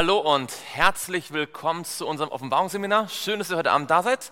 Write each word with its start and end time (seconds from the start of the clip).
Hallo 0.00 0.16
und 0.16 0.50
herzlich 0.72 1.30
willkommen 1.30 1.84
zu 1.84 2.06
unserem 2.06 2.30
Offenbarungsseminar. 2.30 3.10
Schön, 3.10 3.38
dass 3.38 3.50
ihr 3.50 3.58
heute 3.58 3.70
Abend 3.70 3.90
da 3.90 4.02
seid 4.02 4.30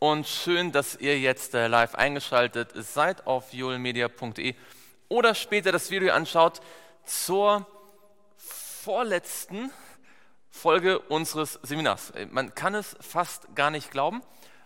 und 0.00 0.26
schön, 0.26 0.72
dass 0.72 0.96
ihr 0.96 1.20
jetzt 1.20 1.54
äh, 1.54 1.68
live 1.68 1.94
eingeschaltet 1.94 2.70
seid 2.74 3.24
auf 3.24 3.52
julmedia.de 3.52 4.56
oder 5.08 5.36
später 5.36 5.70
das 5.70 5.92
Video 5.92 6.12
anschaut 6.12 6.60
zur 7.04 7.64
vorletzten 8.38 9.70
Folge 10.50 10.98
unseres 10.98 11.60
Seminars. 11.62 12.10
Äh, 12.10 12.26
man 12.26 12.52
kann 12.56 12.74
es 12.74 12.96
fast 12.98 13.54
gar 13.54 13.70
nicht 13.70 13.92
glauben, 13.92 14.20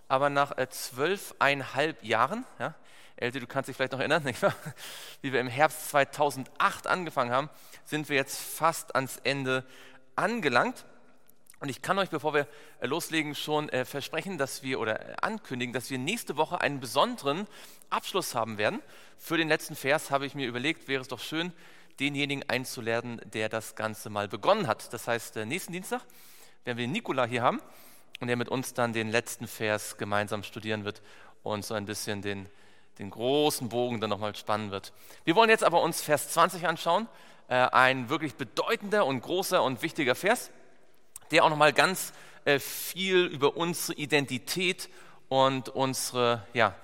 aber 0.08 0.30
nach 0.30 0.56
äh, 0.56 0.66
zwölfeinhalb 0.70 2.02
Jahren, 2.02 2.46
ja, 2.58 2.74
Elsie, 3.16 3.40
du 3.40 3.46
kannst 3.46 3.68
dich 3.68 3.76
vielleicht 3.76 3.92
noch 3.92 4.00
erinnern, 4.00 4.24
wie 5.20 5.30
wir 5.30 5.40
im 5.40 5.48
Herbst 5.48 5.90
2008 5.90 6.86
angefangen 6.86 7.32
haben, 7.32 7.50
sind 7.84 8.08
wir 8.08 8.16
jetzt 8.16 8.40
fast 8.40 8.94
ans 8.94 9.18
Ende 9.24 9.66
angelangt. 10.18 10.84
Und 11.60 11.68
ich 11.68 11.82
kann 11.82 11.98
euch, 11.98 12.10
bevor 12.10 12.34
wir 12.34 12.46
äh, 12.80 12.86
loslegen, 12.86 13.34
schon 13.34 13.68
äh, 13.70 13.84
versprechen, 13.84 14.38
dass 14.38 14.62
wir 14.62 14.78
oder 14.78 15.00
äh, 15.00 15.16
ankündigen, 15.20 15.72
dass 15.72 15.90
wir 15.90 15.98
nächste 15.98 16.36
Woche 16.36 16.60
einen 16.60 16.78
besonderen 16.78 17.46
Abschluss 17.90 18.34
haben 18.34 18.58
werden. 18.58 18.80
Für 19.16 19.36
den 19.36 19.48
letzten 19.48 19.74
Vers 19.74 20.10
habe 20.10 20.26
ich 20.26 20.34
mir 20.34 20.46
überlegt, 20.46 20.86
wäre 20.86 21.02
es 21.02 21.08
doch 21.08 21.18
schön, 21.18 21.52
denjenigen 21.98 22.48
einzuladen, 22.48 23.20
der 23.24 23.48
das 23.48 23.74
Ganze 23.74 24.08
mal 24.08 24.28
begonnen 24.28 24.68
hat. 24.68 24.92
Das 24.92 25.08
heißt, 25.08 25.34
nächsten 25.36 25.72
Dienstag 25.72 26.02
werden 26.64 26.78
wir 26.78 26.86
Nikola 26.86 27.24
hier 27.24 27.42
haben 27.42 27.60
und 28.20 28.28
der 28.28 28.36
mit 28.36 28.48
uns 28.48 28.72
dann 28.72 28.92
den 28.92 29.10
letzten 29.10 29.48
Vers 29.48 29.96
gemeinsam 29.96 30.44
studieren 30.44 30.84
wird 30.84 31.02
und 31.42 31.64
so 31.64 31.74
ein 31.74 31.86
bisschen 31.86 32.22
den, 32.22 32.46
den 33.00 33.10
großen 33.10 33.68
Bogen 33.68 34.00
dann 34.00 34.10
nochmal 34.10 34.36
spannen 34.36 34.70
wird. 34.70 34.92
Wir 35.24 35.34
wollen 35.34 35.50
jetzt 35.50 35.64
aber 35.64 35.82
uns 35.82 36.02
Vers 36.02 36.30
20 36.30 36.68
anschauen, 36.68 37.08
ein 37.54 38.10
wirklich 38.10 38.34
bedeutender 38.34 39.06
und 39.06 39.22
großer 39.22 39.62
und 39.62 39.82
wichtiger 39.82 40.14
Vers 40.14 40.50
der 41.30 41.44
auch 41.44 41.50
nochmal 41.50 41.72
ganz 41.72 42.12
äh, 42.44 42.58
viel 42.58 43.26
über 43.26 43.56
unsere 43.56 43.98
Identität 43.98 44.88
und 45.28 45.68
unsere, 45.68 46.46
ja, 46.54 46.74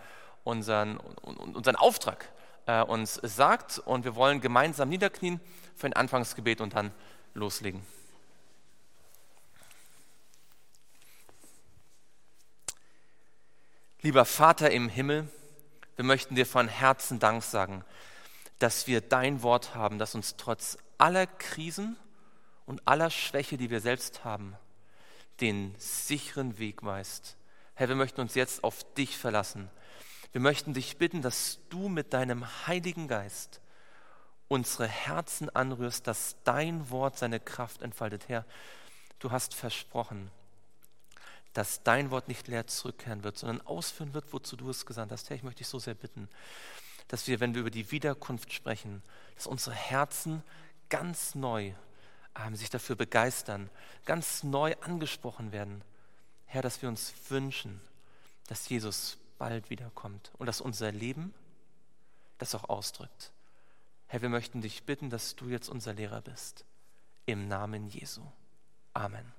unseren, 0.43 0.99
unseren 0.99 1.77
Auftrag 1.77 2.29
äh, 2.67 2.83
uns 2.83 3.15
sagt. 3.23 3.79
Und 3.79 4.05
wir 4.05 4.15
wollen 4.15 4.41
gemeinsam 4.41 4.89
niederknien 4.89 5.41
für 5.75 5.87
ein 5.87 5.93
Anfangsgebet 5.95 6.61
und 6.61 6.75
dann 6.75 6.93
loslegen. 7.33 7.85
Lieber 14.03 14.27
Vater 14.27 14.71
im 14.71 14.91
Himmel, 14.91 15.29
wir 15.97 16.05
möchten 16.05 16.35
dir 16.35 16.45
von 16.45 16.69
Herzen 16.69 17.19
Dank 17.19 17.43
sagen, 17.43 17.85
dass 18.59 18.87
wir 18.87 19.01
dein 19.01 19.43
Wort 19.43 19.75
haben, 19.75 19.99
das 19.99 20.15
uns 20.15 20.37
trotz 20.37 20.79
aller 20.99 21.27
Krisen 21.27 21.97
und 22.67 22.87
aller 22.87 23.11
Schwäche, 23.11 23.57
die 23.57 23.71
wir 23.71 23.81
selbst 23.81 24.25
haben, 24.25 24.57
den 25.41 25.75
sicheren 25.79 26.59
Weg 26.59 26.85
weist. 26.85 27.37
Herr, 27.75 27.89
wir 27.89 27.97
möchten 27.97 28.21
uns 28.21 28.35
jetzt 28.35 28.63
auf 28.63 28.85
dich 28.95 29.19
verlassen. 29.19 29.69
Wir 30.33 30.41
möchten 30.41 30.75
dich 30.75 30.97
bitten, 30.97 31.23
dass 31.23 31.59
du 31.69 31.89
mit 31.89 32.13
deinem 32.13 32.45
Heiligen 32.67 33.09
Geist 33.09 33.61
unsere 34.49 34.87
Herzen 34.87 35.51
anrührst, 35.51 36.07
dass 36.07 36.37
dein 36.45 36.91
Wort 36.91 37.19
seine 37.19 37.41
Kraft 37.41 37.83
entfaltet. 37.83 38.29
Herr, 38.29 38.45
du 39.19 39.31
hast 39.31 39.55
versprochen, 39.55 40.31
dass 41.53 41.83
dein 41.83 42.11
Wort 42.11 42.29
nicht 42.29 42.49
leer 42.49 42.67
zurückkehren 42.67 43.25
wird, 43.25 43.39
sondern 43.39 43.67
ausführen 43.67 44.15
wird, 44.15 44.33
wozu 44.33 44.57
du 44.57 44.71
es 44.71 44.87
gesandt 44.87 45.13
hast. 45.13 45.31
Herr, 45.31 45.37
ich 45.37 45.43
möchte 45.43 45.59
dich 45.59 45.69
so 45.69 45.79
sehr 45.79 45.95
bitten, 45.95 46.29
dass 47.09 47.27
wir, 47.27 47.41
wenn 47.41 47.55
wir 47.55 47.61
über 47.61 47.71
die 47.71 47.91
Wiederkunft 47.91 48.53
sprechen, 48.53 49.03
dass 49.35 49.47
unsere 49.47 49.75
Herzen 49.75 50.43
ganz 50.89 51.35
neu 51.35 51.73
ähm, 52.37 52.57
sich 52.57 52.71
dafür 52.71 52.97
begeistern, 52.97 53.71
ganz 54.05 54.43
neu 54.43 54.75
angesprochen 54.81 55.53
werden. 55.53 55.83
Herr, 56.47 56.63
dass 56.63 56.83
wir 56.83 56.89
uns 56.89 57.13
wünschen, 57.29 57.81
dass 58.47 58.69
Jesus 58.69 59.19
bald 59.39 59.71
wiederkommt 59.71 60.31
und 60.39 60.47
dass 60.47 60.61
unser 60.61 60.93
Leben 60.93 61.35
das 62.39 62.55
auch 62.55 62.69
ausdrückt. 62.69 63.33
Herr, 64.07 64.23
wir 64.23 64.29
möchten 64.29 64.61
dich 64.61 64.85
bitten, 64.85 65.11
dass 65.11 65.35
du 65.37 65.49
jetzt 65.49 65.69
unser 65.69 65.95
Lehrer 65.95 66.21
bist. 66.21 66.65
Im 67.27 67.49
Namen 67.49 67.89
Jesu. 67.89 68.23
Amen. 68.93 69.33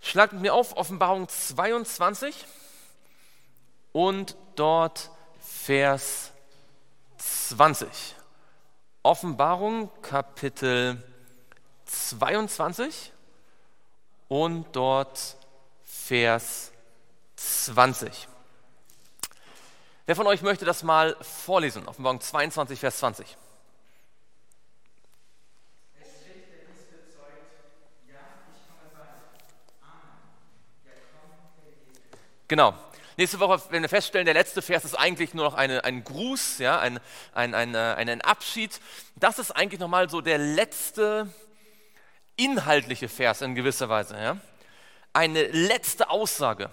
Schlagt 0.00 0.32
mit 0.32 0.42
mir 0.42 0.54
auf 0.54 0.76
Offenbarung 0.76 1.28
22 1.28 2.46
und 3.94 4.36
dort 4.56 5.10
Vers 5.40 6.32
20. 7.16 7.88
Offenbarung 9.02 9.88
Kapitel 10.02 11.02
22 11.86 13.12
und 14.28 14.66
dort 14.72 15.36
Vers 15.84 16.72
20. 17.36 18.28
Wer 20.06 20.16
von 20.16 20.26
euch 20.26 20.42
möchte 20.42 20.64
das 20.64 20.82
mal 20.82 21.16
vorlesen? 21.20 21.86
Offenbarung 21.86 22.20
22, 22.20 22.80
Vers 22.80 22.98
20. 22.98 23.38
Genau. 32.48 32.74
Nächste 33.16 33.38
Woche 33.38 33.70
werden 33.70 33.82
wir 33.82 33.88
feststellen, 33.88 34.24
der 34.24 34.34
letzte 34.34 34.60
Vers 34.60 34.84
ist 34.84 34.94
eigentlich 34.94 35.34
nur 35.34 35.44
noch 35.44 35.54
eine, 35.54 35.84
ein 35.84 36.02
Gruß, 36.02 36.58
ja, 36.58 36.80
ein, 36.80 36.98
ein, 37.32 37.54
ein, 37.54 37.74
äh, 37.74 37.94
ein 37.96 38.20
Abschied. 38.22 38.80
Das 39.14 39.38
ist 39.38 39.52
eigentlich 39.52 39.78
nochmal 39.78 40.10
so 40.10 40.20
der 40.20 40.38
letzte 40.38 41.28
inhaltliche 42.36 43.08
Vers 43.08 43.42
in 43.42 43.54
gewisser 43.54 43.88
Weise. 43.88 44.16
Ja. 44.16 44.36
Eine 45.12 45.44
letzte 45.44 46.10
Aussage, 46.10 46.70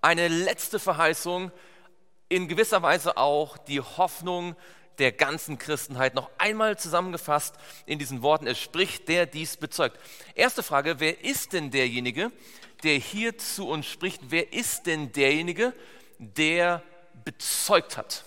eine 0.00 0.28
letzte 0.28 0.78
Verheißung, 0.78 1.52
in 2.30 2.48
gewisser 2.48 2.80
Weise 2.80 3.18
auch 3.18 3.58
die 3.58 3.80
Hoffnung 3.80 4.56
der 4.98 5.12
ganzen 5.12 5.58
Christenheit 5.58 6.14
noch 6.14 6.30
einmal 6.38 6.78
zusammengefasst 6.78 7.56
in 7.84 7.98
diesen 7.98 8.22
Worten. 8.22 8.46
Es 8.46 8.58
spricht, 8.58 9.08
der 9.08 9.26
dies 9.26 9.58
bezeugt. 9.58 9.98
Erste 10.34 10.62
Frage, 10.62 11.00
wer 11.00 11.22
ist 11.22 11.52
denn 11.52 11.70
derjenige, 11.70 12.32
der 12.84 12.98
hier 12.98 13.38
zu 13.38 13.68
uns 13.68 13.86
spricht, 13.86 14.20
wer 14.28 14.52
ist 14.52 14.86
denn 14.86 15.12
derjenige, 15.12 15.72
der 16.18 16.82
bezeugt 17.24 17.96
hat? 17.96 18.24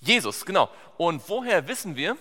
Jesus, 0.00 0.44
genau. 0.44 0.70
Und 0.96 1.28
woher 1.28 1.66
wissen 1.68 1.96
wir, 1.96 2.16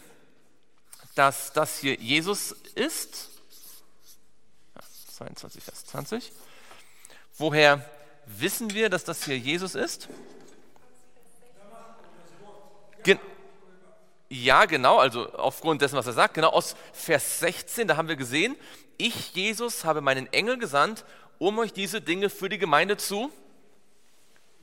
dass 1.15 1.51
das 1.53 1.79
hier 1.79 1.95
Jesus 1.95 2.51
ist? 2.75 3.29
22, 5.17 5.63
Vers 5.63 5.85
20. 5.85 6.31
Woher 7.37 7.87
wissen 8.25 8.73
wir, 8.73 8.89
dass 8.89 9.03
das 9.03 9.25
hier 9.25 9.37
Jesus 9.37 9.73
ist? 9.75 10.07
Gen 13.03 13.19
ja, 14.29 14.65
genau, 14.65 14.97
also 14.97 15.31
aufgrund 15.33 15.81
dessen, 15.81 15.95
was 15.95 16.07
er 16.07 16.13
sagt, 16.13 16.33
genau 16.33 16.49
aus 16.49 16.75
Vers 16.91 17.39
16, 17.39 17.87
da 17.87 17.97
haben 17.97 18.07
wir 18.07 18.17
gesehen, 18.17 18.55
ich, 18.97 19.33
Jesus, 19.33 19.85
habe 19.85 20.01
meinen 20.01 20.31
Engel 20.33 20.57
gesandt, 20.57 21.05
um 21.37 21.59
euch 21.59 21.71
diese 21.71 22.01
Dinge 22.01 22.29
für 22.29 22.49
die 22.49 22.57
Gemeinde 22.57 22.97
zu 22.97 23.31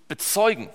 bezeugen. 0.08 0.68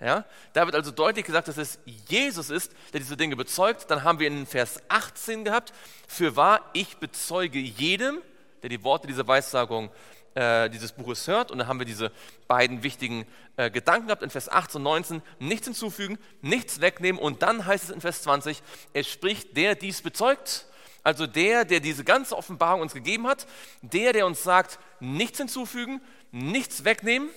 Ja, 0.00 0.26
da 0.52 0.66
wird 0.66 0.74
also 0.74 0.90
deutlich 0.90 1.24
gesagt, 1.24 1.48
dass 1.48 1.56
es 1.56 1.78
Jesus 2.08 2.50
ist, 2.50 2.72
der 2.92 3.00
diese 3.00 3.16
Dinge 3.16 3.34
bezeugt. 3.34 3.90
Dann 3.90 4.04
haben 4.04 4.18
wir 4.18 4.26
in 4.26 4.44
Vers 4.44 4.82
18 4.88 5.44
gehabt, 5.44 5.72
für 6.06 6.36
wahr, 6.36 6.68
ich 6.74 6.98
bezeuge 6.98 7.58
jedem, 7.58 8.20
der 8.62 8.68
die 8.68 8.84
Worte 8.84 9.06
dieser 9.06 9.26
Weissagung 9.26 9.90
äh, 10.36 10.70
dieses 10.70 10.92
Buches 10.92 11.26
hört. 11.26 11.50
Und 11.50 11.58
dann 11.58 11.66
haben 11.66 11.80
wir 11.80 11.86
diese 11.86 12.12
beiden 12.46 12.84
wichtigen 12.84 13.26
äh, 13.56 13.70
Gedanken 13.70 14.06
gehabt 14.06 14.22
in 14.22 14.30
Vers 14.30 14.48
18 14.48 14.78
und 14.78 14.84
19. 14.84 15.22
Nichts 15.40 15.66
hinzufügen, 15.66 16.18
nichts 16.42 16.80
wegnehmen. 16.80 17.20
Und 17.20 17.42
dann 17.42 17.66
heißt 17.66 17.84
es 17.84 17.90
in 17.90 18.00
Vers 18.00 18.22
20, 18.22 18.62
es 18.92 19.08
spricht, 19.08 19.56
der 19.56 19.74
dies 19.74 20.02
bezeugt 20.02 20.66
also 21.06 21.28
der, 21.28 21.64
der 21.64 21.78
diese 21.78 22.02
ganze 22.02 22.36
Offenbarung 22.36 22.80
uns 22.80 22.92
gegeben 22.92 23.28
hat, 23.28 23.46
der, 23.80 24.12
der 24.12 24.26
uns 24.26 24.42
sagt, 24.42 24.80
nichts 24.98 25.38
hinzufügen, 25.38 26.00
nichts 26.32 26.82
wegnehmen, 26.82 27.30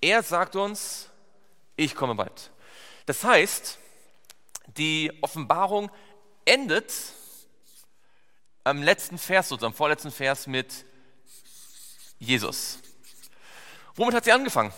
er 0.00 0.22
sagt 0.22 0.54
uns, 0.54 1.10
ich 1.74 1.96
komme 1.96 2.14
bald. 2.14 2.52
Das 3.06 3.24
heißt, 3.24 3.80
die 4.76 5.12
Offenbarung 5.22 5.90
endet 6.44 6.92
am 8.62 8.80
letzten 8.80 9.18
Vers, 9.18 9.48
sozusagen 9.48 9.72
am 9.72 9.76
vorletzten 9.76 10.12
Vers 10.12 10.46
mit 10.46 10.84
Jesus. 12.20 12.78
Womit 13.96 14.14
hat 14.14 14.24
sie 14.24 14.32
angefangen? 14.32 14.72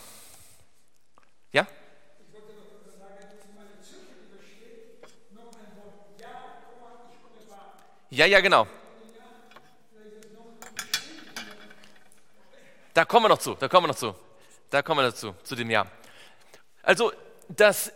Ja? 1.52 1.66
Ja, 8.10 8.26
ja, 8.26 8.40
genau. 8.40 8.66
Da 12.94 13.04
kommen 13.04 13.24
wir 13.24 13.28
noch 13.30 13.38
zu, 13.38 13.54
da 13.54 13.68
kommen 13.68 13.84
wir 13.84 13.88
noch 13.88 13.96
zu. 13.96 14.14
Da 14.70 14.82
kommen 14.82 15.00
wir 15.00 15.10
dazu, 15.10 15.34
zu 15.42 15.54
dem 15.54 15.70
Ja. 15.70 15.86
Also, 16.82 17.12
das 17.48 17.92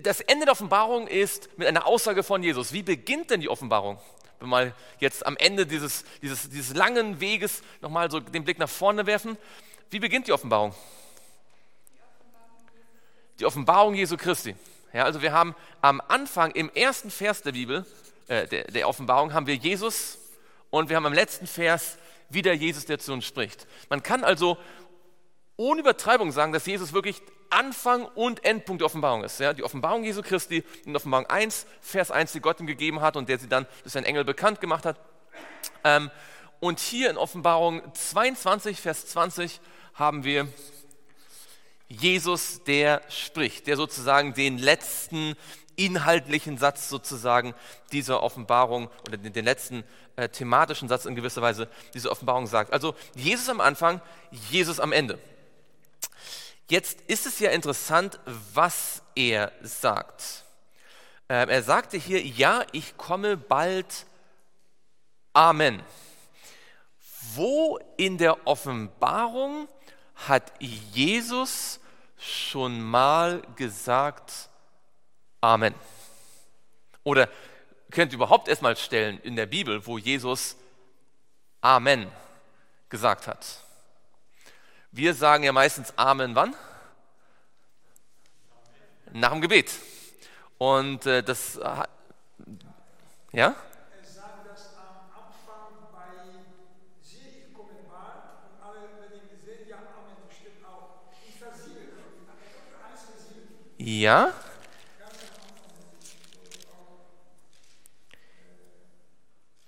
das 0.00 0.20
Ende 0.20 0.46
der 0.46 0.52
Offenbarung 0.52 1.08
ist 1.08 1.58
mit 1.58 1.66
einer 1.68 1.86
Aussage 1.86 2.22
von 2.22 2.42
Jesus. 2.42 2.72
Wie 2.72 2.82
beginnt 2.82 3.30
denn 3.30 3.40
die 3.40 3.48
Offenbarung? 3.48 3.98
Wenn 4.40 4.48
wir 4.48 4.72
jetzt 5.00 5.24
am 5.26 5.36
Ende 5.36 5.66
dieses, 5.66 6.04
dieses, 6.22 6.48
dieses 6.50 6.74
langen 6.74 7.20
Weges 7.20 7.62
nochmal 7.80 8.10
so 8.10 8.20
den 8.20 8.44
Blick 8.44 8.58
nach 8.58 8.68
vorne 8.68 9.06
werfen. 9.06 9.36
Wie 9.90 9.98
beginnt 9.98 10.26
die 10.26 10.32
Offenbarung? 10.32 10.74
Die 13.38 13.46
Offenbarung 13.46 13.94
Jesu 13.94 14.16
Christi. 14.16 14.54
Ja, 14.92 15.04
also 15.04 15.22
wir 15.22 15.32
haben 15.32 15.56
am 15.80 16.00
Anfang 16.08 16.52
im 16.52 16.70
ersten 16.70 17.10
Vers 17.10 17.42
der 17.42 17.52
Bibel, 17.52 17.84
äh, 18.28 18.46
der, 18.46 18.64
der 18.64 18.88
Offenbarung, 18.88 19.32
haben 19.32 19.46
wir 19.46 19.56
Jesus 19.56 20.18
und 20.70 20.88
wir 20.88 20.96
haben 20.96 21.06
im 21.06 21.12
letzten 21.12 21.46
Vers 21.46 21.98
wieder 22.28 22.52
Jesus, 22.52 22.86
der 22.86 22.98
zu 22.98 23.12
uns 23.12 23.24
spricht. 23.24 23.66
Man 23.88 24.02
kann 24.02 24.24
also 24.24 24.56
ohne 25.56 25.80
Übertreibung 25.80 26.32
sagen, 26.32 26.52
dass 26.52 26.66
Jesus 26.66 26.92
wirklich 26.92 27.22
Anfang 27.50 28.06
und 28.06 28.44
Endpunkt 28.44 28.80
der 28.80 28.86
Offenbarung 28.86 29.22
ist. 29.22 29.38
Ja, 29.38 29.52
die 29.52 29.62
Offenbarung 29.62 30.02
Jesu 30.02 30.22
Christi 30.22 30.64
in 30.84 30.96
Offenbarung 30.96 31.26
1, 31.26 31.66
Vers 31.80 32.10
1, 32.10 32.32
die 32.32 32.40
Gott 32.40 32.58
ihm 32.60 32.66
gegeben 32.66 33.00
hat 33.00 33.16
und 33.16 33.28
der 33.28 33.38
sie 33.38 33.48
dann 33.48 33.66
durch 33.82 33.92
seinen 33.92 34.04
Engel 34.04 34.24
bekannt 34.24 34.60
gemacht 34.60 34.84
hat. 34.84 34.98
Ähm, 35.84 36.10
und 36.60 36.80
hier 36.80 37.10
in 37.10 37.16
Offenbarung 37.16 37.82
22, 37.94 38.80
Vers 38.80 39.06
20 39.06 39.60
haben 39.94 40.24
wir 40.24 40.48
Jesus, 41.88 42.64
der 42.64 43.02
spricht, 43.08 43.66
der 43.66 43.76
sozusagen 43.76 44.34
den 44.34 44.58
letzten 44.58 45.36
inhaltlichen 45.76 46.58
Satz 46.58 46.88
sozusagen 46.88 47.54
dieser 47.92 48.22
Offenbarung 48.22 48.88
oder 49.06 49.16
den, 49.16 49.44
letzten 49.44 49.84
äh, 50.16 50.28
thematischen 50.28 50.88
Satz 50.88 51.04
in 51.04 51.14
gewisser 51.14 51.42
Weise 51.42 51.68
dieser 51.92 52.10
Offenbarung 52.10 52.46
sagt. 52.46 52.72
Also 52.72 52.94
Jesus 53.14 53.48
am 53.48 53.60
Anfang, 53.60 54.00
Jesus 54.50 54.80
am 54.80 54.92
Ende. 54.92 55.18
Jetzt 56.68 57.00
ist 57.02 57.26
es 57.26 57.38
ja 57.38 57.50
interessant, 57.50 58.18
was 58.24 59.02
er 59.14 59.52
sagt. 59.62 60.44
Ähm, 61.28 61.48
er 61.48 61.62
sagte 61.62 61.96
hier, 61.96 62.22
ja, 62.22 62.64
ich 62.72 62.96
komme 62.96 63.36
bald. 63.36 64.06
Amen. 65.32 65.82
Wo 67.34 67.78
in 67.96 68.18
der 68.18 68.46
Offenbarung 68.46 69.68
hat 70.14 70.52
Jesus 70.60 71.80
schon 72.16 72.80
mal 72.80 73.42
gesagt 73.56 74.48
Amen? 75.44 75.74
Oder 77.02 77.28
könnt 77.90 78.12
ihr 78.12 78.16
überhaupt 78.16 78.48
erstmal 78.48 78.76
stellen 78.78 79.20
in 79.20 79.36
der 79.36 79.44
Bibel, 79.44 79.86
wo 79.86 79.98
Jesus 79.98 80.56
Amen 81.60 82.10
gesagt 82.88 83.26
hat? 83.26 83.63
Wir 84.96 85.12
sagen 85.12 85.42
ja 85.42 85.50
meistens 85.50 85.92
Amen 85.98 86.36
wann? 86.36 86.54
Nach 89.12 89.32
dem 89.32 89.40
Gebet. 89.40 89.72
Und 90.56 91.04
äh, 91.04 91.24
das, 91.24 91.56
äh, 91.56 91.82
ja? 93.32 93.56
Ja? 103.78 104.32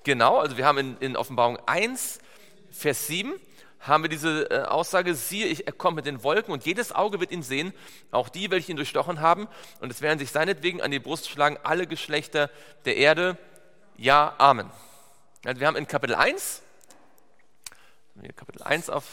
Genau, 0.05 0.39
also 0.39 0.57
wir 0.57 0.65
haben 0.65 0.79
in, 0.79 0.97
in 0.99 1.17
Offenbarung 1.17 1.59
1, 1.67 2.21
Vers 2.71 3.09
7, 3.09 3.35
haben 3.87 4.05
wir 4.05 4.09
diese 4.09 4.51
äh, 4.51 4.63
Aussage, 4.63 5.15
siehe, 5.15 5.47
ich 5.47 5.65
komme 5.79 5.97
mit 5.97 6.07
den 6.07 6.23
Wolken 6.23 6.53
und 6.53 6.65
jedes 6.65 6.93
Auge 6.93 7.21
wird 7.21 7.31
ihn 7.31 7.43
sehen, 7.43 7.73
auch 8.11 8.29
die, 8.29 8.51
welche 8.51 8.73
ihn 8.73 8.77
durchstochen 8.77 9.21
haben, 9.21 9.49
und 9.81 9.91
es 9.91 10.01
werden 10.01 10.19
sich 10.19 10.31
seinetwegen 10.31 10.81
an 10.81 10.91
die 10.91 10.99
Brust 10.99 11.29
schlagen 11.29 11.59
alle 11.63 11.87
Geschlechter 11.87 12.51
der 12.85 12.97
Erde. 12.97 13.39
Ja, 13.97 14.35
Amen. 14.39 14.71
Also 15.45 15.61
wir 15.61 15.67
haben 15.67 15.77
in 15.77 15.87
Kapitel 15.87 16.15
1, 16.15 16.63
Kapitel 18.35 18.63
1 18.63 18.91
auf, 18.91 19.05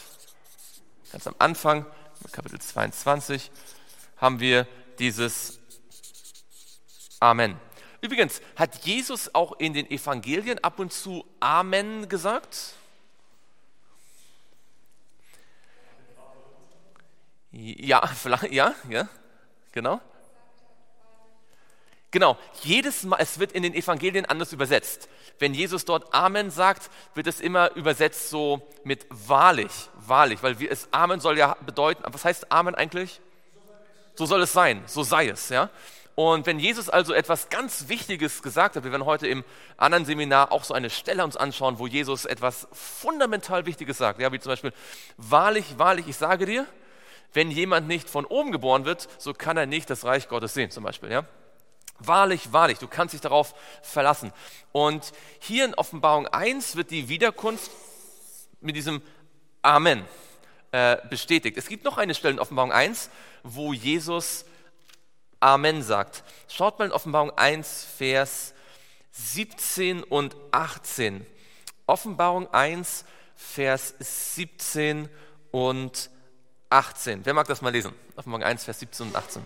ganz 1.12 1.26
am 1.26 1.34
Anfang, 1.38 1.86
Kapitel 2.32 2.60
22, 2.60 3.50
haben 4.16 4.40
wir 4.40 4.66
dieses 4.98 5.58
Amen. 7.20 7.58
Übrigens, 8.00 8.42
hat 8.56 8.84
Jesus 8.84 9.34
auch 9.34 9.58
in 9.58 9.72
den 9.72 9.90
Evangelien 9.90 10.62
ab 10.62 10.78
und 10.78 10.92
zu 10.92 11.24
Amen 11.40 12.08
gesagt? 12.08 12.74
Ja, 17.54 18.02
ja, 18.50 18.74
ja, 18.88 19.08
genau. 19.70 20.00
Genau, 22.10 22.36
jedes 22.62 23.02
Mal, 23.02 23.16
es 23.18 23.38
wird 23.38 23.52
in 23.52 23.64
den 23.64 23.74
Evangelien 23.74 24.24
anders 24.24 24.52
übersetzt. 24.52 25.08
Wenn 25.40 25.52
Jesus 25.52 25.84
dort 25.84 26.14
Amen 26.14 26.50
sagt, 26.50 26.90
wird 27.14 27.26
es 27.26 27.40
immer 27.40 27.74
übersetzt 27.74 28.30
so 28.30 28.62
mit 28.84 29.06
wahrlich, 29.10 29.72
wahrlich, 29.94 30.42
weil 30.42 30.60
wir, 30.60 30.70
es 30.70 30.88
Amen 30.92 31.18
soll 31.18 31.38
ja 31.38 31.56
bedeuten, 31.66 32.02
was 32.06 32.24
heißt 32.24 32.52
Amen 32.52 32.74
eigentlich? 32.74 33.20
So 34.14 34.26
soll 34.26 34.42
es 34.42 34.52
sein, 34.52 34.82
so 34.86 35.02
sei 35.02 35.28
es, 35.28 35.48
ja. 35.48 35.70
Und 36.14 36.46
wenn 36.46 36.60
Jesus 36.60 36.88
also 36.88 37.12
etwas 37.12 37.48
ganz 37.48 37.88
Wichtiges 37.88 38.42
gesagt 38.42 38.76
hat, 38.76 38.84
wir 38.84 38.92
werden 38.92 39.06
heute 39.06 39.26
im 39.26 39.42
anderen 39.76 40.04
Seminar 40.04 40.52
auch 40.52 40.62
so 40.62 40.72
eine 40.72 40.90
Stelle 40.90 41.24
uns 41.24 41.36
anschauen, 41.36 41.80
wo 41.80 41.88
Jesus 41.88 42.24
etwas 42.24 42.68
fundamental 42.72 43.66
Wichtiges 43.66 43.98
sagt, 43.98 44.20
ja, 44.20 44.30
wie 44.30 44.38
zum 44.38 44.50
Beispiel, 44.50 44.72
wahrlich, 45.16 45.78
wahrlich, 45.78 46.06
ich 46.06 46.16
sage 46.16 46.46
dir, 46.46 46.66
wenn 47.34 47.50
jemand 47.50 47.88
nicht 47.88 48.08
von 48.08 48.24
oben 48.24 48.52
geboren 48.52 48.84
wird, 48.84 49.08
so 49.18 49.34
kann 49.34 49.56
er 49.56 49.66
nicht 49.66 49.90
das 49.90 50.04
Reich 50.04 50.28
Gottes 50.28 50.54
sehen, 50.54 50.70
zum 50.70 50.84
Beispiel, 50.84 51.10
ja. 51.10 51.26
Wahrlich, 51.98 52.52
wahrlich, 52.52 52.78
du 52.78 52.88
kannst 52.88 53.12
dich 53.14 53.20
darauf 53.20 53.54
verlassen. 53.82 54.32
Und 54.72 55.12
hier 55.40 55.64
in 55.64 55.74
Offenbarung 55.74 56.26
1 56.26 56.76
wird 56.76 56.90
die 56.90 57.08
Wiederkunft 57.08 57.70
mit 58.60 58.74
diesem 58.74 59.02
Amen 59.62 60.04
äh, 60.72 60.96
bestätigt. 61.08 61.56
Es 61.56 61.68
gibt 61.68 61.84
noch 61.84 61.98
eine 61.98 62.14
Stelle 62.14 62.34
in 62.34 62.40
Offenbarung 62.40 62.72
1, 62.72 63.10
wo 63.42 63.72
Jesus 63.72 64.44
Amen 65.38 65.82
sagt. 65.82 66.24
Schaut 66.48 66.78
mal 66.78 66.86
in 66.86 66.92
Offenbarung 66.92 67.30
1, 67.30 67.86
Vers 67.96 68.54
17 69.12 70.02
und 70.02 70.36
18. 70.50 71.24
Offenbarung 71.86 72.52
1, 72.52 73.04
Vers 73.36 73.94
17 73.98 75.08
und 75.50 75.90
18. 75.92 76.13
Wer 77.24 77.34
mag 77.34 77.46
das 77.46 77.62
mal 77.62 77.70
lesen? 77.70 77.92
Offenbarung 78.16 78.44
1, 78.44 78.64
Vers 78.64 78.80
17 78.80 79.06
und 79.06 79.16
18. 79.16 79.42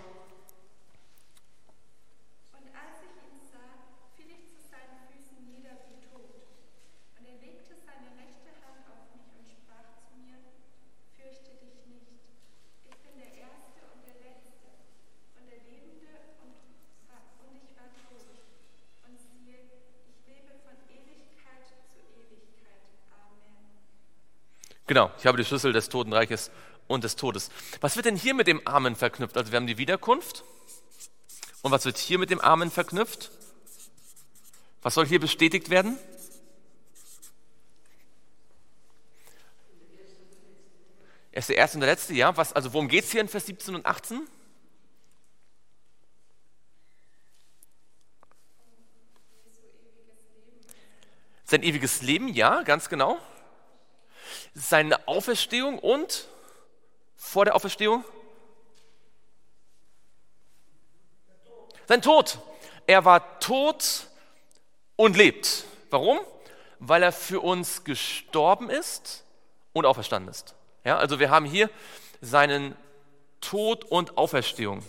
Genau, 24.88 25.10
ich 25.18 25.26
habe 25.26 25.36
die 25.36 25.44
Schlüssel 25.44 25.74
des 25.74 25.90
Totenreiches 25.90 26.50
und 26.86 27.04
des 27.04 27.14
Todes. 27.14 27.50
Was 27.82 27.96
wird 27.96 28.06
denn 28.06 28.16
hier 28.16 28.32
mit 28.32 28.46
dem 28.46 28.66
Amen 28.66 28.96
verknüpft? 28.96 29.36
Also 29.36 29.52
wir 29.52 29.56
haben 29.56 29.66
die 29.66 29.76
Wiederkunft. 29.76 30.44
Und 31.60 31.70
was 31.72 31.84
wird 31.84 31.98
hier 31.98 32.18
mit 32.18 32.30
dem 32.30 32.40
Amen 32.40 32.70
verknüpft? 32.70 33.30
Was 34.80 34.94
soll 34.94 35.04
hier 35.04 35.20
bestätigt 35.20 35.68
werden? 35.68 35.98
Er 41.32 41.40
ist 41.40 41.50
der 41.50 41.58
erste 41.58 41.76
und 41.76 41.82
der 41.82 41.90
letzte, 41.90 42.14
ja. 42.14 42.34
Was, 42.38 42.54
also 42.54 42.72
worum 42.72 42.88
geht 42.88 43.04
es 43.04 43.12
hier 43.12 43.20
in 43.20 43.28
Vers 43.28 43.44
17 43.44 43.74
und 43.74 43.84
18? 43.84 44.26
Sein 51.44 51.62
ewiges 51.62 52.00
Leben, 52.00 52.28
ja, 52.28 52.62
ganz 52.62 52.88
genau 52.88 53.18
seine 54.54 55.06
Auferstehung 55.08 55.78
und 55.78 56.26
vor 57.16 57.44
der 57.44 57.54
Auferstehung 57.54 58.04
sein 61.86 62.02
Tod. 62.02 62.38
Er 62.86 63.04
war 63.04 63.40
tot 63.40 64.06
und 64.96 65.16
lebt. 65.16 65.64
Warum? 65.90 66.20
Weil 66.78 67.02
er 67.02 67.12
für 67.12 67.40
uns 67.40 67.84
gestorben 67.84 68.70
ist 68.70 69.24
und 69.72 69.86
auferstanden 69.86 70.30
ist. 70.30 70.54
Ja, 70.84 70.98
also 70.98 71.18
wir 71.18 71.30
haben 71.30 71.44
hier 71.44 71.70
seinen 72.20 72.76
Tod 73.40 73.84
und 73.84 74.16
Auferstehung. 74.16 74.84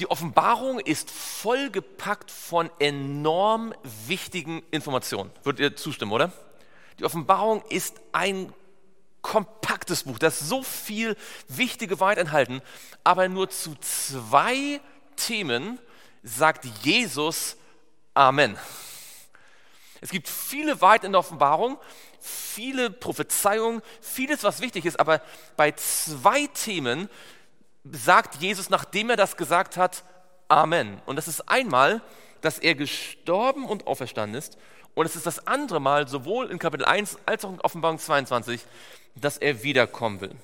Die 0.00 0.10
Offenbarung 0.10 0.80
ist 0.80 1.10
vollgepackt 1.10 2.30
von 2.30 2.70
enorm 2.78 3.74
wichtigen 4.06 4.62
Informationen. 4.70 5.30
Würdet 5.42 5.60
ihr 5.60 5.76
zustimmen, 5.76 6.12
oder? 6.12 6.32
Die 6.98 7.04
Offenbarung 7.04 7.62
ist 7.68 8.00
ein 8.12 8.50
kompaktes 9.20 10.04
Buch, 10.04 10.18
das 10.18 10.40
so 10.40 10.62
viel 10.62 11.16
wichtige 11.48 12.00
Wahrheit 12.00 12.16
enthalten, 12.16 12.62
aber 13.04 13.28
nur 13.28 13.50
zu 13.50 13.74
zwei 13.80 14.80
Themen 15.16 15.78
sagt 16.22 16.64
Jesus 16.82 17.58
Amen. 18.14 18.56
Es 20.00 20.08
gibt 20.08 20.30
viele 20.30 20.80
Wahrheit 20.80 21.04
in 21.04 21.12
der 21.12 21.18
Offenbarung, 21.18 21.78
viele 22.20 22.90
Prophezeiungen, 22.90 23.82
vieles, 24.00 24.42
was 24.44 24.62
wichtig 24.62 24.86
ist, 24.86 24.98
aber 24.98 25.20
bei 25.58 25.72
zwei 25.72 26.46
Themen 26.46 27.10
sagt 27.84 28.36
Jesus, 28.36 28.70
nachdem 28.70 29.10
er 29.10 29.16
das 29.16 29.36
gesagt 29.36 29.76
hat, 29.76 30.04
Amen. 30.50 31.00
Und 31.06 31.14
das 31.14 31.28
ist 31.28 31.48
einmal, 31.48 32.02
dass 32.40 32.58
er 32.58 32.74
gestorben 32.74 33.66
und 33.66 33.86
auferstanden 33.86 34.36
ist. 34.36 34.58
Und 34.94 35.06
es 35.06 35.14
ist 35.14 35.26
das 35.26 35.46
andere 35.46 35.80
Mal, 35.80 36.08
sowohl 36.08 36.50
in 36.50 36.58
Kapitel 36.58 36.84
1 36.84 37.18
als 37.24 37.44
auch 37.44 37.52
in 37.52 37.60
Offenbarung 37.60 38.00
22, 38.00 38.60
dass 39.14 39.38
er 39.38 39.62
wiederkommen 39.62 40.20
will. 40.20 40.34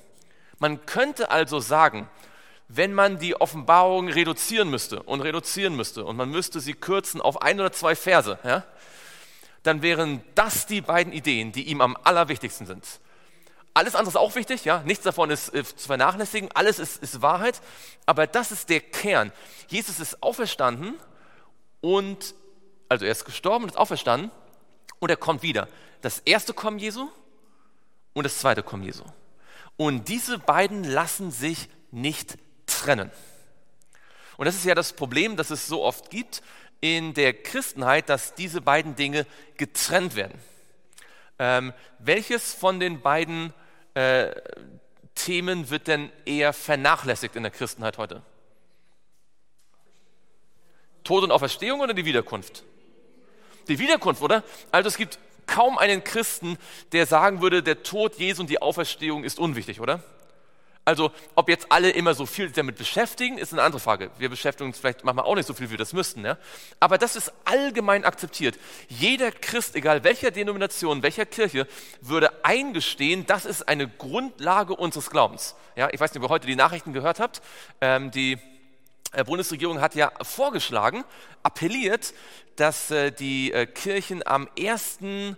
Man 0.60 0.86
könnte 0.86 1.30
also 1.30 1.58
sagen, 1.58 2.08
wenn 2.68 2.94
man 2.94 3.18
die 3.18 3.40
Offenbarung 3.40 4.08
reduzieren 4.08 4.70
müsste 4.70 5.02
und 5.02 5.20
reduzieren 5.20 5.74
müsste 5.74 6.04
und 6.04 6.16
man 6.16 6.30
müsste 6.30 6.60
sie 6.60 6.74
kürzen 6.74 7.20
auf 7.20 7.42
ein 7.42 7.58
oder 7.58 7.72
zwei 7.72 7.96
Verse, 7.96 8.38
ja, 8.44 8.62
dann 9.64 9.82
wären 9.82 10.22
das 10.36 10.66
die 10.66 10.80
beiden 10.80 11.12
Ideen, 11.12 11.50
die 11.50 11.64
ihm 11.64 11.80
am 11.80 11.96
allerwichtigsten 12.04 12.66
sind. 12.66 12.84
Alles 13.76 13.94
andere 13.94 14.08
ist 14.08 14.16
auch 14.16 14.34
wichtig, 14.36 14.64
ja, 14.64 14.82
nichts 14.86 15.04
davon 15.04 15.28
ist 15.28 15.52
äh, 15.52 15.62
zu 15.62 15.86
vernachlässigen, 15.86 16.48
alles 16.54 16.78
ist, 16.78 17.02
ist 17.02 17.20
Wahrheit, 17.20 17.60
aber 18.06 18.26
das 18.26 18.50
ist 18.50 18.70
der 18.70 18.80
Kern. 18.80 19.32
Jesus 19.68 20.00
ist 20.00 20.22
auferstanden 20.22 20.94
und, 21.82 22.34
also 22.88 23.04
er 23.04 23.12
ist 23.12 23.26
gestorben 23.26 23.64
und 23.64 23.72
ist 23.72 23.76
auferstanden 23.76 24.30
und 24.98 25.10
er 25.10 25.18
kommt 25.18 25.42
wieder. 25.42 25.68
Das 26.00 26.20
erste 26.20 26.54
Kommen 26.54 26.78
Jesu 26.78 27.10
und 28.14 28.24
das 28.24 28.38
zweite 28.38 28.62
Kommen 28.62 28.82
Jesu. 28.82 29.04
Und 29.76 30.08
diese 30.08 30.38
beiden 30.38 30.82
lassen 30.82 31.30
sich 31.30 31.68
nicht 31.90 32.38
trennen. 32.64 33.10
Und 34.38 34.46
das 34.46 34.54
ist 34.54 34.64
ja 34.64 34.74
das 34.74 34.94
Problem, 34.94 35.36
das 35.36 35.50
es 35.50 35.66
so 35.66 35.82
oft 35.82 36.08
gibt 36.08 36.42
in 36.80 37.12
der 37.12 37.34
Christenheit, 37.34 38.08
dass 38.08 38.34
diese 38.34 38.62
beiden 38.62 38.96
Dinge 38.96 39.26
getrennt 39.58 40.16
werden. 40.16 40.40
Ähm, 41.38 41.74
welches 41.98 42.54
von 42.54 42.80
den 42.80 43.02
beiden 43.02 43.52
äh, 43.96 44.34
Themen 45.14 45.70
wird 45.70 45.86
denn 45.88 46.12
eher 46.26 46.52
vernachlässigt 46.52 47.34
in 47.34 47.42
der 47.42 47.50
Christenheit 47.50 47.96
heute? 47.96 48.22
Tod 51.02 51.24
und 51.24 51.30
Auferstehung 51.30 51.80
oder 51.80 51.94
die 51.94 52.04
Wiederkunft? 52.04 52.64
Die 53.68 53.78
Wiederkunft, 53.78 54.22
oder? 54.22 54.44
Also 54.70 54.88
es 54.88 54.96
gibt 54.96 55.18
kaum 55.46 55.78
einen 55.78 56.04
Christen, 56.04 56.58
der 56.92 57.06
sagen 57.06 57.40
würde, 57.40 57.62
der 57.62 57.82
Tod 57.82 58.16
Jesu 58.16 58.42
und 58.42 58.50
die 58.50 58.60
Auferstehung 58.60 59.24
ist 59.24 59.38
unwichtig, 59.38 59.80
oder? 59.80 60.02
Also, 60.86 61.10
ob 61.34 61.48
jetzt 61.48 61.66
alle 61.72 61.90
immer 61.90 62.14
so 62.14 62.26
viel 62.26 62.48
damit 62.48 62.76
beschäftigen, 62.76 63.38
ist 63.38 63.52
eine 63.52 63.62
andere 63.62 63.80
Frage. 63.80 64.12
Wir 64.18 64.28
beschäftigen 64.28 64.68
uns 64.68 64.78
vielleicht 64.78 65.02
manchmal 65.02 65.24
auch 65.24 65.34
nicht 65.34 65.46
so 65.46 65.52
viel, 65.52 65.66
wie 65.66 65.72
wir 65.72 65.78
das 65.78 65.92
müssten. 65.92 66.24
Ja? 66.24 66.38
Aber 66.78 66.96
das 66.96 67.16
ist 67.16 67.32
allgemein 67.44 68.04
akzeptiert. 68.04 68.56
Jeder 68.88 69.32
Christ, 69.32 69.74
egal 69.74 70.04
welcher 70.04 70.30
Denomination, 70.30 71.02
welcher 71.02 71.26
Kirche, 71.26 71.66
würde 72.02 72.44
eingestehen, 72.44 73.26
das 73.26 73.46
ist 73.46 73.66
eine 73.66 73.88
Grundlage 73.88 74.76
unseres 74.76 75.10
Glaubens. 75.10 75.56
Ja, 75.74 75.88
ich 75.90 75.98
weiß 75.98 76.14
nicht, 76.14 76.22
ob 76.22 76.30
ihr 76.30 76.32
heute 76.32 76.46
die 76.46 76.54
Nachrichten 76.54 76.92
gehört 76.92 77.18
habt. 77.18 77.42
Ähm, 77.80 78.12
die 78.12 78.38
äh, 79.10 79.24
Bundesregierung 79.24 79.80
hat 79.80 79.96
ja 79.96 80.12
vorgeschlagen, 80.22 81.04
appelliert, 81.42 82.14
dass 82.54 82.92
äh, 82.92 83.10
die 83.10 83.50
äh, 83.50 83.66
Kirchen 83.66 84.24
am 84.24 84.48
ersten 84.56 85.36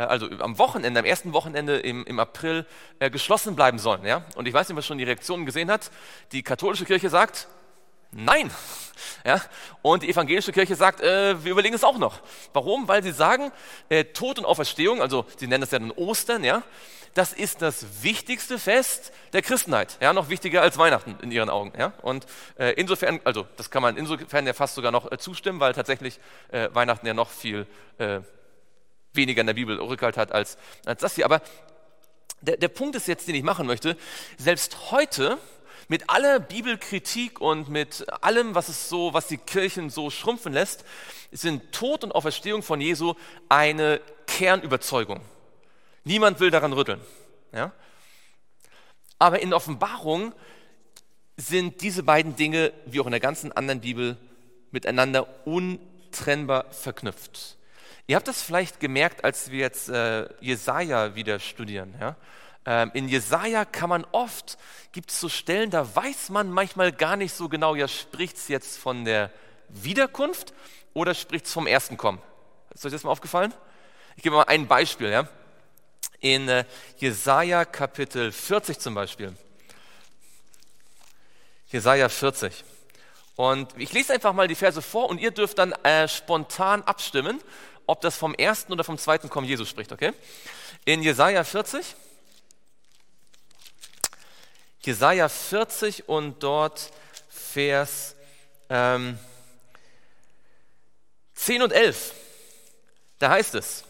also 0.00 0.28
am 0.40 0.58
Wochenende, 0.58 1.00
am 1.00 1.06
ersten 1.06 1.32
Wochenende 1.32 1.78
im, 1.78 2.04
im 2.04 2.18
April 2.18 2.66
äh, 2.98 3.10
geschlossen 3.10 3.54
bleiben 3.54 3.78
sollen. 3.78 4.04
Ja? 4.04 4.24
Und 4.34 4.48
ich 4.48 4.54
weiß 4.54 4.68
nicht, 4.68 4.76
was 4.76 4.86
schon 4.86 4.98
die 4.98 5.04
Reaktionen 5.04 5.46
gesehen 5.46 5.70
hat. 5.70 5.90
Die 6.32 6.42
katholische 6.42 6.84
Kirche 6.84 7.08
sagt, 7.10 7.48
nein. 8.10 8.50
Ja? 9.26 9.40
Und 9.82 10.02
die 10.02 10.10
evangelische 10.10 10.52
Kirche 10.52 10.76
sagt, 10.76 11.00
äh, 11.00 11.42
wir 11.42 11.52
überlegen 11.52 11.74
es 11.74 11.82
auch 11.82 11.98
noch. 11.98 12.20
Warum? 12.52 12.88
Weil 12.88 13.02
sie 13.02 13.10
sagen, 13.10 13.50
äh, 13.88 14.04
Tod 14.04 14.38
und 14.38 14.44
Auferstehung, 14.44 15.00
also 15.00 15.24
sie 15.36 15.46
nennen 15.46 15.64
es 15.64 15.70
ja 15.70 15.78
dann 15.78 15.90
Ostern, 15.90 16.44
ja, 16.44 16.62
das 17.14 17.32
ist 17.32 17.62
das 17.62 18.02
wichtigste 18.02 18.58
Fest 18.58 19.12
der 19.32 19.42
Christenheit, 19.42 19.96
ja, 20.00 20.12
noch 20.12 20.28
wichtiger 20.28 20.62
als 20.62 20.78
Weihnachten 20.78 21.16
in 21.22 21.30
ihren 21.30 21.48
Augen. 21.48 21.72
Ja? 21.78 21.92
Und 22.02 22.26
äh, 22.58 22.72
insofern, 22.74 23.20
also 23.24 23.46
das 23.56 23.70
kann 23.70 23.82
man 23.82 23.96
insofern 23.96 24.46
ja 24.46 24.52
fast 24.52 24.74
sogar 24.74 24.92
noch 24.92 25.10
äh, 25.10 25.18
zustimmen, 25.18 25.60
weil 25.60 25.72
tatsächlich 25.72 26.20
äh, 26.50 26.68
Weihnachten 26.72 27.06
ja 27.06 27.14
noch 27.14 27.30
viel 27.30 27.66
äh, 27.98 28.20
weniger 29.14 29.40
in 29.40 29.46
der 29.46 29.54
Bibel 29.54 29.78
Rückhalt 29.78 30.16
hat 30.16 30.32
als, 30.32 30.58
als 30.84 31.00
das 31.00 31.14
hier. 31.14 31.24
Aber 31.24 31.42
der, 32.40 32.56
der 32.56 32.68
Punkt 32.68 32.96
ist 32.96 33.08
jetzt, 33.08 33.28
den 33.28 33.34
ich 33.34 33.42
machen 33.42 33.66
möchte, 33.66 33.96
selbst 34.36 34.90
heute 34.90 35.38
mit 35.88 36.08
aller 36.08 36.40
Bibelkritik 36.40 37.40
und 37.40 37.68
mit 37.68 38.06
allem, 38.22 38.54
was 38.54 38.68
es 38.68 38.88
so, 38.88 39.12
was 39.12 39.28
die 39.28 39.36
Kirchen 39.36 39.90
so 39.90 40.10
schrumpfen 40.10 40.52
lässt, 40.52 40.84
sind 41.30 41.72
Tod 41.72 42.04
und 42.04 42.12
Auferstehung 42.12 42.62
von 42.62 42.80
Jesu 42.80 43.14
eine 43.48 44.00
Kernüberzeugung. 44.26 45.20
Niemand 46.04 46.40
will 46.40 46.50
daran 46.50 46.72
rütteln. 46.72 47.00
Ja? 47.52 47.72
Aber 49.18 49.40
in 49.40 49.52
Offenbarung 49.52 50.34
sind 51.36 51.80
diese 51.82 52.02
beiden 52.02 52.36
Dinge, 52.36 52.72
wie 52.86 53.00
auch 53.00 53.06
in 53.06 53.12
der 53.12 53.20
ganzen 53.20 53.52
anderen 53.52 53.80
Bibel, 53.80 54.16
miteinander 54.70 55.46
untrennbar 55.46 56.70
verknüpft. 56.72 57.56
Ihr 58.06 58.16
habt 58.16 58.28
das 58.28 58.42
vielleicht 58.42 58.80
gemerkt, 58.80 59.24
als 59.24 59.50
wir 59.50 59.60
jetzt 59.60 59.88
äh, 59.88 60.28
Jesaja 60.40 61.14
wieder 61.14 61.38
studieren. 61.38 61.94
Ja? 61.98 62.16
Ähm, 62.66 62.90
in 62.92 63.08
Jesaja 63.08 63.64
kann 63.64 63.88
man 63.88 64.06
oft, 64.12 64.58
gibt 64.92 65.10
es 65.10 65.20
so 65.20 65.30
Stellen, 65.30 65.70
da 65.70 65.94
weiß 65.94 66.28
man 66.28 66.50
manchmal 66.50 66.92
gar 66.92 67.16
nicht 67.16 67.34
so 67.34 67.48
genau, 67.48 67.74
ja, 67.74 67.88
spricht 67.88 68.36
es 68.36 68.48
jetzt 68.48 68.78
von 68.78 69.06
der 69.06 69.30
Wiederkunft 69.68 70.52
oder 70.92 71.14
spricht 71.14 71.46
es 71.46 71.52
vom 71.52 71.66
ersten 71.66 71.96
Kommen? 71.96 72.20
Ist 72.74 72.84
euch 72.84 72.92
das 72.92 73.04
mal 73.04 73.10
aufgefallen? 73.10 73.54
Ich 74.16 74.22
gebe 74.22 74.36
mal 74.36 74.44
ein 74.44 74.66
Beispiel. 74.66 75.10
Ja? 75.10 75.26
In 76.20 76.48
äh, 76.48 76.64
Jesaja 76.98 77.64
Kapitel 77.64 78.32
40 78.32 78.78
zum 78.78 78.94
Beispiel. 78.94 79.34
Jesaja 81.68 82.08
40. 82.10 82.64
Und 83.36 83.74
ich 83.76 83.92
lese 83.92 84.12
einfach 84.12 84.32
mal 84.32 84.46
die 84.46 84.54
Verse 84.54 84.80
vor 84.80 85.08
und 85.08 85.18
ihr 85.20 85.32
dürft 85.32 85.58
dann 85.58 85.72
äh, 85.82 86.06
spontan 86.06 86.82
abstimmen, 86.82 87.40
ob 87.86 88.00
das 88.00 88.16
vom 88.16 88.34
ersten 88.34 88.72
oder 88.72 88.84
vom 88.84 88.98
zweiten 88.98 89.28
Kommen 89.28 89.46
Jesus 89.46 89.68
spricht, 89.68 89.92
okay? 89.92 90.12
In 90.84 91.02
Jesaja 91.02 91.44
40, 91.44 91.94
Jesaja 94.80 95.28
40 95.28 96.08
und 96.08 96.42
dort 96.42 96.90
Vers 97.28 98.14
ähm, 98.68 99.18
10 101.34 101.62
und 101.62 101.72
11, 101.72 102.12
da 103.18 103.30
heißt 103.30 103.54
es, 103.54 103.84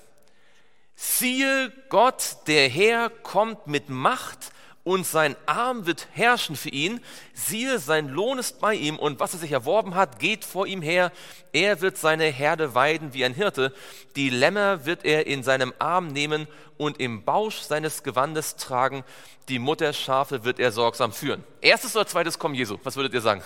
siehe 0.95 1.73
Gott, 1.89 2.37
der 2.47 2.69
Herr 2.69 3.11
kommt 3.11 3.67
mit 3.67 3.89
Macht 3.89 4.53
und 4.85 5.07
sein 5.07 5.35
Arm 5.47 5.87
wird 5.87 6.09
herrschen 6.13 6.57
für 6.57 6.69
ihn. 6.69 7.01
Siehe, 7.33 7.79
sein 7.79 8.09
Lohn 8.09 8.39
ist 8.39 8.61
bei 8.61 8.75
ihm 8.75 8.99
und 8.99 9.19
was 9.19 9.33
er 9.33 9.41
sich 9.41 9.51
erworben 9.51 9.95
hat, 9.95 10.19
geht 10.19 10.45
vor 10.45 10.67
ihm 10.67 10.83
her. 10.83 11.11
Er 11.53 11.81
wird 11.81 11.97
seine 11.97 12.25
Herde 12.25 12.75
weiden 12.75 13.15
wie 13.15 13.25
ein 13.25 13.35
Hirte. 13.35 13.75
Die 14.15 14.29
Lämmer 14.29 14.85
wird 14.85 15.05
er 15.05 15.27
in 15.27 15.43
seinem 15.43 15.73
Arm 15.79 16.09
nehmen 16.09 16.47
und 16.77 17.01
im 17.01 17.25
Bausch 17.25 17.61
seines 17.61 18.03
Gewandes 18.03 18.57
tragen. 18.57 19.05
Die 19.49 19.59
Mutterschafe 19.59 20.45
wird 20.45 20.61
er 20.61 20.71
sorgsam 20.71 21.13
führen. 21.13 21.43
Erstes 21.63 21.97
oder 21.97 22.07
zweites 22.07 22.39
Kommen 22.39 22.55
Jesu? 22.55 22.79
Was 22.85 22.97
würdet 22.97 23.15
ihr 23.15 23.23
sagen? 23.23 23.43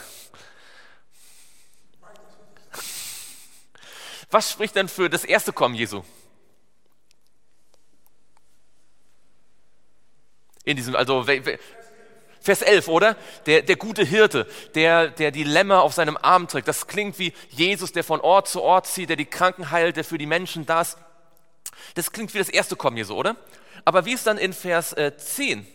Was 4.30 4.50
spricht 4.50 4.74
denn 4.74 4.88
für 4.88 5.08
das 5.08 5.24
erste 5.24 5.52
Kommen 5.52 5.74
Jesu? 5.74 6.02
In 10.68 10.76
diesem, 10.76 10.94
also 10.94 11.24
Vers 12.40 12.62
11, 12.62 12.88
oder? 12.88 13.16
Der, 13.46 13.62
der 13.62 13.76
gute 13.76 14.04
Hirte, 14.04 14.46
der, 14.74 15.08
der 15.08 15.30
die 15.30 15.44
Lämmer 15.44 15.82
auf 15.82 15.94
seinem 15.94 16.18
Arm 16.20 16.46
trägt. 16.46 16.68
Das 16.68 16.86
klingt 16.86 17.18
wie 17.18 17.32
Jesus, 17.48 17.92
der 17.92 18.04
von 18.04 18.20
Ort 18.20 18.48
zu 18.48 18.62
Ort 18.62 18.86
zieht, 18.86 19.08
der 19.08 19.16
die 19.16 19.24
Kranken 19.24 19.70
heilt, 19.70 19.96
der 19.96 20.04
für 20.04 20.18
die 20.18 20.26
Menschen 20.26 20.66
da 20.66 20.82
ist. 20.82 20.98
Das 21.94 22.12
klingt 22.12 22.34
wie 22.34 22.38
das 22.38 22.50
erste 22.50 22.76
Kommen 22.76 22.98
Jesu, 22.98 23.14
oder? 23.14 23.36
Aber 23.86 24.04
wie 24.04 24.12
ist 24.12 24.26
dann 24.26 24.36
in 24.36 24.52
Vers 24.52 24.92
äh, 24.92 25.16
10? 25.16 25.66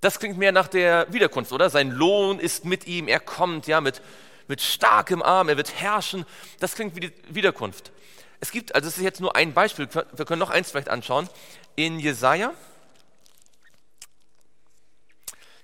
Das 0.00 0.18
klingt 0.18 0.38
mehr 0.38 0.52
nach 0.52 0.68
der 0.68 1.06
Wiederkunft, 1.12 1.52
oder? 1.52 1.68
Sein 1.68 1.90
Lohn 1.90 2.40
ist 2.40 2.64
mit 2.64 2.86
ihm, 2.86 3.08
er 3.08 3.20
kommt 3.20 3.66
ja 3.66 3.82
mit, 3.82 4.00
mit 4.48 4.62
starkem 4.62 5.22
Arm, 5.22 5.50
er 5.50 5.58
wird 5.58 5.80
herrschen. 5.80 6.24
Das 6.60 6.74
klingt 6.74 6.96
wie 6.96 7.00
die 7.00 7.12
Wiederkunft. 7.28 7.92
Es 8.40 8.52
gibt, 8.52 8.74
also 8.74 8.88
es 8.88 8.96
ist 8.96 9.02
jetzt 9.02 9.20
nur 9.20 9.36
ein 9.36 9.52
Beispiel, 9.52 9.86
wir 9.92 10.24
können 10.24 10.40
noch 10.40 10.50
eins 10.50 10.70
vielleicht 10.70 10.88
anschauen. 10.88 11.28
In 11.76 12.00
Jesaja 12.00 12.52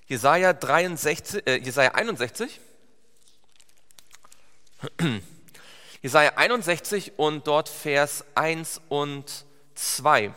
Jesaja, 0.09 0.53
63, 0.53 1.47
äh, 1.47 1.57
Jesaja 1.57 1.91
61. 1.91 2.59
Jesaja 6.01 6.31
61 6.35 7.13
und 7.17 7.45
dort 7.45 7.69
Vers 7.69 8.25
1 8.33 8.81
und 8.89 9.45
2. 9.75 10.33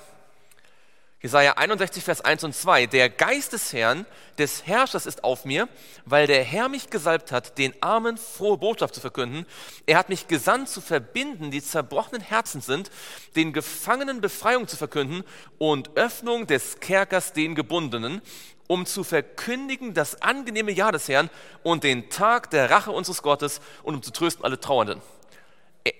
Jesaja 1.23 1.53
61, 1.53 2.03
Vers 2.03 2.21
1 2.21 2.43
und 2.43 2.53
2. 2.53 2.87
Der 2.87 3.09
Geist 3.09 3.53
des 3.53 3.73
Herrn, 3.73 4.07
des 4.39 4.67
Herrschers 4.67 5.07
ist 5.07 5.23
auf 5.23 5.45
mir, 5.45 5.69
weil 6.05 6.27
der 6.27 6.43
Herr 6.43 6.69
mich 6.69 6.91
gesalbt 6.91 7.31
hat, 7.31 7.59
den 7.59 7.81
Armen 7.81 8.17
frohe 8.17 8.59
Botschaft 8.59 8.97
zu 8.97 9.01
verkünden. 9.01 9.47
Er 9.87 9.99
hat 9.99 10.09
mich 10.09 10.27
gesandt, 10.27 10.69
zu 10.69 10.81
verbinden, 10.81 11.53
die 11.53 11.63
zerbrochenen 11.63 12.23
Herzen 12.23 12.61
sind, 12.61 12.91
den 13.37 13.53
Gefangenen 13.53 14.21
Befreiung 14.21 14.67
zu 14.67 14.77
verkünden 14.77 15.23
und 15.59 15.97
Öffnung 15.97 16.49
des 16.49 16.81
Kerkers 16.81 17.33
den 17.33 17.55
Gebundenen, 17.55 18.21
um 18.67 18.85
zu 18.85 19.05
verkündigen 19.05 19.95
das 19.95 20.23
angenehme 20.23 20.73
Jahr 20.73 20.91
des 20.91 21.07
Herrn 21.07 21.31
und 21.63 21.85
den 21.85 22.11
Tag 22.11 22.51
der 22.51 22.69
Rache 22.69 22.91
unseres 22.91 23.23
Gottes 23.23 23.61
und 23.85 23.95
um 23.95 24.03
zu 24.03 24.11
trösten 24.11 24.45
alle 24.45 24.59
Trauernden. 24.59 25.01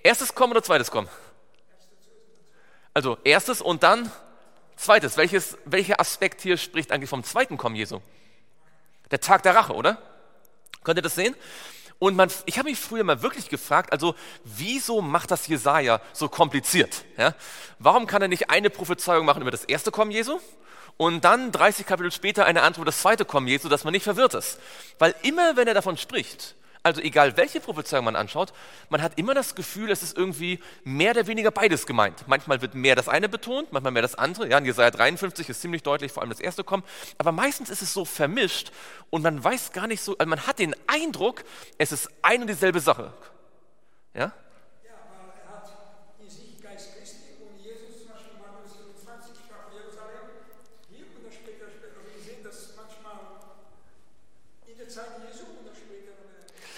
Erstes 0.03 0.35
kommen 0.35 0.51
oder 0.51 0.63
zweites 0.63 0.91
kommen? 0.91 1.07
Also 2.93 3.17
erstes 3.23 3.61
und 3.61 3.83
dann 3.83 4.11
Zweites, 4.75 5.17
welches, 5.17 5.57
welcher 5.65 5.99
Aspekt 5.99 6.41
hier 6.41 6.57
spricht 6.57 6.91
eigentlich 6.91 7.09
vom 7.09 7.23
zweiten 7.23 7.57
Kommen 7.57 7.75
Jesu? 7.75 8.01
Der 9.11 9.19
Tag 9.19 9.43
der 9.43 9.55
Rache, 9.55 9.73
oder? 9.73 10.01
Könnt 10.83 10.97
ihr 10.97 11.03
das 11.03 11.15
sehen? 11.15 11.35
Und 11.99 12.15
man, 12.17 12.29
ich 12.45 12.57
habe 12.57 12.69
mich 12.69 12.79
früher 12.79 13.03
mal 13.03 13.21
wirklich 13.21 13.47
gefragt, 13.47 13.93
also 13.93 14.15
wieso 14.43 15.01
macht 15.01 15.31
das 15.31 15.47
Jesaja 15.47 16.01
so 16.11 16.27
kompliziert? 16.27 17.05
Ja? 17.17 17.33
Warum 17.79 18.07
kann 18.07 18.21
er 18.21 18.27
nicht 18.27 18.49
eine 18.49 18.69
Prophezeiung 18.69 19.25
machen 19.25 19.41
über 19.41 19.51
das 19.51 19.63
erste 19.63 19.91
Kommen 19.91 20.11
Jesu 20.11 20.39
und 20.97 21.23
dann 21.23 21.53
30 21.53 21.85
Kapitel 21.85 22.11
später 22.11 22.45
eine 22.45 22.63
andere 22.63 22.81
über 22.81 22.87
das 22.87 22.99
zweite 22.99 23.23
Kommen 23.23 23.47
Jesu, 23.47 23.69
dass 23.69 23.85
man 23.85 23.93
nicht 23.93 24.03
verwirrt 24.03 24.33
ist? 24.33 24.59
Weil 24.99 25.15
immer, 25.21 25.55
wenn 25.55 25.67
er 25.67 25.73
davon 25.73 25.95
spricht, 25.95 26.55
also 26.83 27.01
egal 27.01 27.37
welche 27.37 27.61
Prophezeiung 27.61 28.03
man 28.05 28.17
anschaut, 28.17 28.53
man 28.89 29.01
hat 29.01 29.17
immer 29.17 29.33
das 29.33 29.55
Gefühl, 29.55 29.89
es 29.89 30.03
ist 30.03 30.17
irgendwie 30.17 30.59
mehr 30.83 31.11
oder 31.11 31.27
weniger 31.27 31.49
beides 31.49 31.85
gemeint. 31.85 32.25
Manchmal 32.27 32.61
wird 32.61 32.75
mehr 32.75 32.95
das 32.95 33.07
eine 33.07 33.29
betont, 33.29 33.71
manchmal 33.71 33.93
mehr 33.93 34.01
das 34.01 34.15
andere. 34.15 34.49
Ja, 34.49 34.57
in 34.57 34.65
Jesaja 34.65 34.91
53 34.91 35.47
ist 35.47 35.61
ziemlich 35.61 35.81
deutlich, 35.81 36.11
vor 36.11 36.21
allem 36.21 36.29
das 36.29 36.41
erste 36.41 36.65
kommen. 36.65 36.83
Aber 37.17 37.31
meistens 37.31 37.69
ist 37.69 37.81
es 37.81 37.93
so 37.93 38.03
vermischt 38.03 38.71
und 39.09 39.21
man 39.21 39.41
weiß 39.41 39.71
gar 39.71 39.87
nicht 39.87 40.01
so, 40.01 40.17
also 40.17 40.29
man 40.29 40.45
hat 40.45 40.59
den 40.59 40.75
Eindruck, 40.87 41.45
es 41.77 41.93
ist 41.93 42.09
eine 42.21 42.41
und 42.41 42.47
dieselbe 42.47 42.81
Sache. 42.81 43.13
Ja? 44.13 44.33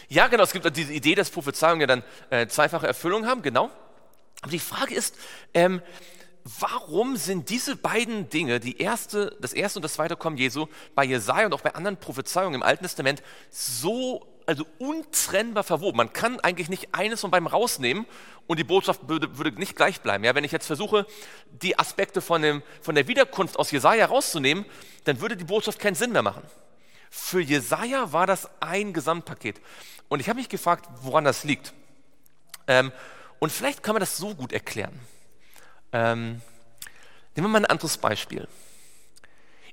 Ja, 0.08 0.28
genau, 0.28 0.44
es 0.44 0.54
gibt 0.54 0.78
diese 0.78 0.94
Idee, 0.94 1.16
dass 1.16 1.30
Prophezeiungen 1.30 1.82
ja 1.82 1.88
dann 1.88 2.04
äh, 2.30 2.48
zweifache 2.48 2.88
Erfüllung 2.88 3.25
haben, 3.25 3.42
genau. 3.42 3.70
Aber 4.42 4.51
die 4.51 4.60
Frage 4.60 4.94
ist, 4.94 5.16
ähm, 5.53 5.82
warum 6.60 7.16
sind 7.16 7.50
diese 7.50 7.75
beiden 7.75 8.29
Dinge, 8.29 8.60
die 8.60 8.77
erste, 8.77 9.36
das 9.42 9.53
erste 9.53 9.79
und 9.79 9.84
das 9.84 9.94
zweite 9.94 10.16
Kommen 10.16 10.38
Jesu, 10.38 10.68
bei 10.94 11.03
Jesaja 11.03 11.48
und 11.48 11.53
auch 11.53 11.62
bei 11.62 11.74
anderen 11.74 11.98
Prophezeiungen 11.98 12.56
im 12.56 12.64
Alten 12.64 12.84
Testament 12.84 13.24
so 13.50 14.27
also 14.46 14.66
untrennbar 14.77 15.64
verwoben. 15.64 15.98
Man 15.98 16.14
kann 16.14 16.40
eigentlich 16.40 16.70
nicht 16.70 16.90
eines 16.94 17.22
von 17.22 17.32
beiden 17.32 17.48
rausnehmen 17.48 18.06
und 18.48 18.60
die 18.60 18.64
Botschaft 18.64 19.10
würde, 19.10 19.38
würde 19.38 19.58
nicht 19.60 19.75
gleich 19.75 20.01
bleiben. 20.01 20.24
Ja, 20.24 20.36
wenn 20.36 20.44
ich 20.44 20.51
jetzt 20.51 20.68
versuche, 20.68 21.06
die 21.64 21.79
Aspekte 21.79 22.22
von, 22.22 22.42
dem, 22.42 22.64
von 22.82 22.96
der 22.96 23.08
Wiederkunft 23.08 23.58
aus 23.58 23.72
Jesaja 23.72 24.06
rauszunehmen, 24.06 24.66
dann 25.06 25.20
würde 25.22 25.36
die 25.36 25.46
Botschaft 25.46 25.79
keinen 25.79 25.96
Sinn 25.96 26.12
mehr 26.12 26.22
machen. 26.22 26.44
Für 27.10 27.40
Jesaja 27.40 28.12
war 28.12 28.27
das 28.27 28.50
ein 28.60 28.94
Gesamtpaket. 28.94 29.62
Und 30.07 30.20
ich 30.20 30.29
habe 30.29 30.37
mich 30.37 30.50
gefragt, 30.50 30.87
woran 31.01 31.24
das 31.24 31.44
liegt. 31.44 31.74
Ähm, 32.68 32.91
und 33.39 33.51
vielleicht 33.51 33.83
kann 33.83 33.94
man 33.94 34.00
das 34.00 34.18
so 34.18 34.35
gut 34.35 34.53
erklären. 34.53 35.00
Ähm, 35.91 36.41
nehmen 37.35 37.48
wir 37.48 37.48
mal 37.48 37.59
ein 37.59 37.65
anderes 37.65 37.98
Beispiel. 37.98 38.48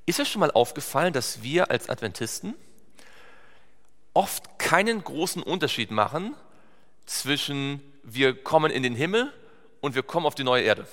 Ist 0.05 0.21
euch 0.21 0.31
schon 0.31 0.41
mal 0.41 0.51
aufgefallen, 0.51 1.13
dass 1.13 1.43
wir 1.43 1.71
als 1.71 1.89
Adventisten 1.89 2.55
oft 4.15 4.59
keinen 4.59 5.03
großen 5.03 5.43
Unterschied 5.43 5.91
machen 5.91 6.35
zwischen 7.07 7.81
wir 8.03 8.43
kommen 8.43 8.71
in 8.71 8.83
den 8.83 8.95
Himmel 8.95 9.33
und 9.81 9.95
wir 9.95 10.03
kommen 10.03 10.27
auf 10.27 10.35
die 10.35 10.45
neue 10.45 10.63
Erde? 10.63 10.87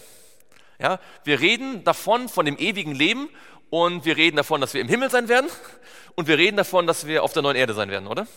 Ja, 0.80 1.00
wir 1.24 1.40
reden 1.40 1.84
davon, 1.84 2.30
von 2.30 2.46
dem 2.46 2.58
ewigen 2.58 2.96
Leben 2.96 3.30
und 3.70 4.06
wir 4.06 4.16
reden 4.16 4.38
davon, 4.38 4.62
dass 4.62 4.74
wir 4.74 4.82
im 4.82 4.88
Himmel 4.88 5.10
sein 5.10 5.28
werden 5.28 5.50
und 6.16 6.28
wir 6.28 6.38
reden 6.38 6.58
davon, 6.58 6.88
dass 6.88 7.06
wir 7.06 7.24
auf 7.24 7.34
der 7.34 7.42
neuen 7.42 7.58
Erde 7.58 7.74
sein 7.74 7.90
werden, 7.90 8.08
oder? 8.08 8.28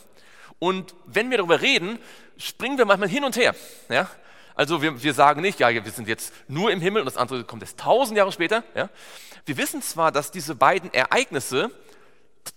Und 0.62 0.94
wenn 1.06 1.28
wir 1.28 1.38
darüber 1.38 1.60
reden, 1.60 1.98
springen 2.36 2.78
wir 2.78 2.84
manchmal 2.84 3.08
hin 3.08 3.24
und 3.24 3.36
her. 3.36 3.52
Ja? 3.88 4.08
Also 4.54 4.80
wir, 4.80 5.02
wir 5.02 5.12
sagen 5.12 5.40
nicht, 5.40 5.58
ja, 5.58 5.68
wir 5.70 5.90
sind 5.90 6.06
jetzt 6.06 6.32
nur 6.46 6.70
im 6.70 6.80
Himmel 6.80 7.02
und 7.02 7.06
das 7.06 7.16
andere 7.16 7.42
kommt 7.42 7.62
erst 7.62 7.80
tausend 7.80 8.16
Jahre 8.16 8.30
später. 8.30 8.62
Ja? 8.76 8.88
Wir 9.44 9.56
wissen 9.56 9.82
zwar, 9.82 10.12
dass 10.12 10.30
diese 10.30 10.54
beiden 10.54 10.94
Ereignisse 10.94 11.72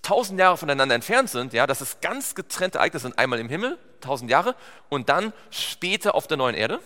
tausend 0.04 0.40
Jahre 0.40 0.56
voneinander 0.56 0.94
entfernt 0.94 1.32
sind, 1.32 1.52
ja, 1.54 1.66
dass 1.66 1.82
es 1.82 2.00
ganz 2.00 2.36
getrennte 2.36 2.78
Ereignisse 2.78 3.08
sind, 3.08 3.18
einmal 3.18 3.40
im 3.40 3.50
Himmel, 3.50 3.80
tausend 4.02 4.30
Jahre, 4.30 4.54
und 4.90 5.10
dann 5.10 5.34
später 5.50 6.14
auf 6.14 6.28
der 6.28 6.38
neuen 6.38 6.54
Erde. 6.54 6.82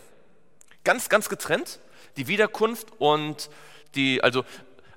Ganz, 0.86 1.10
ganz 1.10 1.28
getrennt. 1.28 1.80
Die 2.16 2.30
Wiederkunft 2.30 2.94
und 2.98 3.50
die, 3.94 4.24
also 4.24 4.46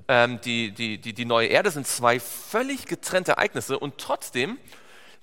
ähm, 0.06 0.40
die, 0.42 0.70
die, 0.70 0.98
die, 0.98 1.14
die 1.14 1.24
neue 1.24 1.48
Erde 1.48 1.72
sind 1.72 1.88
zwei 1.88 2.20
völlig 2.20 2.86
getrennte 2.86 3.32
Ereignisse 3.32 3.76
und 3.76 3.98
trotzdem 3.98 4.58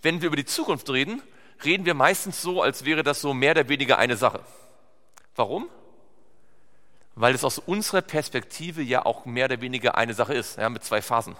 wenn 0.01 0.21
wir 0.21 0.27
über 0.27 0.35
die 0.35 0.45
Zukunft 0.45 0.89
reden, 0.89 1.21
reden 1.63 1.85
wir 1.85 1.93
meistens 1.93 2.41
so, 2.41 2.61
als 2.61 2.85
wäre 2.85 3.03
das 3.03 3.21
so 3.21 3.33
mehr 3.33 3.51
oder 3.51 3.69
weniger 3.69 3.97
eine 3.97 4.15
Sache. 4.15 4.41
Warum? 5.35 5.69
Weil 7.15 7.35
es 7.35 7.43
aus 7.43 7.59
unserer 7.59 8.01
Perspektive 8.01 8.81
ja 8.81 9.05
auch 9.05 9.25
mehr 9.25 9.45
oder 9.45 9.61
weniger 9.61 9.95
eine 9.95 10.13
Sache 10.13 10.33
ist, 10.33 10.57
ja, 10.57 10.69
mit 10.69 10.83
zwei 10.83 11.01
Phasen. 11.01 11.35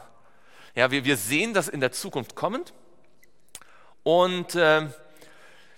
Ja, 0.75 0.91
wir, 0.91 1.05
wir 1.05 1.17
sehen 1.17 1.53
das 1.53 1.67
in 1.67 1.79
der 1.79 1.91
Zukunft 1.91 2.35
kommend 2.35 2.73
und 4.03 4.55
äh, 4.55 4.87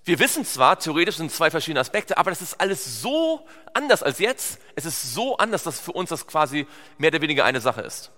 wir 0.03 0.19
wissen 0.19 0.45
zwar, 0.45 0.79
theoretisch 0.79 1.17
sind 1.17 1.31
zwei 1.31 1.51
verschiedene 1.51 1.79
Aspekte, 1.79 2.17
aber 2.17 2.31
das 2.31 2.41
ist 2.41 2.59
alles 2.59 3.01
so 3.01 3.45
anders 3.73 4.01
als 4.01 4.17
jetzt. 4.17 4.59
Es 4.75 4.85
ist 4.85 5.13
so 5.13 5.37
anders, 5.37 5.63
dass 5.63 5.79
für 5.79 5.91
uns 5.91 6.09
das 6.09 6.25
quasi 6.25 6.65
mehr 6.97 7.09
oder 7.09 7.21
weniger 7.21 7.45
eine 7.45 7.61
Sache 7.61 7.81
ist. 7.81 8.11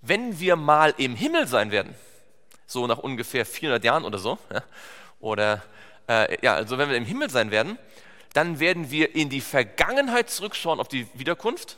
Wenn 0.00 0.40
wir 0.40 0.56
mal 0.56 0.92
im 0.96 1.14
Himmel 1.14 1.46
sein 1.46 1.70
werden, 1.70 1.94
so 2.66 2.86
nach 2.86 2.98
ungefähr 2.98 3.46
400 3.46 3.84
Jahren 3.84 4.04
oder 4.04 4.18
so. 4.18 4.38
Ja? 4.52 4.62
Oder 5.20 5.62
äh, 6.08 6.44
ja, 6.44 6.54
also 6.54 6.78
wenn 6.78 6.88
wir 6.88 6.96
im 6.96 7.04
Himmel 7.04 7.30
sein 7.30 7.50
werden, 7.50 7.78
dann 8.32 8.60
werden 8.60 8.90
wir 8.90 9.14
in 9.14 9.30
die 9.30 9.40
Vergangenheit 9.40 10.28
zurückschauen 10.28 10.80
auf 10.80 10.88
die 10.88 11.06
Wiederkunft 11.14 11.76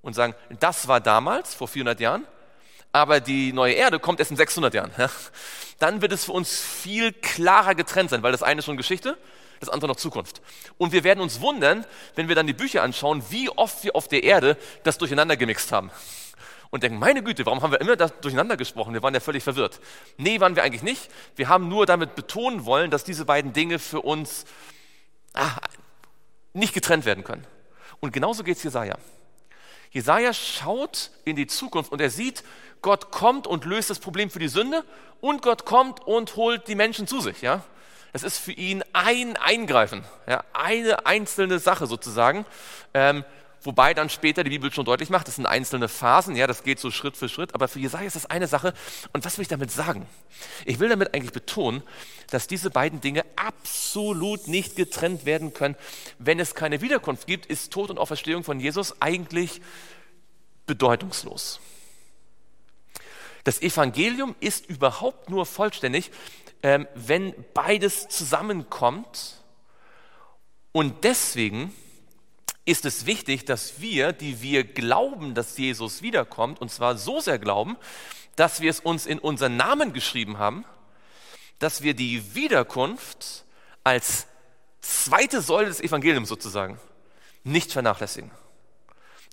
und 0.00 0.14
sagen, 0.14 0.34
das 0.60 0.88
war 0.88 1.00
damals, 1.00 1.54
vor 1.54 1.68
400 1.68 2.00
Jahren, 2.00 2.26
aber 2.92 3.20
die 3.20 3.52
neue 3.52 3.74
Erde 3.74 3.98
kommt 3.98 4.20
erst 4.20 4.30
in 4.30 4.36
600 4.36 4.74
Jahren. 4.74 4.92
Ja? 4.96 5.10
Dann 5.78 6.02
wird 6.02 6.12
es 6.12 6.24
für 6.24 6.32
uns 6.32 6.60
viel 6.60 7.12
klarer 7.12 7.74
getrennt 7.74 8.10
sein, 8.10 8.22
weil 8.22 8.32
das 8.32 8.42
eine 8.42 8.60
ist 8.60 8.66
schon 8.66 8.76
Geschichte, 8.76 9.18
das 9.60 9.68
andere 9.68 9.88
noch 9.88 9.96
Zukunft. 9.96 10.40
Und 10.78 10.92
wir 10.92 11.04
werden 11.04 11.20
uns 11.20 11.40
wundern, 11.40 11.84
wenn 12.14 12.28
wir 12.28 12.34
dann 12.34 12.46
die 12.46 12.52
Bücher 12.52 12.82
anschauen, 12.82 13.22
wie 13.30 13.48
oft 13.50 13.82
wir 13.84 13.96
auf 13.96 14.08
der 14.08 14.22
Erde 14.24 14.56
das 14.84 14.98
durcheinander 14.98 15.36
gemixt 15.36 15.72
haben 15.72 15.90
und 16.72 16.82
denken, 16.82 16.98
meine 16.98 17.22
Güte, 17.22 17.44
warum 17.44 17.60
haben 17.60 17.70
wir 17.70 17.80
immer 17.82 17.96
das 17.96 18.18
durcheinander 18.22 18.56
gesprochen? 18.56 18.94
Wir 18.94 19.02
waren 19.02 19.12
ja 19.12 19.20
völlig 19.20 19.44
verwirrt. 19.44 19.78
Nee, 20.16 20.40
waren 20.40 20.56
wir 20.56 20.62
eigentlich 20.62 20.82
nicht. 20.82 21.10
Wir 21.36 21.50
haben 21.50 21.68
nur 21.68 21.84
damit 21.84 22.14
betonen 22.14 22.64
wollen, 22.64 22.90
dass 22.90 23.04
diese 23.04 23.26
beiden 23.26 23.52
Dinge 23.52 23.78
für 23.78 24.00
uns 24.00 24.46
ah, 25.34 25.58
nicht 26.54 26.72
getrennt 26.72 27.04
werden 27.04 27.24
können. 27.24 27.46
Und 28.00 28.14
genauso 28.14 28.42
geht 28.42 28.56
es 28.56 28.62
Jesaja. 28.62 28.96
Jesaja 29.90 30.32
schaut 30.32 31.10
in 31.26 31.36
die 31.36 31.46
Zukunft 31.46 31.92
und 31.92 32.00
er 32.00 32.08
sieht, 32.08 32.42
Gott 32.80 33.10
kommt 33.10 33.46
und 33.46 33.66
löst 33.66 33.90
das 33.90 33.98
Problem 33.98 34.30
für 34.30 34.38
die 34.38 34.48
Sünde 34.48 34.82
und 35.20 35.42
Gott 35.42 35.66
kommt 35.66 36.00
und 36.00 36.36
holt 36.36 36.68
die 36.68 36.74
Menschen 36.74 37.06
zu 37.06 37.20
sich. 37.20 37.42
Ja? 37.42 37.62
Es 38.14 38.22
ist 38.22 38.38
für 38.38 38.52
ihn 38.52 38.82
ein 38.94 39.36
Eingreifen, 39.36 40.04
ja? 40.26 40.42
eine 40.54 41.04
einzelne 41.04 41.58
Sache 41.58 41.86
sozusagen. 41.86 42.46
Ähm, 42.94 43.26
Wobei 43.64 43.94
dann 43.94 44.10
später 44.10 44.42
die 44.42 44.50
Bibel 44.50 44.72
schon 44.72 44.84
deutlich 44.84 45.08
macht, 45.08 45.28
das 45.28 45.36
sind 45.36 45.46
einzelne 45.46 45.88
Phasen, 45.88 46.34
ja, 46.34 46.48
das 46.48 46.64
geht 46.64 46.80
so 46.80 46.90
Schritt 46.90 47.16
für 47.16 47.28
Schritt, 47.28 47.54
aber 47.54 47.68
für 47.68 47.78
Jesaja 47.78 48.06
ist 48.06 48.16
das 48.16 48.26
eine 48.26 48.48
Sache. 48.48 48.74
Und 49.12 49.24
was 49.24 49.38
will 49.38 49.42
ich 49.42 49.48
damit 49.48 49.70
sagen? 49.70 50.06
Ich 50.64 50.80
will 50.80 50.88
damit 50.88 51.14
eigentlich 51.14 51.32
betonen, 51.32 51.82
dass 52.30 52.48
diese 52.48 52.70
beiden 52.70 53.00
Dinge 53.00 53.24
absolut 53.36 54.48
nicht 54.48 54.74
getrennt 54.74 55.26
werden 55.26 55.54
können. 55.54 55.76
Wenn 56.18 56.40
es 56.40 56.56
keine 56.56 56.80
Wiederkunft 56.80 57.28
gibt, 57.28 57.46
ist 57.46 57.72
Tod 57.72 57.90
und 57.90 57.98
Auferstehung 57.98 58.42
von 58.42 58.58
Jesus 58.58 59.00
eigentlich 59.00 59.60
bedeutungslos. 60.66 61.60
Das 63.44 63.60
Evangelium 63.62 64.34
ist 64.40 64.66
überhaupt 64.66 65.30
nur 65.30 65.46
vollständig, 65.46 66.10
ähm, 66.62 66.88
wenn 66.94 67.34
beides 67.54 68.08
zusammenkommt. 68.08 69.42
Und 70.72 71.04
deswegen 71.04 71.74
ist 72.64 72.84
es 72.84 73.06
wichtig, 73.06 73.44
dass 73.44 73.80
wir, 73.80 74.12
die 74.12 74.40
wir 74.40 74.64
glauben, 74.64 75.34
dass 75.34 75.58
Jesus 75.58 76.02
wiederkommt, 76.02 76.60
und 76.60 76.70
zwar 76.70 76.96
so 76.96 77.20
sehr 77.20 77.38
glauben, 77.38 77.76
dass 78.36 78.60
wir 78.60 78.70
es 78.70 78.80
uns 78.80 79.06
in 79.06 79.18
unseren 79.18 79.56
Namen 79.56 79.92
geschrieben 79.92 80.38
haben, 80.38 80.64
dass 81.58 81.82
wir 81.82 81.94
die 81.94 82.34
Wiederkunft 82.34 83.44
als 83.84 84.26
zweite 84.80 85.42
Säule 85.42 85.68
des 85.68 85.80
Evangeliums 85.80 86.28
sozusagen 86.28 86.78
nicht 87.44 87.72
vernachlässigen. 87.72 88.30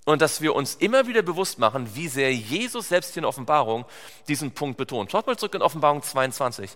und 0.06 0.22
dass 0.22 0.40
wir 0.40 0.54
uns 0.54 0.76
immer 0.76 1.06
wieder 1.06 1.22
bewusst 1.22 1.58
machen, 1.58 1.94
wie 1.94 2.08
sehr 2.08 2.34
Jesus 2.34 2.88
selbst 2.88 3.12
hier 3.12 3.20
in 3.20 3.26
Offenbarung 3.26 3.84
diesen 4.28 4.50
Punkt 4.52 4.78
betont. 4.78 5.12
Schaut 5.12 5.26
mal 5.26 5.36
zurück 5.36 5.54
in 5.54 5.62
Offenbarung 5.62 6.02
22 6.02 6.70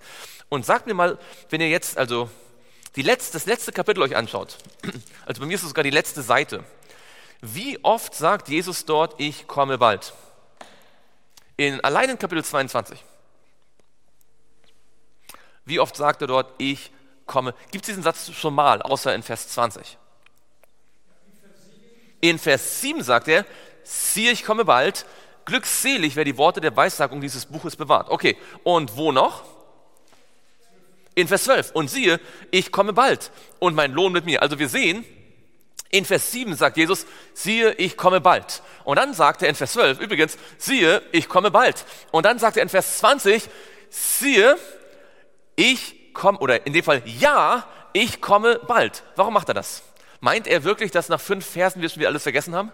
und 0.51 0.65
sagt 0.65 0.87
mir 0.87 0.95
mal, 0.95 1.19
wenn 1.49 1.61
ihr 1.61 1.71
jetzt 1.71 1.97
also 1.97 2.29
die 2.97 3.03
letzte, 3.03 3.33
das 3.33 3.47
letzte 3.47 3.73
Kapitel 3.73 4.03
euch 4.03 4.17
anschaut, 4.17 4.57
also 5.27 5.41
bei 5.41 5.47
mir 5.47 5.55
ist 5.55 5.63
es 5.63 5.69
sogar 5.69 5.85
die 5.85 5.91
letzte 5.91 6.23
Seite, 6.23 6.65
wie 7.41 7.83
oft 7.85 8.15
sagt 8.15 8.49
Jesus 8.49 8.85
dort, 8.85 9.15
ich 9.19 9.47
komme 9.47 9.79
bald? 9.79 10.15
In, 11.57 11.83
allein 11.85 12.11
in 12.11 12.19
Kapitel 12.19 12.45
22. 12.45 12.99
Wie 15.65 15.81
oft 15.81 15.97
sagt 15.97 16.23
er 16.23 16.27
dort, 16.27 16.53
ich 16.59 16.91
komme? 17.27 17.55
Gibt 17.71 17.85
es 17.85 17.89
diesen 17.89 18.03
Satz 18.03 18.31
schon 18.33 18.55
mal, 18.55 18.83
außer 18.83 19.15
in 19.15 19.23
Vers 19.23 19.49
20? 19.49 19.99
In 22.21 22.39
Vers 22.39 22.81
7 22.81 23.03
sagt 23.03 23.29
er, 23.29 23.45
siehe, 23.83 24.33
ich 24.33 24.45
komme 24.45 24.65
bald, 24.65 25.05
glückselig, 25.45 26.17
wer 26.17 26.25
die 26.25 26.39
Worte 26.39 26.61
der 26.61 26.75
Weissagung 26.75 27.21
dieses 27.21 27.47
Buches 27.47 27.77
bewahrt. 27.77 28.09
Okay, 28.09 28.37
und 28.63 28.97
wo 28.97 29.13
noch? 29.13 29.45
In 31.15 31.29
Vers 31.29 31.45
12, 31.45 31.71
und 31.73 31.89
siehe, 31.89 32.21
ich 32.51 32.73
komme 32.73 32.93
bald 32.93 33.31
und 33.61 33.75
mein 33.75 33.93
Lohn 33.93 34.13
mit 34.13 34.25
mir. 34.25 34.43
Also 34.43 34.59
wir 34.59 34.69
sehen, 34.69 35.05
in 35.91 36.05
Vers 36.05 36.33
7 36.33 36.57
sagt 36.57 36.77
Jesus, 36.77 37.07
siehe, 37.35 37.73
ich 37.75 37.97
komme 37.97 38.21
bald. 38.21 38.63
Und 38.83 38.97
dann 38.97 39.15
sagt 39.15 39.43
er 39.43 39.49
in 39.49 39.55
Vers 39.55 39.75
12, 39.75 40.01
übrigens, 40.01 40.37
siehe, 40.59 41.03
ich 41.13 41.29
komme 41.29 41.53
bald. 41.53 41.85
Und 42.11 42.27
dann 42.27 42.41
sagt 42.41 42.57
er 42.57 42.65
in 42.65 42.69
Vers 42.69 42.99
20, 42.99 43.49
siehe, 43.91 44.57
ich 45.55 46.13
komme, 46.13 46.39
oder 46.41 46.67
in 46.67 46.73
dem 46.73 46.83
Fall, 46.83 47.03
ja, 47.05 47.69
ich 47.93 48.21
komme 48.21 48.61
bald. 48.67 49.05
Warum 49.15 49.35
macht 49.35 49.49
er 49.49 49.55
das? 49.55 49.85
Meint 50.19 50.49
er 50.49 50.65
wirklich, 50.65 50.91
dass 50.91 51.09
nach 51.09 51.21
fünf 51.21 51.47
Versen 51.47 51.81
wir 51.81 51.89
schon 51.89 52.01
wieder 52.01 52.09
alles 52.09 52.25
vergessen 52.25 52.57
haben? 52.57 52.73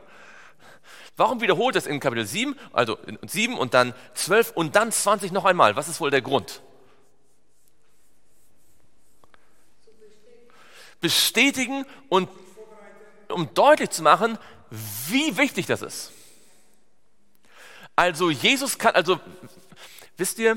Warum 1.17 1.43
wiederholt 1.43 1.77
es 1.77 1.87
in 1.87 2.01
Kapitel 2.01 2.25
7, 2.25 2.57
also 2.73 2.97
7 3.27 3.59
und 3.59 3.75
dann 3.75 3.93
12 4.15 4.53
und 4.53 4.77
dann 4.77 4.91
20 4.91 5.33
noch 5.33 5.45
einmal? 5.45 5.77
Was 5.77 5.89
ist 5.89 6.01
wohl 6.01 6.11
der 6.11 6.23
Grund? 6.23 6.63
Bestätigen 11.01 11.87
und 12.09 12.29
um 13.29 13.53
deutlich 13.55 13.91
zu 13.91 14.03
machen, 14.03 14.39
wie 15.09 15.37
wichtig 15.37 15.67
das 15.67 15.83
ist. 15.83 16.13
Also 17.97 18.31
Jesus 18.31 18.79
kann, 18.79 18.95
also 18.95 19.21
wisst 20.17 20.39
ihr, 20.39 20.57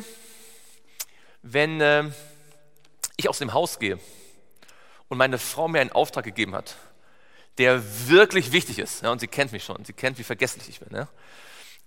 wenn 1.41 1.81
äh, 1.81 2.09
ich 3.17 3.29
aus 3.29 3.39
dem 3.39 3.53
Haus 3.53 3.79
gehe 3.79 3.99
und 5.09 5.17
meine 5.17 5.37
Frau 5.37 5.67
mir 5.67 5.81
einen 5.81 5.91
Auftrag 5.91 6.25
gegeben 6.25 6.55
hat, 6.55 6.75
der 7.57 8.07
wirklich 8.07 8.51
wichtig 8.51 8.79
ist, 8.79 9.03
ja, 9.03 9.11
und 9.11 9.19
sie 9.19 9.27
kennt 9.27 9.51
mich 9.51 9.63
schon, 9.63 9.83
sie 9.85 9.93
kennt, 9.93 10.17
wie 10.17 10.23
vergesslich 10.23 10.69
ich 10.69 10.79
bin, 10.79 10.95
ja, 10.95 11.07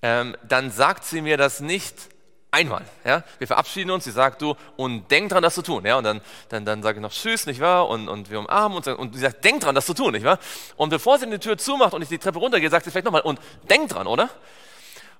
ähm, 0.03 0.37
dann 0.47 0.71
sagt 0.71 1.05
sie 1.05 1.21
mir 1.23 1.37
das 1.37 1.61
nicht 1.61 2.09
einmal. 2.51 2.85
Ja? 3.05 3.23
Wir 3.39 3.47
verabschieden 3.47 3.91
uns, 3.91 4.05
sie 4.05 4.11
sagt 4.11 4.43
du, 4.43 4.55
und 4.77 5.11
denk 5.11 5.31
dran, 5.31 5.43
das 5.43 5.55
zu 5.55 5.63
tun. 5.63 5.85
Ja? 5.85 5.97
Und 5.97 6.05
dann, 6.05 6.21
dann, 6.49 6.65
dann 6.65 6.83
sage 6.83 6.99
ich 6.99 7.03
noch 7.03 7.13
Tschüss, 7.13 7.47
nicht 7.47 7.61
wahr? 7.61 7.89
Und, 7.89 8.09
und 8.09 8.31
wir 8.31 8.39
umarmen 8.39 8.79
uns 8.79 8.87
und 8.87 9.15
sie 9.15 9.21
sagt, 9.21 9.45
denk 9.45 9.61
dran, 9.61 9.75
das 9.75 9.87
zu 9.87 9.95
tun, 9.95 10.13
nicht 10.13 10.25
wahr? 10.25 10.39
Und 10.77 10.91
bevor 10.91 11.19
sie 11.19 11.29
die 11.29 11.39
Tür 11.39 11.59
zumacht 11.59 11.95
und 11.95 12.03
ich 12.03 12.09
die 12.09 12.19
Treppe 12.19 12.39
runtergehe, 12.39 12.71
sagt 12.71 12.85
sie 12.85 12.91
vielleicht 12.91 13.05
nochmal, 13.05 13.23
und 13.23 13.41
denk 13.69 13.89
dran, 13.91 14.07
oder? 14.07 14.31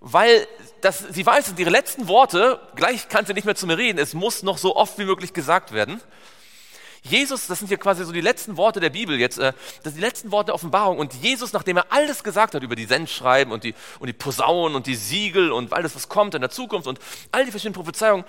Weil 0.01 0.47
das, 0.83 0.99
sie 0.99 1.25
weiß, 1.25 1.55
ihre 1.57 1.71
letzten 1.71 2.07
Worte, 2.09 2.61
gleich 2.75 3.09
kann 3.09 3.27
sie 3.27 3.33
nicht 3.33 3.45
mehr 3.45 3.55
zu 3.57 3.67
mir 3.67 3.79
reden, 3.79 3.99
es 3.99 4.15
muss 4.15 4.43
noch 4.43 4.59
so 4.59 4.77
oft 4.77 4.99
wie 4.99 5.05
möglich 5.05 5.33
gesagt 5.33 5.73
werden. 5.73 6.01
Jesus, 7.09 7.47
das 7.47 7.59
sind 7.59 7.69
hier 7.69 7.79
quasi 7.79 8.05
so 8.05 8.13
die 8.13 8.21
letzten 8.21 8.57
Worte 8.57 8.81
der 8.81 8.91
Bibel 8.91 9.19
jetzt, 9.19 9.39
äh, 9.39 9.53
das 9.83 9.93
sind 9.93 9.97
die 9.97 10.07
letzten 10.07 10.31
Worte 10.33 10.47
der 10.47 10.55
Offenbarung. 10.55 10.99
Und 10.99 11.15
Jesus, 11.15 11.53
nachdem 11.53 11.77
er 11.77 11.93
alles 11.93 12.25
gesagt 12.25 12.55
hat 12.55 12.63
über 12.63 12.77
die 12.77 12.87
Sendschreiben 12.87 13.53
und 13.53 13.65
die, 13.65 13.75
und 13.99 14.07
die 14.07 14.13
Posaunen 14.13 14.77
und 14.77 14.87
die 14.87 14.95
Siegel 14.95 15.53
und 15.53 15.73
alles, 15.73 15.95
was 15.95 16.09
kommt 16.09 16.35
in 16.35 16.41
der 16.41 16.51
Zukunft 16.51 16.87
und 16.87 16.99
all 17.33 17.45
die 17.45 17.51
verschiedenen 17.51 17.75
Prophezeiungen, 17.75 18.25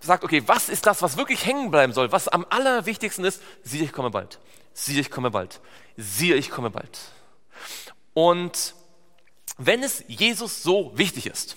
sagt, 0.00 0.24
okay, 0.24 0.42
was 0.46 0.68
ist 0.68 0.86
das, 0.86 1.02
was 1.02 1.16
wirklich 1.16 1.44
hängen 1.44 1.70
bleiben 1.70 1.92
soll, 1.92 2.12
was 2.12 2.28
am 2.28 2.46
allerwichtigsten 2.48 3.24
ist? 3.24 3.42
Siehe, 3.62 3.84
ich 3.84 3.92
komme 3.92 4.10
bald. 4.10 4.38
Siehe, 4.72 5.00
ich 5.00 5.10
komme 5.10 5.30
bald. 5.30 5.60
Siehe, 5.96 6.36
ich 6.36 6.50
komme 6.50 6.70
bald. 6.70 6.98
Und 8.14 8.74
wenn 9.56 9.82
es 9.82 10.04
Jesus 10.06 10.62
so 10.62 10.92
wichtig 10.94 11.26
ist, 11.26 11.56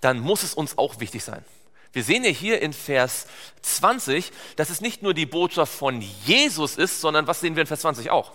dann 0.00 0.20
muss 0.20 0.42
es 0.42 0.54
uns 0.54 0.78
auch 0.78 1.00
wichtig 1.00 1.24
sein. 1.24 1.44
Wir 1.92 2.02
sehen 2.02 2.24
ja 2.24 2.30
hier 2.30 2.62
in 2.62 2.72
Vers 2.72 3.26
20, 3.60 4.32
dass 4.56 4.70
es 4.70 4.80
nicht 4.80 5.02
nur 5.02 5.12
die 5.12 5.26
Botschaft 5.26 5.72
von 5.72 6.00
Jesus 6.24 6.76
ist, 6.76 7.00
sondern 7.00 7.26
was 7.26 7.40
sehen 7.40 7.54
wir 7.54 7.60
in 7.60 7.66
Vers 7.66 7.80
20 7.80 8.10
auch? 8.10 8.32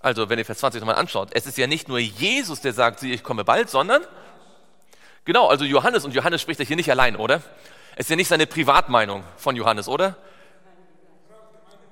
Also, 0.00 0.28
wenn 0.28 0.38
ihr 0.38 0.44
Vers 0.44 0.58
20 0.58 0.80
nochmal 0.80 0.94
anschaut, 0.94 1.30
es 1.32 1.46
ist 1.46 1.58
ja 1.58 1.66
nicht 1.66 1.88
nur 1.88 1.98
Jesus, 1.98 2.60
der 2.60 2.72
sagt, 2.72 3.00
sieh, 3.00 3.12
ich 3.12 3.22
komme 3.22 3.44
bald, 3.44 3.68
sondern, 3.68 4.02
genau, 5.24 5.48
also 5.48 5.64
Johannes, 5.64 6.04
und 6.04 6.14
Johannes 6.14 6.40
spricht 6.40 6.60
ja 6.60 6.66
hier 6.66 6.76
nicht 6.76 6.90
allein, 6.90 7.16
oder? 7.16 7.42
Es 7.96 8.06
ist 8.06 8.10
ja 8.10 8.16
nicht 8.16 8.28
seine 8.28 8.46
Privatmeinung 8.46 9.24
von 9.36 9.56
Johannes, 9.56 9.88
oder? 9.88 10.16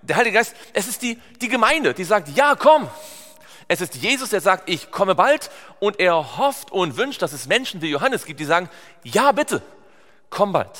Der 0.02 0.16
Heilige 0.16 0.36
Geist, 0.36 0.54
es 0.72 0.86
ist 0.86 1.02
die, 1.02 1.20
die 1.40 1.48
Gemeinde, 1.48 1.92
die 1.92 2.04
sagt, 2.04 2.28
ja, 2.28 2.54
komm, 2.54 2.88
es 3.68 3.80
ist 3.80 3.96
Jesus, 3.96 4.30
der 4.30 4.40
sagt, 4.40 4.68
ich 4.68 4.90
komme 4.90 5.14
bald 5.14 5.50
und 5.80 5.98
er 5.98 6.36
hofft 6.36 6.70
und 6.70 6.96
wünscht, 6.96 7.22
dass 7.22 7.32
es 7.32 7.46
Menschen 7.46 7.82
wie 7.82 7.90
Johannes 7.90 8.24
gibt, 8.24 8.38
die 8.38 8.44
sagen, 8.44 8.70
ja 9.02 9.32
bitte, 9.32 9.62
komm 10.30 10.52
bald. 10.52 10.78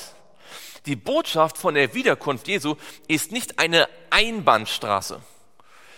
Die 0.85 0.95
Botschaft 0.95 1.57
von 1.57 1.73
der 1.73 1.93
Wiederkunft 1.93 2.47
Jesu 2.47 2.75
ist 3.09 3.33
nicht 3.33 3.59
eine 3.59 3.89
Einbahnstraße, 4.09 5.19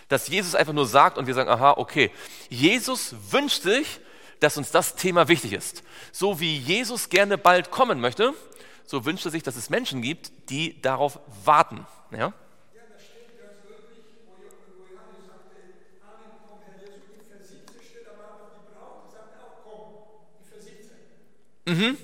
dass 0.07 0.27
Jesus 0.27 0.55
einfach 0.55 0.73
nur 0.73 0.87
sagt 0.87 1.19
und 1.19 1.27
wir 1.27 1.35
sagen, 1.35 1.49
aha, 1.49 1.75
okay. 1.77 2.11
Jesus 2.49 3.15
wünscht 3.29 3.61
sich, 3.61 3.99
dass 4.39 4.57
uns 4.57 4.71
das 4.71 4.95
Thema 4.95 5.27
wichtig 5.27 5.53
ist. 5.53 5.83
So 6.11 6.39
wie 6.39 6.57
Jesus 6.57 7.09
gerne 7.09 7.37
bald 7.37 7.69
kommen 7.69 8.01
möchte, 8.01 8.33
so 8.83 9.05
wünscht 9.05 9.25
er 9.25 9.31
sich, 9.31 9.43
dass 9.43 9.55
es 9.55 9.69
Menschen 9.69 10.01
gibt, 10.01 10.31
die 10.49 10.81
darauf 10.81 11.19
warten. 11.45 11.85
Ja? 12.09 12.33
Mhm. 21.69 21.97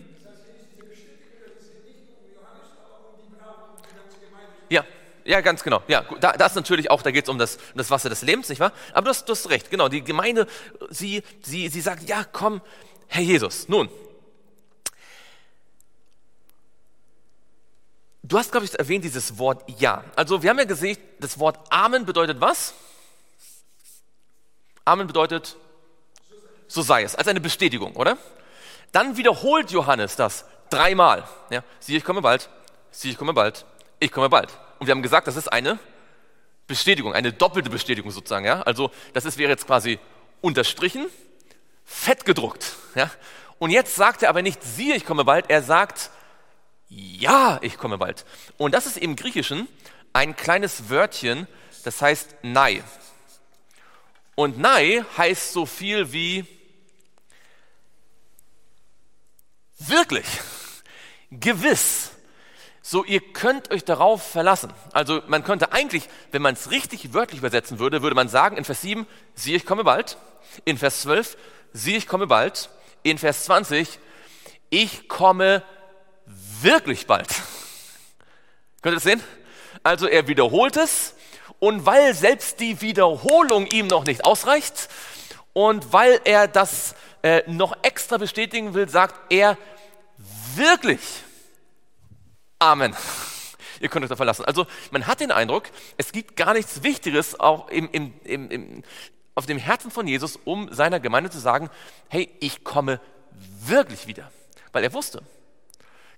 Ja, 4.70 4.84
ja, 5.24 5.42
ganz 5.42 5.64
genau. 5.64 5.82
Ja, 5.88 6.06
da, 6.20 6.34
das 6.34 6.54
natürlich 6.56 6.92
auch, 6.92 7.02
da 7.02 7.12
geht 7.12 7.24
es 7.26 7.30
um 7.30 7.40
das, 7.40 7.56
um 7.56 7.78
das 7.78 7.90
Wasser 7.90 8.10
des 8.10 8.22
Lebens, 8.22 8.50
nicht 8.50 8.60
wahr? 8.60 8.72
Aber 8.94 9.06
du 9.06 9.10
hast, 9.10 9.28
du 9.28 9.32
hast 9.32 9.50
recht, 9.50 9.72
genau. 9.72 9.90
Die 9.90 10.04
Gemeinde, 10.04 10.48
sie, 10.90 11.24
sie, 11.42 11.68
sie 11.70 11.82
sagt, 11.82 12.08
ja, 12.08 12.24
komm, 12.24 12.62
Herr 13.08 13.24
Jesus. 13.24 13.68
Nun, 13.68 13.90
du 18.22 18.38
hast, 18.38 18.52
glaube 18.52 18.66
ich, 18.66 18.78
erwähnt 18.78 19.04
dieses 19.04 19.38
Wort 19.38 19.64
Ja. 19.80 20.04
Also 20.16 20.44
wir 20.44 20.50
haben 20.50 20.60
ja 20.60 20.66
gesehen, 20.66 20.98
das 21.20 21.40
Wort 21.40 21.60
Amen 21.72 22.06
bedeutet 22.06 22.40
was? 22.40 22.74
Amen 24.84 25.08
bedeutet, 25.08 25.58
so 26.68 26.84
sei 26.84 27.04
es, 27.04 27.16
als 27.16 27.28
eine 27.28 27.42
Bestätigung, 27.42 27.96
oder? 27.96 28.18
Dann 28.96 29.18
wiederholt 29.18 29.72
Johannes 29.72 30.16
das 30.16 30.46
dreimal. 30.70 31.28
Ja, 31.50 31.66
siehe, 31.82 31.98
ich 31.98 32.06
komme 32.06 32.22
bald, 32.22 32.50
siehe, 32.92 33.12
ich 33.12 33.18
komme 33.18 33.34
bald, 33.34 33.66
ich 34.00 34.10
komme 34.10 34.30
bald. 34.30 34.58
Und 34.80 34.88
wir 34.88 34.92
haben 34.92 35.02
gesagt, 35.02 35.28
das 35.28 35.36
ist 35.36 35.50
eine 35.52 35.80
Bestätigung, 36.66 37.12
eine 37.14 37.34
doppelte 37.34 37.70
Bestätigung 37.70 38.10
sozusagen. 38.12 38.46
Ja? 38.46 38.62
Also 38.62 38.92
das 39.12 39.26
ist, 39.26 39.38
wäre 39.38 39.50
jetzt 39.50 39.68
quasi 39.68 40.00
unterstrichen, 40.40 41.08
fett 41.84 42.24
gedruckt. 42.24 42.78
Ja? 42.96 43.12
Und 43.60 43.72
jetzt 43.72 43.96
sagt 43.96 44.24
er 44.24 44.30
aber 44.30 44.42
nicht, 44.42 44.64
siehe, 44.64 44.96
ich 44.96 45.06
komme 45.06 45.26
bald, 45.26 45.50
er 45.50 45.62
sagt, 45.62 46.10
ja, 46.88 47.60
ich 47.62 47.78
komme 47.78 47.98
bald. 47.98 48.24
Und 48.56 48.74
das 48.74 48.86
ist 48.86 48.96
im 48.96 49.18
Griechischen 49.18 49.68
ein 50.14 50.38
kleines 50.38 50.90
Wörtchen, 50.90 51.48
das 51.84 52.02
heißt 52.02 52.36
nei. 52.44 52.82
Und 54.36 54.58
nei 54.58 55.04
heißt 55.18 55.52
so 55.52 55.66
viel 55.66 56.14
wie 56.14 56.55
Wirklich. 59.78 60.26
Gewiss. 61.32 62.12
So, 62.82 63.04
ihr 63.04 63.20
könnt 63.20 63.72
euch 63.72 63.84
darauf 63.84 64.22
verlassen. 64.22 64.72
Also 64.94 65.22
man 65.28 65.44
könnte 65.44 65.72
eigentlich, 65.72 66.08
wenn 66.32 66.42
man 66.42 66.54
es 66.54 66.70
richtig 66.70 67.14
wörtlich 67.14 67.40
übersetzen 67.40 67.80
würde, 67.80 68.04
würde 68.04 68.16
man 68.16 68.30
sagen 68.30 68.58
in 68.58 68.64
Vers 68.64 68.82
7, 68.82 69.08
siehe, 69.34 69.58
ich 69.58 69.66
komme 69.66 69.84
bald. 69.84 70.18
In 70.66 70.78
Vers 70.78 71.02
12, 71.02 71.36
siehe, 71.74 71.98
ich 71.98 72.08
komme 72.08 72.28
bald. 72.28 72.70
In 73.02 73.18
Vers 73.18 73.46
20, 73.46 74.00
ich 74.70 75.08
komme 75.08 75.64
wirklich 76.62 77.08
bald. 77.08 77.30
Könnt 78.82 78.94
ihr 78.94 78.98
das 78.98 79.04
sehen? 79.04 79.24
Also 79.84 80.08
er 80.08 80.28
wiederholt 80.28 80.78
es 80.78 81.16
und 81.60 81.86
weil 81.86 82.14
selbst 82.14 82.60
die 82.60 82.82
Wiederholung 82.82 83.66
ihm 83.68 83.88
noch 83.88 84.06
nicht 84.06 84.26
ausreicht 84.26 84.90
und 85.54 85.92
weil 85.94 86.20
er 86.26 86.48
das 86.48 86.96
äh, 87.26 87.44
noch 87.48 87.76
extra 87.82 88.18
bestätigen 88.18 88.76
will, 88.76 88.88
sagt 88.88 89.16
er 89.32 89.58
wirklich 90.56 91.00
Amen. 92.60 92.96
Ihr 93.80 93.90
könnt 93.90 94.04
euch 94.04 94.10
da 94.10 94.16
verlassen. 94.16 94.46
Also 94.46 94.66
man 94.92 95.08
hat 95.08 95.20
den 95.20 95.32
Eindruck, 95.32 95.66
es 95.98 96.12
gibt 96.12 96.36
gar 96.36 96.54
nichts 96.54 96.84
Wichtiges 96.84 97.40
auch 97.40 97.68
im, 97.70 97.90
im, 97.92 98.14
im, 98.24 98.50
im 98.52 98.84
auf 99.34 99.46
dem 99.46 99.58
Herzen 99.58 99.92
von 99.92 100.08
Jesus, 100.08 100.40
um 100.46 100.72
seiner 100.74 101.02
Gemeinde 101.02 101.30
zu 101.30 101.40
sagen, 101.40 101.70
hey, 102.08 102.30
ich 102.40 102.64
komme 102.64 103.02
wirklich 103.66 104.08
wieder. 104.08 104.32
Weil 104.72 104.84
er 104.84 104.94
wusste, 104.94 105.22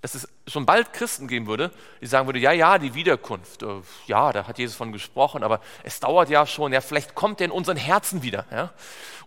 dass 0.01 0.15
es 0.15 0.27
schon 0.47 0.65
bald 0.65 0.93
Christen 0.93 1.27
geben 1.27 1.47
würde, 1.47 1.71
die 2.01 2.05
sagen 2.05 2.27
würde, 2.27 2.39
ja, 2.39 2.51
ja, 2.51 2.77
die 2.77 2.93
Wiederkunft, 2.93 3.63
äh, 3.63 3.81
ja, 4.05 4.31
da 4.31 4.47
hat 4.47 4.59
Jesus 4.59 4.75
von 4.75 4.91
gesprochen, 4.91 5.43
aber 5.43 5.61
es 5.83 5.99
dauert 5.99 6.29
ja 6.29 6.45
schon, 6.45 6.73
ja, 6.73 6.81
vielleicht 6.81 7.15
kommt 7.15 7.41
er 7.41 7.45
in 7.45 7.51
unseren 7.51 7.77
Herzen 7.77 8.23
wieder, 8.23 8.45
ja, 8.51 8.73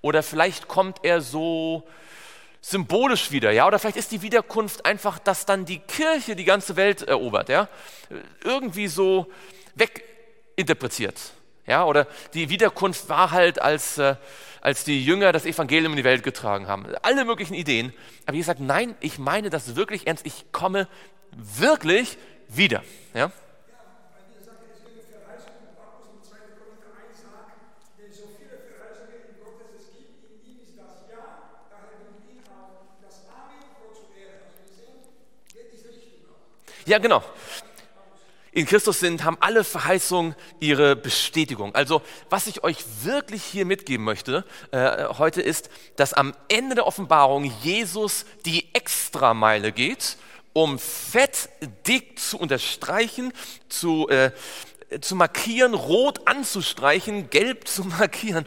oder 0.01 0.23
vielleicht 0.23 0.69
kommt 0.69 1.05
er 1.05 1.21
so 1.21 1.87
symbolisch 2.61 3.31
wieder, 3.31 3.51
ja, 3.51 3.67
oder 3.67 3.79
vielleicht 3.79 3.97
ist 3.97 4.13
die 4.13 4.23
Wiederkunft 4.23 4.85
einfach, 4.87 5.19
dass 5.19 5.47
dann 5.47 5.65
die 5.65 5.79
Kirche 5.79 6.37
die 6.37 6.45
ganze 6.45 6.77
Welt 6.77 7.03
erobert, 7.03 7.49
ja, 7.49 7.69
irgendwie 8.45 8.87
so 8.87 9.27
weginterpretiert, 9.75 11.33
ja, 11.71 11.85
oder 11.85 12.09
die 12.35 12.49
Wiederkunft 12.49 13.09
war 13.09 13.31
halt 13.31 13.63
als 13.63 13.97
äh, 13.97 14.17
als 14.61 14.83
die 14.83 15.05
Jünger 15.05 15.33
das 15.33 15.47
Evangelium 15.47 15.93
in 15.93 15.99
die 15.99 16.05
Welt 16.05 16.25
getragen 16.25 16.67
haben. 16.67 16.85
Alle 17.03 17.25
möglichen 17.25 17.55
Ideen. 17.55 17.93
Aber 18.27 18.35
Jesus 18.35 18.49
sagt, 18.49 18.61
nein, 18.61 18.97
ich 19.01 19.19
meine 19.19 19.51
das 19.51 19.77
wirklich 19.77 20.09
ernst. 20.09 20.27
Ich 20.27 20.53
komme 20.53 20.89
wirklich 21.33 22.19
wieder. 22.49 22.83
Ja? 23.15 23.31
Ja, 36.87 36.99
genau 36.99 37.23
in 38.53 38.67
Christus 38.67 39.01
sind, 39.01 39.25
haben 39.25 39.37
alle 39.41 39.63
Verheißungen 39.63 40.35
ihre 40.59 40.97
Bestätigung. 40.97 41.75
Also 41.75 42.03
was 42.29 42.47
ich 42.47 42.65
euch 42.65 42.79
wirklich 43.03 43.45
hier 43.45 43.65
mitgeben 43.65 44.05
möchte 44.05 44.45
äh, 44.73 45.07
heute 45.19 45.41
ist, 45.41 45.71
dass 45.97 46.13
am 46.13 46.35
Ende 46.49 46.75
der 46.75 46.87
Offenbarung 46.87 47.45
Jesus 47.63 48.25
die 48.45 48.75
Extrameile 48.75 49.73
geht, 49.73 50.17
um 50.53 50.79
fett 50.79 51.49
dick 51.87 52.19
zu 52.19 52.39
unterstreichen, 52.39 53.33
zu, 53.69 54.09
äh, 54.09 54.33
zu 55.01 55.15
markieren, 55.15 55.75
rot 55.75 56.27
anzustreichen, 56.27 57.31
gelb 57.31 57.69
zu 57.69 57.85
markieren. 57.99 58.47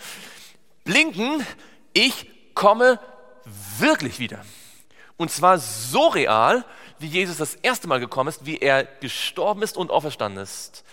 Blinken, 0.83 1.45
ich 1.93 2.29
komme 2.55 2.99
wirklich 3.79 4.19
wieder. 4.19 4.43
Und 5.15 5.31
zwar 5.31 5.59
so 5.59 6.07
real, 6.07 6.65
wie 7.03 7.07
Jesus 7.07 7.37
das 7.37 7.55
erste 7.55 7.87
Mal 7.87 7.99
gekommen 7.99 8.29
ist, 8.29 8.45
wie 8.45 8.57
er 8.57 8.85
gestorben 8.85 9.61
ist 9.61 9.77
und 9.77 9.91
auferstanden 9.91 10.41
ist. 10.41 10.83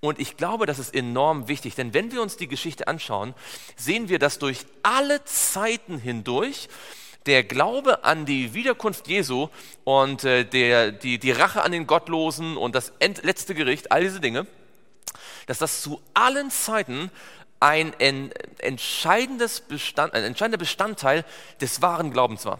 Und 0.00 0.18
ich 0.18 0.36
glaube, 0.36 0.66
das 0.66 0.78
ist 0.78 0.94
enorm 0.94 1.48
wichtig, 1.48 1.76
denn 1.76 1.94
wenn 1.94 2.12
wir 2.12 2.20
uns 2.20 2.36
die 2.36 2.48
Geschichte 2.48 2.88
anschauen, 2.88 3.34
sehen 3.76 4.10
wir, 4.10 4.18
dass 4.18 4.38
durch 4.38 4.66
alle 4.82 5.24
Zeiten 5.24 5.96
hindurch 5.96 6.68
der 7.24 7.42
Glaube 7.42 8.04
an 8.04 8.26
die 8.26 8.52
Wiederkunft 8.52 9.08
Jesu 9.08 9.48
und 9.84 10.24
äh, 10.24 10.44
der, 10.44 10.92
die, 10.92 11.18
die 11.18 11.30
Rache 11.30 11.62
an 11.62 11.72
den 11.72 11.86
Gottlosen 11.86 12.58
und 12.58 12.74
das 12.74 12.92
end, 12.98 13.22
letzte 13.24 13.54
Gericht, 13.54 13.92
all 13.92 14.02
diese 14.02 14.20
Dinge, 14.20 14.46
dass 15.46 15.58
das 15.58 15.80
zu 15.80 16.02
allen 16.12 16.50
Zeiten 16.50 17.10
ein, 17.60 17.94
ein, 17.98 18.30
entscheidendes 18.58 19.60
Bestand, 19.60 20.12
ein 20.12 20.24
entscheidender 20.24 20.58
Bestandteil 20.58 21.24
des 21.62 21.80
wahren 21.80 22.12
Glaubens 22.12 22.44
war. 22.44 22.58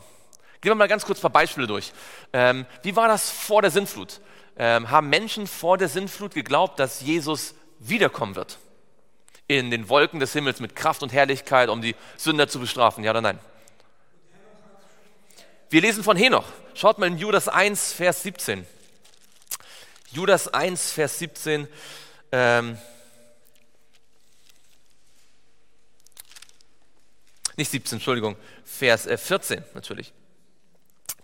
Gehen 0.64 0.70
wir 0.70 0.76
mal 0.76 0.88
ganz 0.88 1.04
kurz 1.04 1.18
ein 1.18 1.20
paar 1.20 1.30
Beispiele 1.30 1.66
durch. 1.66 1.92
Ähm, 2.32 2.64
wie 2.82 2.96
war 2.96 3.06
das 3.06 3.30
vor 3.30 3.60
der 3.60 3.70
Sintflut? 3.70 4.22
Ähm, 4.56 4.90
haben 4.90 5.10
Menschen 5.10 5.46
vor 5.46 5.76
der 5.76 5.90
Sintflut 5.90 6.32
geglaubt, 6.32 6.80
dass 6.80 7.02
Jesus 7.02 7.54
wiederkommen 7.80 8.34
wird? 8.34 8.56
In 9.46 9.70
den 9.70 9.90
Wolken 9.90 10.20
des 10.20 10.32
Himmels 10.32 10.60
mit 10.60 10.74
Kraft 10.74 11.02
und 11.02 11.12
Herrlichkeit, 11.12 11.68
um 11.68 11.82
die 11.82 11.94
Sünder 12.16 12.48
zu 12.48 12.60
bestrafen, 12.60 13.04
ja 13.04 13.10
oder 13.10 13.20
nein? 13.20 13.38
Wir 15.68 15.82
lesen 15.82 16.02
von 16.02 16.16
Henoch. 16.16 16.46
Schaut 16.72 16.96
mal 16.96 17.08
in 17.08 17.18
Judas 17.18 17.46
1, 17.46 17.92
Vers 17.92 18.22
17. 18.22 18.66
Judas 20.12 20.48
1, 20.48 20.92
Vers 20.92 21.18
17. 21.18 21.68
Ähm, 22.32 22.78
nicht 27.58 27.70
17, 27.70 27.96
Entschuldigung, 27.96 28.36
Vers 28.64 29.06
äh, 29.06 29.18
14 29.18 29.62
natürlich. 29.74 30.14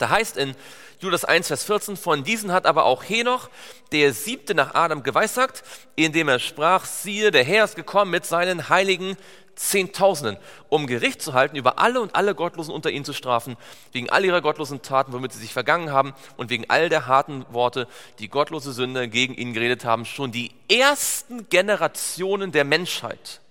Da 0.00 0.08
heißt 0.08 0.38
in 0.38 0.54
Judas 0.98 1.26
1, 1.26 1.48
Vers 1.48 1.64
14, 1.64 1.96
von 1.98 2.24
diesen 2.24 2.52
hat 2.52 2.64
aber 2.64 2.86
auch 2.86 3.04
Henoch, 3.04 3.50
der 3.92 4.14
siebte 4.14 4.54
nach 4.54 4.74
Adam, 4.74 5.02
geweissagt, 5.02 5.62
indem 5.94 6.28
er 6.28 6.38
sprach, 6.38 6.86
siehe, 6.86 7.30
der 7.30 7.44
Herr 7.44 7.64
ist 7.64 7.76
gekommen 7.76 8.10
mit 8.10 8.24
seinen 8.24 8.70
heiligen 8.70 9.18
Zehntausenden, 9.56 10.38
um 10.70 10.86
Gericht 10.86 11.20
zu 11.20 11.34
halten 11.34 11.56
über 11.56 11.78
alle 11.78 12.00
und 12.00 12.14
alle 12.14 12.34
Gottlosen 12.34 12.72
unter 12.72 12.90
ihnen 12.90 13.04
zu 13.04 13.12
strafen, 13.12 13.58
wegen 13.92 14.08
all 14.08 14.24
ihrer 14.24 14.40
gottlosen 14.40 14.80
Taten, 14.80 15.12
womit 15.12 15.34
sie 15.34 15.40
sich 15.40 15.52
vergangen 15.52 15.92
haben 15.92 16.14
und 16.38 16.48
wegen 16.48 16.64
all 16.70 16.88
der 16.88 17.06
harten 17.06 17.44
Worte, 17.50 17.86
die 18.20 18.28
gottlose 18.28 18.72
Sünder 18.72 19.06
gegen 19.06 19.34
ihn 19.34 19.52
geredet 19.52 19.84
haben. 19.84 20.06
Schon 20.06 20.32
die 20.32 20.50
ersten 20.70 21.46
Generationen 21.50 22.52
der 22.52 22.64
Menschheit 22.64 23.42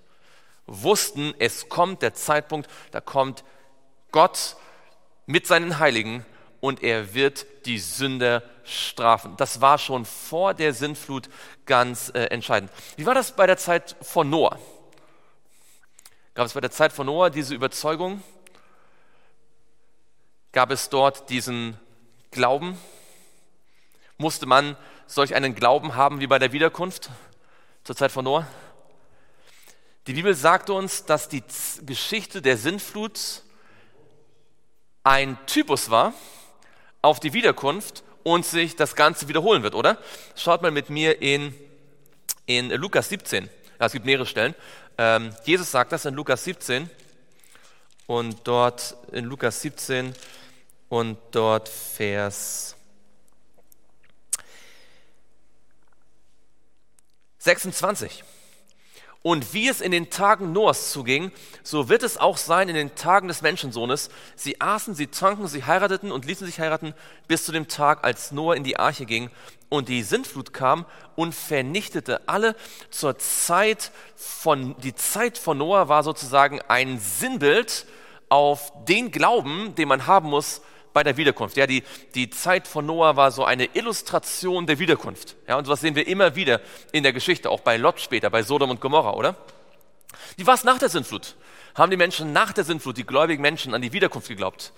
wussten, 0.66 1.36
es 1.38 1.70
kommt 1.70 2.02
der 2.02 2.16
Zeitpunkt, 2.16 2.68
da 2.90 3.02
kommt 3.02 3.44
Gott 4.12 4.56
mit 5.28 5.46
seinen 5.46 5.78
Heiligen 5.78 6.26
und 6.62 6.84
er 6.84 7.14
wird 7.14 7.46
die 7.66 7.80
Sünder 7.80 8.44
strafen. 8.64 9.36
Das 9.38 9.62
war 9.62 9.78
schon 9.78 10.06
vor 10.06 10.54
der 10.54 10.74
Sintflut 10.74 11.30
ganz 11.66 12.10
äh, 12.14 12.26
entscheidend. 12.26 12.72
Wie 12.98 13.06
war 13.06 13.16
das 13.16 13.36
bei 13.36 13.48
der 13.48 13.58
Zeit 13.58 13.96
von 14.02 14.30
Noah? 14.30 14.60
Gab 16.34 16.46
es 16.46 16.54
bei 16.54 16.62
der 16.62 16.72
Zeit 16.72 16.94
von 16.94 17.08
Noah 17.08 17.30
diese 17.30 17.56
Überzeugung? 17.56 18.24
Gab 20.52 20.72
es 20.72 20.90
dort 20.90 21.30
diesen 21.30 21.80
Glauben? 22.32 22.78
Musste 24.18 24.46
man 24.46 24.76
solch 25.08 25.36
einen 25.36 25.56
Glauben 25.56 25.96
haben 25.96 26.20
wie 26.20 26.28
bei 26.28 26.40
der 26.40 26.52
Wiederkunft 26.52 27.10
zur 27.84 27.96
Zeit 27.96 28.12
von 28.12 28.26
Noah? 28.26 28.48
Die 30.08 30.14
Bibel 30.14 30.34
sagt 30.34 30.70
uns, 30.70 31.06
dass 31.06 31.30
die 31.30 31.44
Geschichte 31.86 32.42
der 32.42 32.58
Sintflut 32.58 33.44
ein 35.04 35.38
Typus 35.46 35.90
war, 35.90 36.14
auf 37.02 37.20
die 37.20 37.34
Wiederkunft 37.34 38.04
und 38.24 38.46
sich 38.46 38.76
das 38.76 38.96
Ganze 38.96 39.28
wiederholen 39.28 39.64
wird, 39.64 39.76
oder? 39.76 39.98
Schaut 40.36 40.62
mal 40.62 40.72
mit 40.72 40.90
mir 40.90 41.22
in, 41.22 41.54
in 42.46 42.70
Lukas 42.72 43.10
17. 43.10 43.50
Ja, 43.80 43.86
es 43.86 43.94
gibt 43.94 44.06
mehrere 44.06 44.26
Stellen. 44.26 44.56
Ähm, 44.98 45.34
Jesus 45.46 45.72
sagt 45.72 45.92
das 45.92 46.06
in 46.06 46.14
Lukas 46.14 46.44
17 46.44 46.90
und 48.08 48.40
dort 48.44 48.96
in 49.12 49.26
Lukas 49.26 49.62
17 49.62 50.14
und 50.90 51.18
dort 51.32 51.70
Vers 51.70 52.76
26. 57.40 58.24
Und 59.22 59.54
wie 59.54 59.68
es 59.68 59.82
in 59.82 59.92
den 59.92 60.10
Tagen 60.10 60.54
Noahs 60.54 60.92
zuging, 60.92 61.32
so 61.62 61.90
wird 61.90 62.04
es 62.04 62.18
auch 62.18 62.38
sein 62.38 62.70
in 62.70 62.76
den 62.76 62.96
Tagen 62.96 63.28
des 63.28 63.42
Menschensohnes. 63.42 64.10
Sie 64.36 64.62
aßen, 64.62 64.96
sie 64.96 65.08
tranken, 65.08 65.48
sie 65.48 65.66
heirateten 65.66 66.12
und 66.12 66.26
ließen 66.26 66.48
sich 66.48 66.60
heiraten 66.60 66.94
bis 67.28 67.44
zu 67.44 67.52
dem 67.52 67.68
Tag, 67.68 68.06
als 68.06 68.32
Noah 68.32 68.56
in 68.56 68.64
die 68.64 68.78
Arche 68.78 69.06
ging 69.06 69.30
und 69.68 69.90
die 69.90 70.04
Sintflut 70.04 70.54
kam 70.54 70.86
und 71.16 71.36
vernichtete 71.36 72.28
alle. 72.28 72.56
Zur 72.92 73.18
Zeit 73.20 73.92
von, 74.16 74.76
die 74.80 74.96
Zeit 74.96 75.38
von 75.38 75.58
Noah 75.58 75.90
war 75.90 76.04
sozusagen 76.04 76.62
ein 76.70 76.98
Sinnbild 76.98 77.86
auf 78.30 78.72
den 78.88 79.12
Glauben, 79.12 79.76
den 79.76 79.88
man 79.88 80.08
haben 80.08 80.30
muss, 80.30 80.62
bei 80.94 81.04
der 81.04 81.18
Wiederkunft. 81.18 81.58
Ja, 81.58 81.68
die, 81.68 81.84
die 82.16 82.30
Zeit 82.30 82.68
von 82.68 82.86
Noah 82.86 83.16
war 83.16 83.32
so 83.32 83.46
eine 83.46 83.66
Illustration 83.74 84.66
der 84.68 84.80
Wiederkunft. 84.80 85.36
Ja, 85.48 85.58
und 85.58 85.66
sowas 85.66 85.82
sehen 85.82 85.96
wir 85.96 86.08
immer 86.08 86.36
wieder 86.36 86.62
in 86.92 87.04
der 87.04 87.14
Geschichte, 87.14 87.50
auch 87.50 87.62
bei 87.62 87.78
Lot 87.78 88.00
später, 88.00 88.30
bei 88.30 88.44
Sodom 88.44 88.72
und 88.72 88.82
Gomorra, 88.82 89.14
oder? 89.14 89.36
Wie 90.38 90.48
war 90.48 90.56
es 90.56 90.64
nach 90.64 90.80
der 90.80 90.90
Sintflut? 90.90 91.36
Haben 91.76 91.92
die 91.92 91.98
Menschen 91.98 92.34
nach 92.34 92.52
der 92.52 92.64
Sintflut, 92.64 92.98
die 92.98 93.06
gläubigen 93.06 93.42
Menschen, 93.42 93.74
an 93.74 93.82
die 93.82 93.94
Wiederkunft 93.94 94.28
geglaubt? 94.28 94.74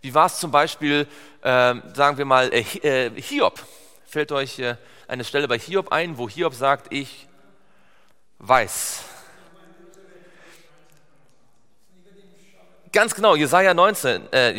Wie 0.00 0.14
war 0.14 0.26
es 0.26 0.40
zum 0.40 0.50
Beispiel, 0.50 1.06
äh, 1.42 1.74
sagen 1.94 2.18
wir 2.18 2.24
mal, 2.24 2.52
äh, 2.52 2.60
äh, 3.06 3.10
Hiob? 3.20 3.64
Fällt 4.04 4.32
euch 4.32 4.58
äh, 4.58 4.76
eine 5.06 5.24
Stelle 5.24 5.46
bei 5.46 5.58
Hiob 5.58 5.92
ein, 5.92 6.18
wo 6.18 6.28
Hiob 6.28 6.54
sagt, 6.54 6.92
ich 6.92 7.28
weiß, 8.38 9.04
Ganz 12.92 13.14
genau, 13.14 13.34
Jesaja 13.34 13.72
19, 13.72 14.30
äh, 14.34 14.52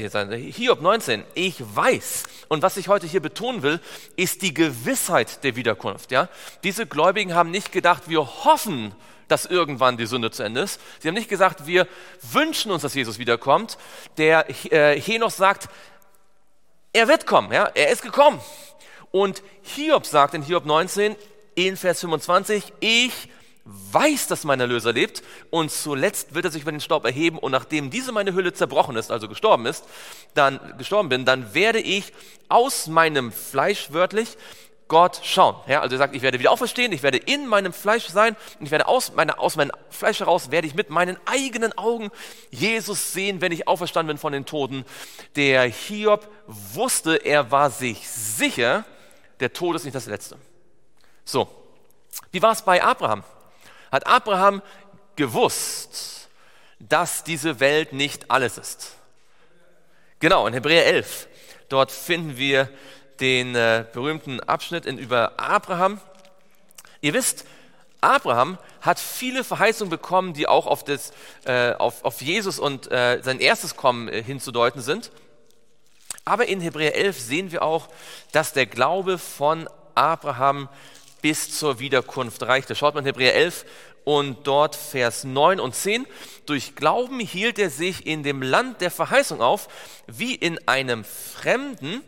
Hiob 0.52 0.82
19. 0.82 1.24
Ich 1.36 1.56
weiß. 1.60 2.24
Und 2.48 2.64
was 2.64 2.78
ich 2.78 2.88
heute 2.88 3.06
hier 3.06 3.20
betonen 3.20 3.62
will, 3.62 3.80
ist 4.16 4.42
die 4.42 4.56
Gewissheit 4.56 5.44
der 5.44 5.56
Wiederkunft. 5.56 6.12
Ja? 6.12 6.30
Diese 6.64 6.88
Gläubigen 6.88 7.36
haben 7.36 7.52
nicht 7.52 7.72
gedacht, 7.72 8.10
wir 8.10 8.22
hoffen, 8.44 8.96
dass 9.28 9.46
irgendwann 9.46 9.98
die 9.98 10.08
Sünde 10.08 10.32
zu 10.32 10.42
Ende 10.42 10.62
ist. 10.62 10.82
Sie 11.00 11.08
haben 11.08 11.14
nicht 11.14 11.30
gesagt, 11.30 11.68
wir 11.68 11.88
wünschen 12.24 12.72
uns, 12.72 12.82
dass 12.82 12.96
Jesus 12.96 13.20
wiederkommt. 13.20 13.78
Der 14.18 14.50
äh, 14.72 15.00
Henoch 15.00 15.30
sagt, 15.30 15.70
er 16.92 17.08
wird 17.08 17.28
kommen. 17.28 17.52
Ja? 17.52 17.66
Er 17.76 17.92
ist 17.92 18.02
gekommen. 18.02 18.42
Und 19.12 19.44
Hiob 19.62 20.08
sagt 20.08 20.34
in 20.34 20.42
Hiob 20.42 20.66
19, 20.66 21.16
in 21.54 21.78
Vers 21.78 22.00
25, 22.00 22.74
ich 22.80 23.30
weiß, 23.66 24.28
dass 24.28 24.44
mein 24.44 24.60
Erlöser 24.60 24.92
lebt 24.92 25.24
und 25.50 25.72
zuletzt 25.72 26.36
wird 26.36 26.46
er 26.46 26.52
sich 26.52 26.64
über 26.64 26.72
den 26.72 26.82
Staub 26.82 27.06
erheben 27.06 27.38
und 27.38 27.52
nachdem 27.52 27.90
diese 27.90 28.12
meine 28.12 28.34
Hülle 28.34 28.54
zerbrochen 28.54 28.98
ist, 28.98 29.12
also 29.12 29.30
gestorben 29.30 29.66
ist, 29.66 29.86
dann 30.34 30.60
gestorben 30.78 31.10
bin, 31.10 31.26
dann 31.26 31.54
werde 31.54 31.80
ich 31.80 32.14
aus 32.50 32.88
meinem 32.88 33.32
Fleisch 33.32 33.94
wörtlich 33.94 34.38
Gott 34.90 35.22
schauen. 35.24 35.56
Ja, 35.68 35.82
also 35.82 35.96
er 35.96 35.98
sagt, 35.98 36.14
ich 36.14 36.22
werde 36.22 36.40
wieder 36.40 36.52
auferstehen, 36.52 36.92
ich 36.92 37.04
werde 37.04 37.18
in 37.18 37.48
meinem 37.48 37.72
Fleisch 37.72 38.10
sein 38.10 38.36
und 38.60 38.66
ich 38.66 38.72
werde 38.72 38.88
aus, 38.88 39.14
meine, 39.16 39.40
aus 39.40 39.56
meinem 39.56 39.72
Fleisch 39.90 40.20
heraus, 40.20 40.52
werde 40.52 40.68
ich 40.68 40.76
mit 40.76 40.90
meinen 40.90 41.18
eigenen 41.26 41.76
Augen 41.78 42.12
Jesus 42.52 43.14
sehen, 43.14 43.40
wenn 43.40 43.54
ich 43.54 43.68
auferstanden 43.68 44.16
bin 44.16 44.18
von 44.20 44.34
den 44.34 44.46
Toten. 44.46 44.84
Der 45.38 45.64
Hiob 45.64 46.30
wusste, 46.48 47.16
er 47.16 47.50
war 47.50 47.70
sich 47.70 48.08
sicher, 48.10 48.84
der 49.40 49.54
Tod 49.54 49.78
ist 49.78 49.86
nicht 49.86 49.96
das 49.96 50.06
Letzte. 50.06 50.38
So, 51.24 51.48
wie 52.32 52.42
war 52.42 52.52
es 52.52 52.62
bei 52.62 52.84
Abraham? 52.84 53.24
Hat 53.94 54.08
Abraham 54.08 54.64
gewusst, 55.16 56.28
dass 56.80 57.24
diese 57.24 57.60
Welt 57.60 57.94
nicht 57.94 58.32
alles 58.32 58.58
ist? 58.58 58.96
Genau, 60.18 60.48
in 60.48 60.54
Hebräer 60.56 60.88
11, 60.88 61.28
dort 61.70 61.92
finden 61.92 62.36
wir 62.36 62.72
den 63.20 63.54
äh, 63.54 63.86
berühmten 63.94 64.40
Abschnitt 64.40 64.88
in, 64.88 64.98
über 64.98 65.34
Abraham. 65.40 66.02
Ihr 67.02 67.14
wisst, 67.14 67.46
Abraham 68.02 68.58
hat 68.82 68.98
viele 68.98 69.44
Verheißungen 69.44 69.92
bekommen, 69.92 70.34
die 70.34 70.48
auch 70.48 70.66
auf, 70.66 70.84
das, 70.84 71.14
äh, 71.46 71.74
auf, 71.74 72.04
auf 72.04 72.20
Jesus 72.20 72.58
und 72.58 72.92
äh, 72.92 73.22
sein 73.22 73.40
erstes 73.40 73.76
Kommen 73.76 74.08
äh, 74.08 74.24
hinzudeuten 74.24 74.82
sind. 74.82 75.12
Aber 76.26 76.48
in 76.48 76.62
Hebräer 76.62 76.96
11 76.96 77.20
sehen 77.20 77.52
wir 77.52 77.62
auch, 77.62 77.90
dass 78.32 78.54
der 78.54 78.66
Glaube 78.66 79.20
von 79.20 79.70
Abraham 79.94 80.68
bis 81.24 81.58
zur 81.58 81.80
Wiederkunft 81.80 82.44
reichte. 82.44 82.76
Schaut 82.76 82.94
mal 82.94 83.00
in 83.00 83.06
Hebräer 83.06 83.34
11 83.34 83.66
und 84.04 84.46
dort 84.46 84.76
Vers 84.76 85.24
9 85.24 85.62
und 85.62 85.74
10. 85.74 86.06
Durch 86.46 86.76
Glauben 86.76 87.22
hielt 87.22 87.58
er 87.58 87.70
sich 87.70 88.06
in 88.06 88.24
dem 88.24 88.42
Land 88.42 88.82
der 88.82 88.92
Verheißung 88.92 89.42
auf, 89.42 89.70
wie 90.06 90.36
in 90.36 90.60
einem 90.68 91.06
Fremden 91.06 92.04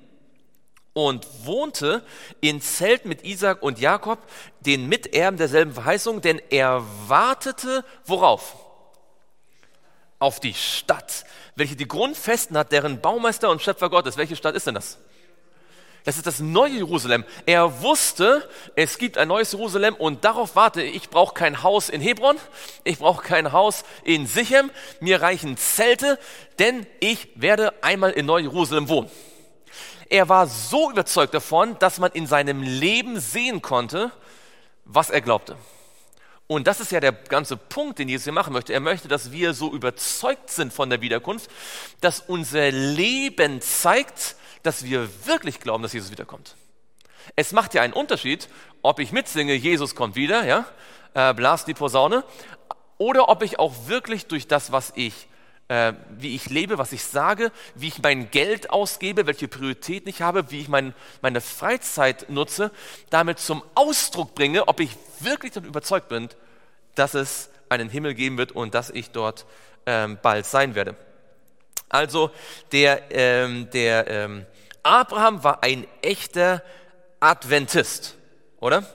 und 0.92 1.26
wohnte 1.46 2.06
in 2.42 2.60
Zelt 2.60 3.06
mit 3.06 3.24
Isaac 3.24 3.64
und 3.64 3.80
Jakob, 3.80 4.20
den 4.60 4.90
Miterben 4.90 5.38
derselben 5.38 5.74
Verheißung, 5.74 6.20
denn 6.20 6.42
er 6.50 6.84
wartete 7.08 7.86
worauf? 8.04 8.58
Auf 10.20 10.42
die 10.42 10.54
Stadt, 10.54 11.24
welche 11.56 11.78
die 11.78 11.88
Grundfesten 11.88 12.58
hat, 12.58 12.74
deren 12.74 13.00
Baumeister 13.00 13.50
und 13.50 13.62
Schöpfer 13.62 13.90
Gott 13.90 14.08
ist. 14.08 14.18
Welche 14.18 14.36
Stadt 14.36 14.56
ist 14.56 14.68
denn 14.68 14.76
das? 14.76 14.98
Das 16.06 16.18
ist 16.18 16.28
das 16.28 16.40
neue 16.40 16.74
Jerusalem. 16.74 17.26
Er 17.48 17.82
wusste, 17.82 18.48
es 18.76 19.00
gibt 19.00 19.18
ein 19.18 19.28
neues 19.28 19.52
Jerusalem 19.52 19.96
und 19.96 20.24
darauf 20.24 20.56
warte 20.56 20.84
ich. 20.84 21.10
Brauche 21.10 21.34
kein 21.34 21.64
Haus 21.64 21.90
in 21.90 22.00
Hebron, 22.00 22.38
ich 22.84 23.00
brauche 23.00 23.24
kein 23.24 23.52
Haus 23.52 23.84
in 24.04 24.28
Sichem, 24.28 24.70
mir 25.00 25.24
reichen 25.24 25.58
Zelte, 25.58 26.20
denn 26.60 26.86
ich 27.00 27.30
werde 27.34 27.74
einmal 27.84 28.12
in 28.12 28.28
Neu-Jerusalem 28.28 28.88
wohnen. 28.88 29.10
Er 30.08 30.30
war 30.30 30.46
so 30.46 30.92
überzeugt 30.92 31.34
davon, 31.34 31.78
dass 31.80 31.98
man 31.98 32.12
in 32.12 32.28
seinem 32.28 32.62
Leben 32.62 33.20
sehen 33.20 33.64
konnte, 33.64 34.12
was 34.86 35.10
er 35.10 35.22
glaubte. 35.22 35.58
Und 36.46 36.68
das 36.68 36.80
ist 36.80 36.92
ja 36.92 37.00
der 37.00 37.14
ganze 37.14 37.58
Punkt, 37.58 37.98
den 37.98 38.08
Jesus 38.08 38.26
hier 38.26 38.34
machen 38.34 38.54
möchte. 38.54 38.72
Er 38.72 38.80
möchte, 38.80 39.08
dass 39.08 39.32
wir 39.32 39.56
so 39.56 39.74
überzeugt 39.74 40.52
sind 40.52 40.72
von 40.72 40.92
der 40.92 41.02
Wiederkunft, 41.02 41.50
dass 42.02 42.20
unser 42.20 42.70
Leben 42.70 43.62
zeigt, 43.62 44.36
dass 44.66 44.84
wir 44.84 45.10
wirklich 45.26 45.60
glauben, 45.60 45.84
dass 45.84 45.94
Jesus 45.94 46.12
wiederkommt. 46.12 46.56
Es 47.36 47.52
macht 47.52 47.74
ja 47.74 47.82
einen 47.82 47.94
Unterschied, 47.94 48.50
ob 48.82 49.00
ich 49.00 49.12
mitsinge, 49.12 49.54
Jesus 49.54 49.96
kommt 49.96 50.16
wieder, 50.16 50.46
ja, 50.46 50.66
äh, 51.14 51.34
blas 51.34 51.66
die 51.66 51.74
Posaune, 51.74 52.24
oder 52.98 53.30
ob 53.30 53.44
ich 53.44 53.60
auch 53.60 53.88
wirklich 53.88 54.28
durch 54.28 54.48
das, 54.48 54.72
was 54.72 54.94
ich 54.96 55.28
äh, 55.68 55.94
wie 56.12 56.36
ich 56.36 56.50
lebe, 56.50 56.78
was 56.78 56.92
ich 56.92 57.04
sage, 57.04 57.52
wie 57.74 57.88
ich 57.88 58.02
mein 58.02 58.30
Geld 58.30 58.70
ausgebe, 58.70 59.26
welche 59.26 59.48
Prioritäten 59.48 60.08
ich 60.10 60.22
habe, 60.22 60.52
wie 60.52 60.62
ich 60.62 60.68
mein, 60.68 60.94
meine 61.22 61.42
Freizeit 61.42 62.30
nutze, 62.30 62.72
damit 63.10 63.40
zum 63.40 63.64
Ausdruck 63.74 64.36
bringe, 64.36 64.68
ob 64.68 64.80
ich 64.80 64.92
wirklich 65.22 65.54
davon 65.54 65.70
überzeugt 65.70 66.10
bin, 66.10 66.30
dass 66.94 67.16
es 67.16 67.50
einen 67.70 67.90
Himmel 67.90 68.14
geben 68.14 68.38
wird 68.38 68.52
und 68.52 68.76
dass 68.76 68.92
ich 68.92 69.10
dort 69.10 69.46
ähm, 69.88 70.20
bald 70.22 70.46
sein 70.46 70.76
werde. 70.76 70.96
Also 71.90 72.32
der, 72.72 73.12
ähm, 73.12 73.70
der 73.72 74.08
ähm, 74.08 74.46
Abraham 74.86 75.44
war 75.44 75.64
ein 75.64 75.88
echter 76.04 76.62
Adventist, 77.20 78.16
oder? 78.60 78.86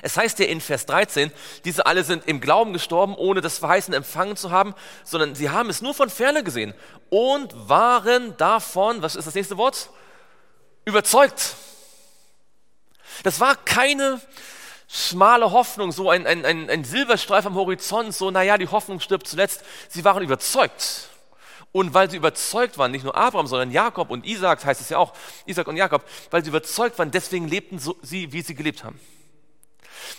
Es 0.00 0.16
heißt 0.16 0.38
ja 0.38 0.46
in 0.46 0.60
Vers 0.60 0.86
13, 0.86 1.30
diese 1.64 1.84
alle 1.84 2.04
sind 2.04 2.26
im 2.26 2.40
Glauben 2.40 2.72
gestorben, 2.72 3.14
ohne 3.14 3.42
das 3.42 3.58
Verheißen 3.58 3.92
empfangen 3.92 4.36
zu 4.36 4.50
haben, 4.50 4.74
sondern 5.04 5.34
sie 5.34 5.50
haben 5.50 5.68
es 5.68 5.82
nur 5.82 5.92
von 5.92 6.08
ferne 6.08 6.42
gesehen 6.42 6.74
und 7.10 7.68
waren 7.68 8.36
davon, 8.38 9.02
was 9.02 9.14
ist 9.14 9.26
das 9.26 9.34
nächste 9.34 9.58
Wort? 9.58 9.90
Überzeugt. 10.84 11.56
Das 13.24 13.40
war 13.40 13.56
keine 13.56 14.20
schmale 14.88 15.50
Hoffnung, 15.50 15.92
so 15.92 16.08
ein, 16.08 16.26
ein, 16.26 16.44
ein, 16.46 16.70
ein 16.70 16.84
Silberstreif 16.84 17.44
am 17.44 17.56
Horizont, 17.56 18.14
so, 18.14 18.30
naja, 18.30 18.56
die 18.56 18.68
Hoffnung 18.68 19.00
stirbt 19.00 19.26
zuletzt. 19.26 19.64
Sie 19.88 20.04
waren 20.04 20.22
überzeugt. 20.22 21.10
Und 21.72 21.92
weil 21.92 22.10
sie 22.10 22.16
überzeugt 22.16 22.78
waren, 22.78 22.90
nicht 22.90 23.04
nur 23.04 23.16
Abraham, 23.16 23.46
sondern 23.46 23.70
Jakob 23.70 24.10
und 24.10 24.24
Isaac, 24.24 24.64
heißt 24.64 24.80
es 24.80 24.88
ja 24.88 24.98
auch, 24.98 25.12
Isaac 25.44 25.66
und 25.66 25.76
Jakob, 25.76 26.04
weil 26.30 26.42
sie 26.42 26.48
überzeugt 26.48 26.98
waren, 26.98 27.10
deswegen 27.10 27.48
lebten 27.48 27.78
sie, 27.78 28.32
wie 28.32 28.42
sie 28.42 28.54
gelebt 28.54 28.82
haben 28.84 28.98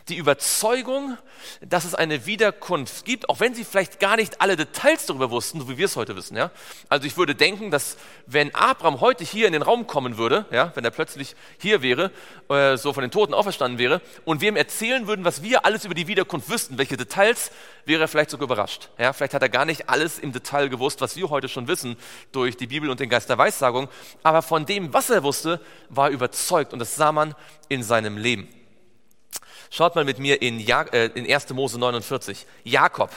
die 0.10 0.18
Überzeugung, 0.18 1.18
dass 1.62 1.86
es 1.86 1.96
eine 1.96 2.26
Wiederkunft 2.26 3.06
gibt, 3.06 3.30
auch 3.30 3.40
wenn 3.40 3.54
sie 3.54 3.64
vielleicht 3.64 4.00
gar 4.00 4.16
nicht 4.16 4.42
alle 4.42 4.56
Details 4.56 5.06
darüber 5.06 5.32
wussten, 5.32 5.60
so 5.60 5.70
wie 5.70 5.78
wir 5.78 5.86
es 5.86 5.96
heute 5.96 6.16
wissen. 6.16 6.36
Ja? 6.38 6.52
Also 6.90 7.08
ich 7.08 7.18
würde 7.18 7.36
denken, 7.36 7.72
dass 7.72 7.98
wenn 8.26 8.54
Abraham 8.56 9.02
heute 9.02 9.24
hier 9.24 9.48
in 9.48 9.54
den 9.54 9.62
Raum 9.62 9.88
kommen 9.88 10.18
würde, 10.18 10.46
ja, 10.52 10.72
wenn 10.76 10.84
er 10.84 10.92
plötzlich 10.92 11.36
hier 11.60 11.82
wäre, 11.82 12.12
äh, 12.50 12.78
so 12.78 12.94
von 12.94 13.02
den 13.02 13.12
Toten 13.12 13.34
auferstanden 13.34 13.80
wäre, 13.80 14.02
und 14.26 14.42
wir 14.42 14.50
ihm 14.50 14.56
erzählen 14.56 15.08
würden, 15.08 15.26
was 15.26 15.44
wir 15.44 15.66
alles 15.66 15.86
über 15.86 15.94
die 15.94 16.08
Wiederkunft 16.08 16.50
wüssten, 16.50 16.78
welche 16.78 16.98
Details, 16.98 17.52
wäre 17.86 18.02
er 18.02 18.08
vielleicht 18.08 18.30
sogar 18.30 18.46
überrascht. 18.46 18.90
Ja? 18.98 19.14
Vielleicht 19.14 19.34
hat 19.34 19.42
er 19.42 19.50
gar 19.50 19.66
nicht 19.66 19.90
alles 19.90 20.20
im 20.20 20.32
Detail 20.32 20.70
gewusst, 20.70 21.02
was 21.02 21.16
wir 21.16 21.30
heute 21.30 21.50
schon 21.50 21.68
wissen 21.68 21.98
durch 22.32 22.58
die 22.58 22.68
Bibel 22.68 22.90
und 22.90 23.00
den 23.00 23.10
Geist 23.10 23.30
der 23.30 23.38
Weissagung, 23.38 23.88
aber 24.24 24.42
von 24.42 24.66
dem, 24.66 24.94
was 24.94 25.10
er 25.10 25.24
wusste, 25.24 25.62
war 25.90 26.08
er 26.08 26.14
überzeugt 26.14 26.74
und 26.74 26.80
das 26.80 26.96
sah 26.96 27.12
man 27.12 27.36
in 27.70 27.84
seinem 27.84 28.18
Leben. 28.18 28.48
Schaut 29.70 29.96
mal 29.96 30.06
mit 30.06 30.20
mir 30.20 30.42
in, 30.42 30.60
ja 30.60 30.84
äh, 30.84 31.08
in 31.14 31.32
1. 31.32 31.50
Mose 31.50 31.78
49. 31.80 32.46
Jakob. 32.64 33.12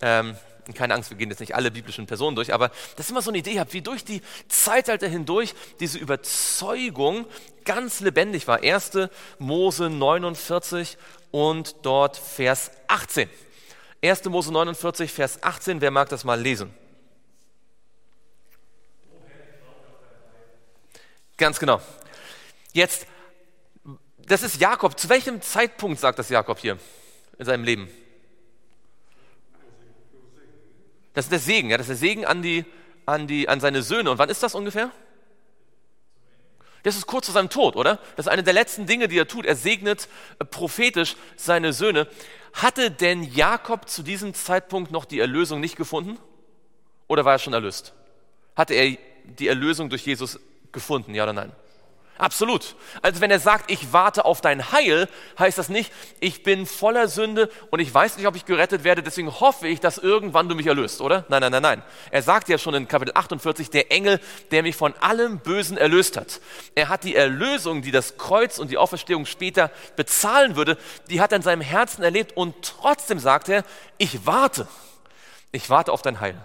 Ähm, 0.00 0.36
keine 0.72 0.94
Angst, 0.94 1.10
wir 1.10 1.18
gehen 1.18 1.28
jetzt 1.28 1.40
nicht 1.40 1.54
alle 1.54 1.70
biblischen 1.70 2.06
Personen 2.06 2.36
durch, 2.36 2.54
aber 2.54 2.70
das 2.96 3.06
ist 3.06 3.10
immer 3.10 3.20
so 3.20 3.30
eine 3.30 3.38
Idee 3.38 3.60
habt, 3.60 3.74
wie 3.74 3.82
durch 3.82 4.04
die 4.04 4.22
Zeitalter 4.48 5.08
hindurch 5.08 5.54
diese 5.80 5.98
Überzeugung 5.98 7.26
ganz 7.64 8.00
lebendig 8.00 8.48
war. 8.48 8.62
1. 8.62 8.92
Mose 9.38 9.90
49 9.90 10.96
und 11.30 11.76
dort 11.82 12.16
Vers 12.16 12.70
18. 12.88 13.28
1. 14.02 14.24
Mose 14.24 14.52
49, 14.52 15.12
Vers 15.12 15.42
18, 15.42 15.80
wer 15.80 15.90
mag 15.90 16.08
das 16.08 16.24
mal 16.24 16.40
lesen? 16.40 16.72
Ganz 21.36 21.58
genau. 21.58 21.80
Jetzt 22.72 23.06
das 24.26 24.42
ist 24.42 24.60
Jakob. 24.60 24.98
Zu 24.98 25.08
welchem 25.08 25.40
Zeitpunkt 25.42 26.00
sagt 26.00 26.18
das 26.18 26.28
Jakob 26.28 26.58
hier 26.58 26.78
in 27.38 27.44
seinem 27.44 27.64
Leben? 27.64 27.88
Das 31.12 31.26
ist 31.26 31.32
der 31.32 31.38
Segen, 31.38 31.70
ja, 31.70 31.76
das 31.76 31.88
ist 31.88 32.00
der 32.00 32.08
Segen 32.08 32.24
an, 32.24 32.42
die, 32.42 32.64
an, 33.06 33.26
die, 33.26 33.48
an 33.48 33.60
seine 33.60 33.82
Söhne. 33.82 34.10
Und 34.10 34.18
wann 34.18 34.28
ist 34.28 34.42
das 34.42 34.54
ungefähr? 34.54 34.90
Das 36.82 36.96
ist 36.96 37.06
kurz 37.06 37.26
vor 37.26 37.32
seinem 37.32 37.48
Tod, 37.48 37.76
oder? 37.76 37.98
Das 38.16 38.26
ist 38.26 38.32
eine 38.32 38.42
der 38.42 38.52
letzten 38.52 38.86
Dinge, 38.86 39.08
die 39.08 39.18
er 39.18 39.26
tut. 39.26 39.46
Er 39.46 39.56
segnet 39.56 40.08
äh, 40.38 40.44
prophetisch 40.44 41.16
seine 41.36 41.72
Söhne. 41.72 42.08
Hatte 42.52 42.90
denn 42.90 43.22
Jakob 43.22 43.88
zu 43.88 44.02
diesem 44.02 44.34
Zeitpunkt 44.34 44.92
noch 44.92 45.06
die 45.06 45.18
Erlösung 45.18 45.60
nicht 45.60 45.76
gefunden? 45.76 46.18
Oder 47.08 47.24
war 47.24 47.32
er 47.32 47.38
schon 47.38 47.54
erlöst? 47.54 47.94
Hatte 48.54 48.74
er 48.74 48.96
die 49.24 49.48
Erlösung 49.48 49.88
durch 49.88 50.04
Jesus 50.04 50.38
gefunden, 50.72 51.14
ja 51.14 51.22
oder 51.22 51.32
nein? 51.32 51.52
Absolut. 52.16 52.76
Also 53.02 53.20
wenn 53.20 53.32
er 53.32 53.40
sagt, 53.40 53.72
ich 53.72 53.92
warte 53.92 54.24
auf 54.24 54.40
dein 54.40 54.70
Heil, 54.70 55.08
heißt 55.36 55.58
das 55.58 55.68
nicht, 55.68 55.92
ich 56.20 56.44
bin 56.44 56.64
voller 56.64 57.08
Sünde 57.08 57.50
und 57.70 57.80
ich 57.80 57.92
weiß 57.92 58.16
nicht, 58.16 58.28
ob 58.28 58.36
ich 58.36 58.44
gerettet 58.44 58.84
werde, 58.84 59.02
deswegen 59.02 59.40
hoffe 59.40 59.66
ich, 59.66 59.80
dass 59.80 59.98
irgendwann 59.98 60.48
du 60.48 60.54
mich 60.54 60.68
erlöst, 60.68 61.00
oder? 61.00 61.24
Nein, 61.28 61.40
nein, 61.40 61.50
nein, 61.50 61.62
nein. 61.62 61.82
Er 62.12 62.22
sagt 62.22 62.48
ja 62.48 62.56
schon 62.56 62.74
in 62.74 62.86
Kapitel 62.86 63.12
48, 63.14 63.68
der 63.68 63.90
Engel, 63.90 64.20
der 64.52 64.62
mich 64.62 64.76
von 64.76 64.94
allem 65.00 65.40
Bösen 65.40 65.76
erlöst 65.76 66.16
hat. 66.16 66.40
Er 66.76 66.88
hat 66.88 67.02
die 67.02 67.16
Erlösung, 67.16 67.82
die 67.82 67.90
das 67.90 68.16
Kreuz 68.16 68.58
und 68.58 68.70
die 68.70 68.78
Auferstehung 68.78 69.26
später 69.26 69.72
bezahlen 69.96 70.54
würde, 70.54 70.78
die 71.10 71.20
hat 71.20 71.32
er 71.32 71.36
in 71.36 71.42
seinem 71.42 71.62
Herzen 71.62 72.04
erlebt 72.04 72.36
und 72.36 72.54
trotzdem 72.62 73.18
sagt 73.18 73.48
er, 73.48 73.64
ich 73.98 74.24
warte. 74.24 74.68
Ich 75.50 75.68
warte 75.68 75.92
auf 75.92 76.02
dein 76.02 76.20
Heil. 76.20 76.36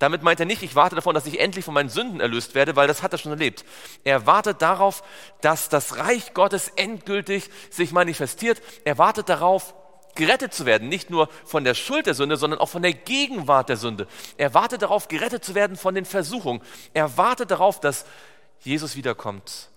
Damit 0.00 0.22
meint 0.22 0.40
er 0.40 0.46
nicht, 0.46 0.62
ich 0.62 0.74
warte 0.74 0.96
davon, 0.96 1.14
dass 1.14 1.26
ich 1.26 1.38
endlich 1.38 1.64
von 1.64 1.74
meinen 1.74 1.90
Sünden 1.90 2.20
erlöst 2.20 2.54
werde, 2.54 2.74
weil 2.74 2.88
das 2.88 3.02
hat 3.02 3.12
er 3.12 3.18
schon 3.18 3.32
erlebt. 3.32 3.66
Er 4.02 4.26
wartet 4.26 4.62
darauf, 4.62 5.04
dass 5.42 5.68
das 5.68 5.98
Reich 5.98 6.32
Gottes 6.32 6.68
endgültig 6.74 7.50
sich 7.68 7.92
manifestiert. 7.92 8.62
Er 8.86 8.96
wartet 8.96 9.28
darauf, 9.28 9.74
gerettet 10.14 10.54
zu 10.54 10.64
werden, 10.64 10.88
nicht 10.88 11.10
nur 11.10 11.28
von 11.44 11.64
der 11.64 11.74
Schuld 11.74 12.06
der 12.06 12.14
Sünde, 12.14 12.38
sondern 12.38 12.60
auch 12.60 12.70
von 12.70 12.80
der 12.80 12.94
Gegenwart 12.94 13.68
der 13.68 13.76
Sünde. 13.76 14.06
Er 14.38 14.54
wartet 14.54 14.80
darauf, 14.80 15.06
gerettet 15.08 15.44
zu 15.44 15.54
werden 15.54 15.76
von 15.76 15.94
den 15.94 16.06
Versuchungen. 16.06 16.62
Er 16.94 17.18
wartet 17.18 17.50
darauf, 17.50 17.78
dass 17.78 18.06
Jesus 18.60 18.96
wiederkommt 18.96 19.68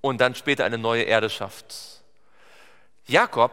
und 0.00 0.22
dann 0.22 0.34
später 0.34 0.64
eine 0.64 0.78
neue 0.78 1.02
Erde 1.02 1.28
schafft. 1.28 2.02
Jakob 3.04 3.52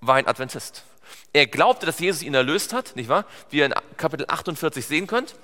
war 0.00 0.14
ein 0.14 0.28
Adventist. 0.28 0.84
Er 1.32 1.46
glaubte, 1.46 1.86
dass 1.86 1.98
Jesus 1.98 2.22
ihn 2.22 2.34
erlöst 2.34 2.72
hat, 2.72 2.96
nicht 2.96 3.08
wahr? 3.08 3.24
Wie 3.50 3.58
ihr 3.58 3.66
in 3.66 3.74
Kapitel 3.96 4.26
48 4.28 4.86
sehen 4.86 5.06
könnt, 5.06 5.34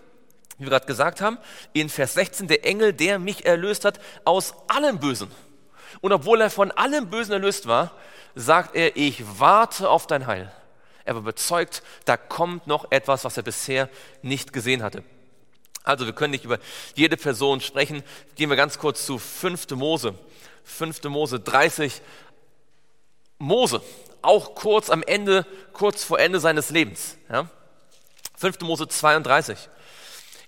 wie 0.58 0.64
wir 0.64 0.70
gerade 0.70 0.86
gesagt 0.86 1.20
haben, 1.20 1.38
in 1.72 1.88
Vers 1.88 2.14
16, 2.14 2.48
der 2.48 2.64
Engel, 2.64 2.92
der 2.92 3.18
mich 3.18 3.46
erlöst 3.46 3.84
hat 3.84 4.00
aus 4.24 4.54
allem 4.68 4.98
Bösen. 4.98 5.30
Und 6.00 6.12
obwohl 6.12 6.40
er 6.40 6.50
von 6.50 6.70
allem 6.72 7.08
Bösen 7.10 7.32
erlöst 7.32 7.66
war, 7.66 7.92
sagt 8.34 8.74
er, 8.74 8.96
ich 8.96 9.22
warte 9.38 9.88
auf 9.88 10.06
dein 10.06 10.26
Heil. 10.26 10.52
Er 11.04 11.14
war 11.14 11.22
überzeugt, 11.22 11.82
da 12.04 12.16
kommt 12.16 12.66
noch 12.66 12.90
etwas, 12.90 13.24
was 13.24 13.36
er 13.36 13.42
bisher 13.42 13.88
nicht 14.22 14.52
gesehen 14.52 14.82
hatte. 14.82 15.02
Also 15.82 16.04
wir 16.04 16.12
können 16.12 16.32
nicht 16.32 16.44
über 16.44 16.58
jede 16.94 17.16
Person 17.16 17.62
sprechen. 17.62 18.02
Gehen 18.34 18.50
wir 18.50 18.56
ganz 18.56 18.78
kurz 18.78 19.06
zu 19.06 19.18
5. 19.18 19.70
Mose. 19.70 20.14
5. 20.64 21.04
Mose 21.04 21.40
30. 21.40 22.02
Mose, 23.38 23.80
auch 24.22 24.54
kurz 24.54 24.90
am 24.90 25.02
Ende, 25.02 25.46
kurz 25.72 26.04
vor 26.04 26.18
Ende 26.18 26.40
seines 26.40 26.70
Lebens. 26.70 27.16
Ja? 27.30 27.48
5. 28.36 28.60
Mose 28.60 28.88
32. 28.88 29.68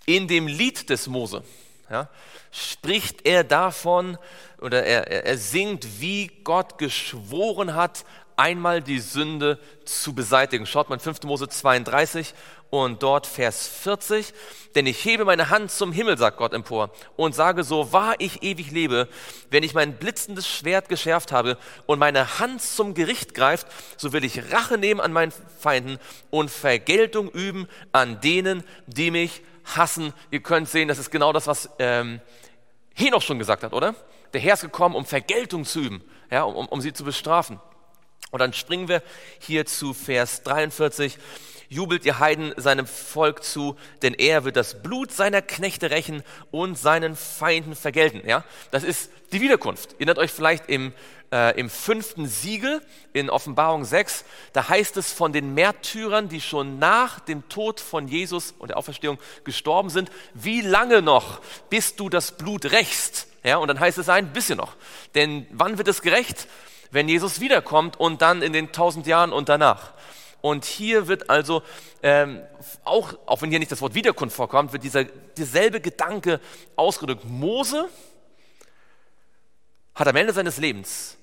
In 0.07 0.29
dem 0.29 0.47
Lied 0.47 0.91
des 0.91 1.07
Mose 1.07 1.43
ja, 1.91 2.09
spricht 2.51 3.27
er 3.27 3.45
davon 3.45 4.18
oder 4.61 4.85
er, 4.85 5.09
er, 5.09 5.27
er 5.27 5.39
singt, 5.39 6.01
wie 6.01 6.29
Gott 6.45 6.79
geschworen 6.79 7.75
hat, 7.75 8.05
einmal 8.41 8.80
die 8.80 9.01
Sünde 9.01 9.59
zu 9.84 10.14
beseitigen. 10.14 10.64
Schaut 10.64 10.88
mal 10.88 10.97
in 10.97 11.01
5. 11.01 11.24
Mose 11.24 11.49
32 11.49 12.32
und 12.70 13.03
dort 13.03 13.26
Vers 13.26 13.68
40. 13.68 14.32
Denn 14.74 14.86
ich 14.86 15.05
hebe 15.05 15.26
meine 15.26 15.51
Hand 15.51 15.70
zum 15.70 15.93
Himmel, 15.93 16.16
sagt 16.16 16.38
Gott 16.38 16.55
empor, 16.55 16.91
und 17.16 17.34
sage, 17.34 17.64
so 17.64 17.93
wahr 17.93 18.14
ich 18.18 18.43
ewig 18.43 18.70
lebe, 18.70 19.09
wenn 19.51 19.62
ich 19.62 19.74
mein 19.74 19.99
blitzendes 19.99 20.49
Schwert 20.49 20.88
geschärft 20.88 21.32
habe 21.32 21.59
und 21.84 21.99
meine 21.99 22.38
Hand 22.38 22.62
zum 22.62 22.95
Gericht 22.95 23.34
greift, 23.34 23.66
so 23.99 24.14
will 24.14 24.24
ich 24.24 24.53
Rache 24.53 24.78
nehmen 24.78 25.01
an 25.01 25.12
meinen 25.12 25.32
Feinden 25.59 25.99
und 26.30 26.51
Vergeltung 26.51 27.30
üben 27.30 27.68
an 27.93 28.22
denen, 28.22 28.64
die 28.86 29.11
mich 29.11 29.43
hassen. 29.76 30.14
Ihr 30.30 30.41
könnt 30.41 30.68
sehen, 30.68 30.88
das 30.88 30.99
ist 30.99 31.11
genau 31.11 31.34
das, 31.34 31.47
was 31.47 31.68
ähm, 31.78 32.20
Henoch 32.95 33.22
schon 33.22 33.38
gesagt 33.38 33.64
hat, 33.64 33.74
oder? 33.74 33.95
Der 34.32 34.41
Herr 34.41 34.55
ist 34.55 34.62
gekommen, 34.62 34.95
um 34.95 35.05
Vergeltung 35.05 35.66
zu 35.66 35.80
üben, 35.80 36.03
ja, 36.30 36.45
um, 36.45 36.66
um 36.68 36.80
sie 36.80 36.95
zu 36.95 37.05
bestrafen. 37.05 37.61
Und 38.31 38.39
dann 38.41 38.53
springen 38.53 38.89
wir 38.89 39.03
hier 39.39 39.66
zu 39.66 39.93
Vers 39.95 40.43
43 40.43 41.18
jubelt 41.70 42.05
ihr 42.05 42.18
Heiden 42.18 42.53
seinem 42.57 42.87
Volk 42.87 43.45
zu, 43.45 43.76
denn 44.03 44.12
er 44.12 44.45
wird 44.45 44.57
das 44.57 44.83
Blut 44.83 45.12
seiner 45.12 45.41
Knechte 45.41 45.91
rächen 45.91 46.24
und 46.51 46.76
seinen 46.76 47.16
Feinden 47.16 47.76
vergelten. 47.76 48.22
Ja, 48.28 48.45
das 48.72 48.83
ist 48.83 49.11
die 49.33 49.41
Wiederkunft. 49.41 49.95
Erinnert 49.95 50.18
euch 50.18 50.33
vielleicht 50.33 50.68
im, 50.68 50.93
äh, 51.33 51.59
im 51.59 51.70
fünften 51.70 52.26
Siegel 52.26 52.83
in 53.12 53.31
Offenbarung 53.31 53.85
6, 53.85 54.24
da 54.53 54.68
heißt 54.68 54.97
es 54.97 55.12
von 55.12 55.33
den 55.33 55.55
Märtyrern, 55.55 56.28
die 56.28 56.41
schon 56.41 56.81
nach 56.81 57.20
dem 57.20 57.49
Tod 57.49 57.78
von 57.78 58.09
Jesus 58.09 58.53
und 58.59 58.70
der 58.70 58.76
Auferstehung 58.76 59.18
gestorben 59.45 59.91
sind, 59.91 60.11
wie 60.35 60.62
lange 60.62 61.03
noch, 61.03 61.41
bis 61.70 61.95
du 61.95 62.09
das 62.09 62.33
Blut 62.33 62.72
rächst? 62.72 63.28
Ja, 63.45 63.57
und 63.59 63.68
dann 63.68 63.78
heißt 63.78 63.97
es 63.97 64.09
ein 64.09 64.33
bisschen 64.33 64.59
noch. 64.59 64.74
Denn 65.14 65.47
wann 65.51 65.78
wird 65.78 65.89
es 65.89 66.03
gerecht? 66.03 66.49
Wenn 66.91 67.09
Jesus 67.09 67.41
wiederkommt 67.41 67.99
und 67.99 68.22
dann 68.22 68.43
in 68.43 68.53
den 68.53 68.72
tausend 68.72 69.07
Jahren 69.07 69.32
und 69.32 69.49
danach. 69.49 69.93
Und 70.41 70.64
hier 70.64 71.07
wird 71.07 71.28
also, 71.28 71.62
ähm, 72.03 72.43
auch, 72.84 73.12
auch 73.26 73.43
wenn 73.43 73.51
hier 73.51 73.59
nicht 73.59 73.70
das 73.70 73.82
Wort 73.82 73.95
Wiederkunft 73.95 74.34
vorkommt, 74.34 74.72
wird 74.72 74.82
dieser, 74.82 75.05
dieselbe 75.05 75.80
Gedanke 75.80 76.41
ausgedrückt. 76.76 77.24
Mose 77.24 77.88
hat 79.95 80.09
am 80.09 80.16
Ende 80.16 80.32
seines 80.32 80.57
Lebens 80.57 81.18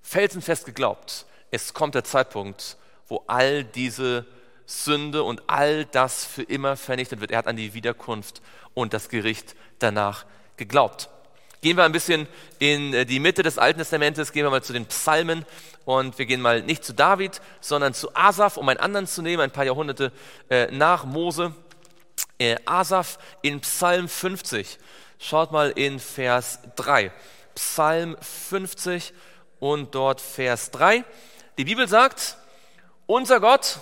felsenfest 0.00 0.64
geglaubt, 0.66 1.26
es 1.50 1.74
kommt 1.74 1.94
der 1.94 2.04
Zeitpunkt, 2.04 2.76
wo 3.08 3.22
all 3.26 3.62
diese 3.62 4.26
Sünde 4.64 5.22
und 5.22 5.42
all 5.48 5.84
das 5.84 6.24
für 6.24 6.42
immer 6.42 6.76
vernichtet 6.76 7.20
wird. 7.20 7.30
Er 7.30 7.38
hat 7.38 7.46
an 7.46 7.56
die 7.56 7.74
Wiederkunft 7.74 8.40
und 8.74 8.94
das 8.94 9.08
Gericht 9.10 9.54
danach 9.78 10.24
geglaubt. 10.56 11.10
Gehen 11.62 11.76
wir 11.76 11.84
ein 11.84 11.92
bisschen 11.92 12.26
in 12.58 12.92
äh, 12.92 13.06
die 13.06 13.20
Mitte 13.20 13.44
des 13.44 13.56
Alten 13.56 13.78
Testamentes, 13.78 14.32
gehen 14.32 14.44
wir 14.44 14.50
mal 14.50 14.64
zu 14.64 14.72
den 14.72 14.86
Psalmen 14.86 15.46
und 15.84 16.18
wir 16.18 16.26
gehen 16.26 16.40
mal 16.40 16.60
nicht 16.60 16.84
zu 16.84 16.92
David, 16.92 17.40
sondern 17.60 17.94
zu 17.94 18.16
Asaf, 18.16 18.56
um 18.56 18.68
einen 18.68 18.80
anderen 18.80 19.06
zu 19.06 19.22
nehmen, 19.22 19.40
ein 19.40 19.52
paar 19.52 19.64
Jahrhunderte 19.64 20.10
äh, 20.50 20.66
nach 20.72 21.04
Mose. 21.04 21.54
Äh, 22.38 22.56
Asaf 22.64 23.16
in 23.42 23.60
Psalm 23.60 24.08
50. 24.08 24.76
Schaut 25.20 25.52
mal 25.52 25.70
in 25.70 26.00
Vers 26.00 26.58
3. 26.74 27.12
Psalm 27.54 28.16
50 28.20 29.14
und 29.60 29.94
dort 29.94 30.20
Vers 30.20 30.72
3. 30.72 31.04
Die 31.58 31.64
Bibel 31.64 31.86
sagt, 31.86 32.38
unser 33.06 33.38
Gott 33.38 33.78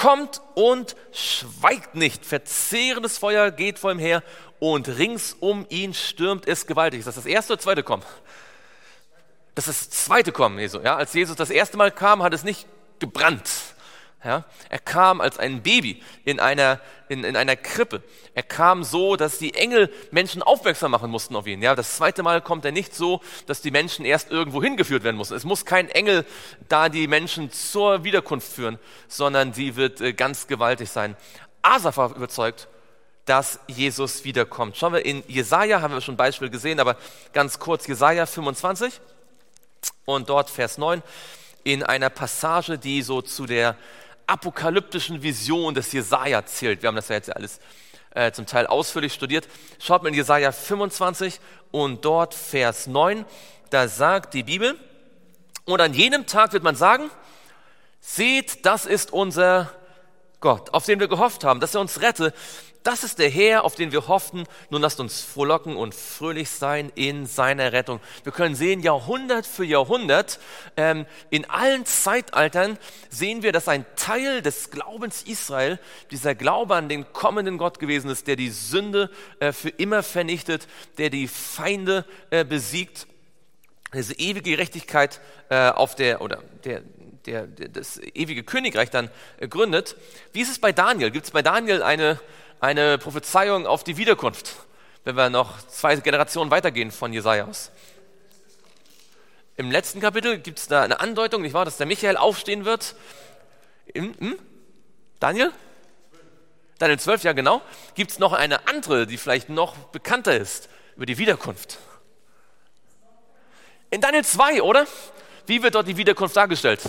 kommt 0.00 0.40
und 0.54 0.96
schweigt 1.12 1.94
nicht. 1.94 2.24
Verzehrendes 2.24 3.18
Feuer 3.18 3.50
geht 3.50 3.78
vor 3.78 3.92
ihm 3.92 3.98
her 3.98 4.22
und 4.58 4.88
rings 4.88 5.36
um 5.38 5.66
ihn 5.68 5.92
stürmt 5.92 6.48
es 6.48 6.66
gewaltig. 6.66 7.00
Ist 7.00 7.06
das 7.06 7.16
das 7.16 7.26
erste 7.26 7.52
oder 7.52 7.62
zweite 7.62 7.82
Kommen? 7.82 8.02
Das 9.54 9.68
ist 9.68 9.92
das 9.92 10.04
zweite 10.04 10.32
Kommen 10.32 10.58
Jesu. 10.58 10.80
Ja, 10.80 10.96
als 10.96 11.12
Jesus 11.12 11.36
das 11.36 11.50
erste 11.50 11.76
Mal 11.76 11.90
kam, 11.90 12.22
hat 12.22 12.32
es 12.32 12.44
nicht 12.44 12.66
gebrannt. 12.98 13.50
Ja, 14.22 14.44
er 14.68 14.78
kam 14.78 15.22
als 15.22 15.38
ein 15.38 15.62
Baby 15.62 16.02
in 16.26 16.40
einer, 16.40 16.78
in, 17.08 17.24
in 17.24 17.36
einer 17.36 17.56
Krippe. 17.56 18.02
Er 18.34 18.42
kam 18.42 18.84
so, 18.84 19.16
dass 19.16 19.38
die 19.38 19.54
Engel 19.54 19.90
Menschen 20.10 20.42
aufmerksam 20.42 20.90
machen 20.90 21.10
mussten 21.10 21.34
auf 21.36 21.46
ihn. 21.46 21.62
Ja, 21.62 21.74
das 21.74 21.96
zweite 21.96 22.22
Mal 22.22 22.42
kommt 22.42 22.66
er 22.66 22.72
nicht 22.72 22.94
so, 22.94 23.22
dass 23.46 23.62
die 23.62 23.70
Menschen 23.70 24.04
erst 24.04 24.30
irgendwo 24.30 24.62
hingeführt 24.62 25.04
werden 25.04 25.16
müssen. 25.16 25.34
Es 25.34 25.44
muss 25.44 25.64
kein 25.64 25.88
Engel 25.88 26.26
da 26.68 26.90
die 26.90 27.06
Menschen 27.06 27.50
zur 27.50 28.04
Wiederkunft 28.04 28.52
führen, 28.52 28.78
sondern 29.08 29.54
sie 29.54 29.76
wird 29.76 30.02
äh, 30.02 30.12
ganz 30.12 30.46
gewaltig 30.46 30.90
sein. 30.90 31.16
Asaf 31.62 31.96
war 31.96 32.14
überzeugt, 32.14 32.68
dass 33.24 33.58
Jesus 33.68 34.24
wiederkommt. 34.24 34.76
Schauen 34.76 34.92
wir 34.92 35.04
in 35.06 35.22
Jesaja, 35.28 35.80
haben 35.80 35.94
wir 35.94 36.02
schon 36.02 36.14
ein 36.14 36.18
Beispiel 36.18 36.50
gesehen, 36.50 36.78
aber 36.78 36.96
ganz 37.32 37.58
kurz 37.58 37.86
Jesaja 37.86 38.26
25 38.26 39.00
und 40.04 40.28
dort 40.28 40.50
Vers 40.50 40.76
9 40.76 41.02
in 41.64 41.82
einer 41.82 42.10
Passage, 42.10 42.78
die 42.78 43.02
so 43.02 43.22
zu 43.22 43.46
der 43.46 43.76
apokalyptischen 44.30 45.22
Vision 45.22 45.74
des 45.74 45.92
Jesaja 45.92 46.44
zählt. 46.46 46.82
Wir 46.82 46.88
haben 46.88 46.96
das 46.96 47.08
ja 47.08 47.16
jetzt 47.16 47.34
alles 47.34 47.60
äh, 48.14 48.32
zum 48.32 48.46
Teil 48.46 48.66
ausführlich 48.66 49.12
studiert. 49.12 49.48
Schaut 49.78 50.02
mal 50.02 50.08
in 50.08 50.14
Jesaja 50.14 50.52
25 50.52 51.40
und 51.70 52.04
dort 52.04 52.34
Vers 52.34 52.86
9, 52.86 53.24
da 53.70 53.88
sagt 53.88 54.34
die 54.34 54.42
Bibel, 54.42 54.78
und 55.64 55.80
an 55.80 55.94
jenem 55.94 56.26
Tag 56.26 56.52
wird 56.52 56.62
man 56.62 56.74
sagen, 56.74 57.10
seht, 58.00 58.66
das 58.66 58.86
ist 58.86 59.12
unser 59.12 59.70
Gott, 60.40 60.72
auf 60.72 60.86
den 60.86 61.00
wir 61.00 61.08
gehofft 61.08 61.44
haben, 61.44 61.60
dass 61.60 61.74
er 61.74 61.80
uns 61.80 62.00
rette. 62.00 62.32
Das 62.82 63.04
ist 63.04 63.18
der 63.18 63.28
Herr, 63.28 63.64
auf 63.64 63.74
den 63.74 63.92
wir 63.92 64.08
hoffen. 64.08 64.44
Nun 64.70 64.80
lasst 64.80 65.00
uns 65.00 65.20
frohlocken 65.20 65.76
und 65.76 65.94
fröhlich 65.94 66.48
sein 66.48 66.90
in 66.94 67.26
seiner 67.26 67.72
Rettung. 67.72 68.00
Wir 68.22 68.32
können 68.32 68.54
sehen, 68.54 68.80
Jahrhundert 68.80 69.46
für 69.46 69.64
Jahrhundert, 69.64 70.40
ähm, 70.78 71.04
in 71.28 71.48
allen 71.50 71.84
Zeitaltern 71.84 72.78
sehen 73.10 73.42
wir, 73.42 73.52
dass 73.52 73.68
ein 73.68 73.84
Teil 73.96 74.40
des 74.40 74.70
Glaubens 74.70 75.22
Israel 75.22 75.78
dieser 76.10 76.34
Glaube 76.34 76.74
an 76.74 76.88
den 76.88 77.12
kommenden 77.12 77.58
Gott 77.58 77.78
gewesen 77.80 78.08
ist, 78.10 78.26
der 78.26 78.36
die 78.36 78.50
Sünde 78.50 79.10
äh, 79.40 79.52
für 79.52 79.68
immer 79.68 80.02
vernichtet, 80.02 80.66
der 80.96 81.10
die 81.10 81.28
Feinde 81.28 82.06
äh, 82.30 82.46
besiegt. 82.46 83.06
Diese 83.92 84.14
ewige 84.14 84.52
Gerechtigkeit 84.52 85.20
äh, 85.50 85.68
auf 85.68 85.96
der, 85.96 86.22
oder 86.22 86.42
der, 86.64 86.80
der, 87.26 87.46
der, 87.46 87.68
das 87.68 87.98
ewige 87.98 88.42
Königreich 88.42 88.88
dann 88.88 89.10
äh, 89.38 89.48
gründet. 89.48 89.96
Wie 90.32 90.40
ist 90.40 90.50
es 90.50 90.58
bei 90.58 90.72
Daniel? 90.72 91.10
Gibt 91.10 91.26
es 91.26 91.30
bei 91.30 91.42
Daniel 91.42 91.82
eine 91.82 92.18
eine 92.60 92.98
Prophezeiung 92.98 93.66
auf 93.66 93.84
die 93.84 93.96
Wiederkunft, 93.96 94.54
wenn 95.04 95.16
wir 95.16 95.30
noch 95.30 95.66
zwei 95.66 95.96
Generationen 95.96 96.50
weitergehen 96.50 96.90
von 96.90 97.12
Jesaja 97.12 97.46
aus. 97.46 97.70
Im 99.56 99.70
letzten 99.70 100.00
Kapitel 100.00 100.38
gibt 100.38 100.58
es 100.58 100.68
da 100.68 100.82
eine 100.82 101.00
Andeutung, 101.00 101.42
nicht 101.42 101.54
wahr, 101.54 101.64
dass 101.64 101.76
der 101.76 101.86
Michael 101.86 102.16
aufstehen 102.16 102.64
wird. 102.64 102.94
Im, 103.92 104.16
hm? 104.18 104.38
Daniel? 105.18 105.52
Daniel 106.78 106.98
12, 106.98 107.24
ja 107.24 107.32
genau. 107.32 107.60
Gibt 107.94 108.10
es 108.10 108.18
noch 108.18 108.32
eine 108.32 108.66
andere, 108.68 109.06
die 109.06 109.18
vielleicht 109.18 109.50
noch 109.50 109.76
bekannter 109.88 110.36
ist 110.36 110.70
über 110.96 111.04
die 111.04 111.18
Wiederkunft? 111.18 111.78
In 113.90 114.00
Daniel 114.00 114.24
2, 114.24 114.62
oder? 114.62 114.86
Wie 115.46 115.62
wird 115.62 115.74
dort 115.74 115.88
die 115.88 115.96
Wiederkunft 115.96 116.36
dargestellt? 116.36 116.80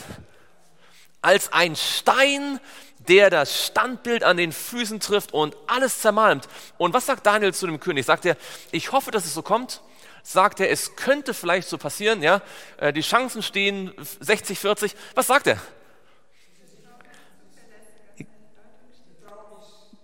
Als 1.21 1.51
ein 1.51 1.75
Stein, 1.75 2.59
der 3.07 3.29
das 3.29 3.65
Standbild 3.65 4.23
an 4.23 4.37
den 4.37 4.51
Füßen 4.51 4.99
trifft 4.99 5.33
und 5.33 5.55
alles 5.67 6.01
zermalmt. 6.01 6.47
Und 6.77 6.93
was 6.93 7.05
sagt 7.05 7.25
Daniel 7.25 7.53
zu 7.53 7.65
dem 7.65 7.79
König? 7.79 8.05
Sagt 8.05 8.25
er, 8.25 8.37
ich 8.71 8.91
hoffe, 8.91 9.11
dass 9.11 9.25
es 9.25 9.33
so 9.33 9.41
kommt, 9.41 9.81
sagt 10.23 10.59
er, 10.59 10.69
es 10.69 10.95
könnte 10.95 11.33
vielleicht 11.33 11.67
so 11.67 11.77
passieren, 11.77 12.21
ja, 12.21 12.41
äh, 12.77 12.93
die 12.93 13.01
Chancen 13.01 13.41
stehen 13.41 13.91
60, 14.19 14.59
40. 14.59 14.95
Was 15.15 15.27
sagt 15.27 15.47
er? 15.47 15.59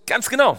Ganz 0.05 0.29
genau. 0.29 0.57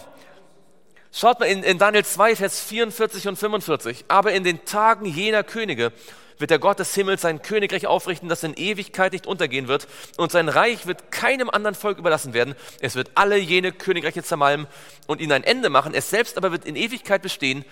Schaut 1.11 1.41
mal 1.41 1.47
in, 1.47 1.62
in 1.62 1.78
Daniel 1.78 2.05
2, 2.05 2.36
Vers 2.36 2.61
44 2.61 3.28
und 3.28 3.36
45. 3.36 4.05
Aber 4.09 4.32
in 4.32 4.45
den 4.45 4.64
Tagen 4.66 5.07
jener 5.07 5.43
Könige 5.43 5.93
wird 6.39 6.51
der 6.51 6.59
Gott 6.59 6.78
des 6.78 6.95
Himmels 6.95 7.22
sein 7.22 7.43
Königreich 7.43 7.86
aufrichten, 7.86 8.28
das 8.28 8.45
in 8.45 8.55
Ewigkeit 8.55 9.12
nicht 9.12 9.26
untergehen 9.26 9.68
wird. 9.68 9.89
Und 10.16 10.32
sein 10.32 10.49
Reich 10.49 10.86
wird 10.86 11.11
keinem 11.11 11.51
anderen 11.51 11.74
Volk 11.74 11.99
überlassen 11.99 12.32
werden. 12.32 12.55
Es 12.80 12.95
wird 12.95 13.11
alle 13.14 13.36
jene 13.36 13.72
Königreiche 13.72 14.22
zermalmen 14.22 14.66
und 15.07 15.20
ihnen 15.20 15.32
ein 15.32 15.45
Ende 15.45 15.70
machen. 15.70 15.95
Es 15.95 16.11
selbst 16.11 16.36
aber 16.36 16.53
wird 16.53 16.64
in 16.64 16.76
Ewigkeit 16.76 17.22
bestehen. 17.22 17.64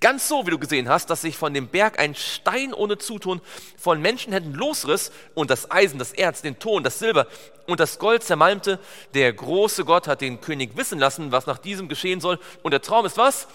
Ganz 0.00 0.28
so, 0.28 0.46
wie 0.46 0.50
du 0.50 0.58
gesehen 0.58 0.88
hast, 0.88 1.08
dass 1.08 1.22
sich 1.22 1.36
von 1.36 1.54
dem 1.54 1.68
Berg 1.68 1.98
ein 1.98 2.14
Stein 2.14 2.74
ohne 2.74 2.98
Zutun 2.98 3.40
von 3.78 4.02
Menschenhänden 4.02 4.52
losriss 4.52 5.12
und 5.32 5.50
das 5.50 5.70
Eisen, 5.70 5.98
das 5.98 6.12
Erz, 6.12 6.42
den 6.42 6.58
Ton, 6.58 6.82
das 6.82 6.98
Silber 6.98 7.26
und 7.66 7.80
das 7.80 7.98
Gold 7.98 8.22
zermalmte. 8.22 8.78
Der 9.14 9.32
große 9.32 9.84
Gott 9.86 10.06
hat 10.06 10.20
den 10.20 10.42
König 10.42 10.76
wissen 10.76 10.98
lassen, 10.98 11.32
was 11.32 11.46
nach 11.46 11.56
diesem 11.56 11.88
geschehen 11.88 12.20
soll. 12.20 12.38
Und 12.62 12.72
der 12.72 12.82
Traum 12.82 13.06
ist 13.06 13.16
was? 13.16 13.46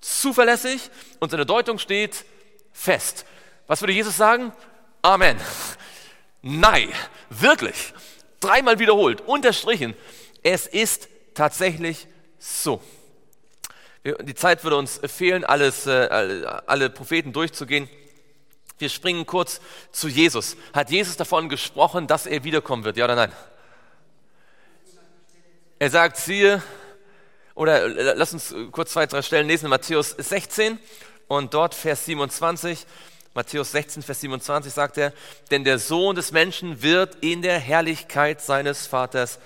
Zuverlässig 0.00 0.90
und 1.20 1.30
seine 1.30 1.44
Deutung 1.44 1.78
steht 1.78 2.24
fest. 2.72 3.26
Was 3.66 3.80
würde 3.80 3.92
Jesus 3.92 4.16
sagen? 4.16 4.52
Amen. 5.02 5.38
Nein, 6.42 6.92
wirklich. 7.30 7.94
Dreimal 8.40 8.78
wiederholt, 8.78 9.20
unterstrichen. 9.22 9.94
Es 10.42 10.66
ist 10.66 11.08
tatsächlich 11.34 12.06
so. 12.38 12.82
Die 14.04 14.34
Zeit 14.34 14.64
würde 14.64 14.76
uns 14.76 15.00
fehlen, 15.06 15.44
alles, 15.44 15.86
äh, 15.86 16.44
alle 16.66 16.90
Propheten 16.90 17.32
durchzugehen. 17.32 17.88
Wir 18.78 18.88
springen 18.88 19.26
kurz 19.26 19.60
zu 19.92 20.08
Jesus. 20.08 20.56
Hat 20.72 20.90
Jesus 20.90 21.16
davon 21.16 21.48
gesprochen, 21.48 22.08
dass 22.08 22.26
er 22.26 22.42
wiederkommen 22.42 22.82
wird? 22.82 22.96
Ja 22.96 23.04
oder 23.04 23.14
nein? 23.14 23.32
Er 25.78 25.90
sagt, 25.90 26.16
siehe, 26.16 26.60
oder 27.54 27.84
äh, 27.84 28.14
lass 28.16 28.32
uns 28.32 28.52
kurz 28.72 28.92
zwei, 28.92 29.06
drei 29.06 29.22
Stellen 29.22 29.46
lesen, 29.46 29.70
Matthäus 29.70 30.10
16 30.10 30.80
und 31.28 31.54
dort 31.54 31.74
Vers 31.74 32.04
27. 32.06 32.86
Matthäus 33.34 33.72
16, 33.72 34.02
Vers 34.02 34.20
27 34.20 34.72
sagt 34.72 34.98
er, 34.98 35.12
denn 35.50 35.64
der 35.64 35.78
Sohn 35.78 36.16
des 36.16 36.32
Menschen 36.32 36.82
wird 36.82 37.16
in 37.22 37.42
der 37.42 37.58
Herrlichkeit 37.58 38.40
seines 38.40 38.86
Vaters 38.86 39.38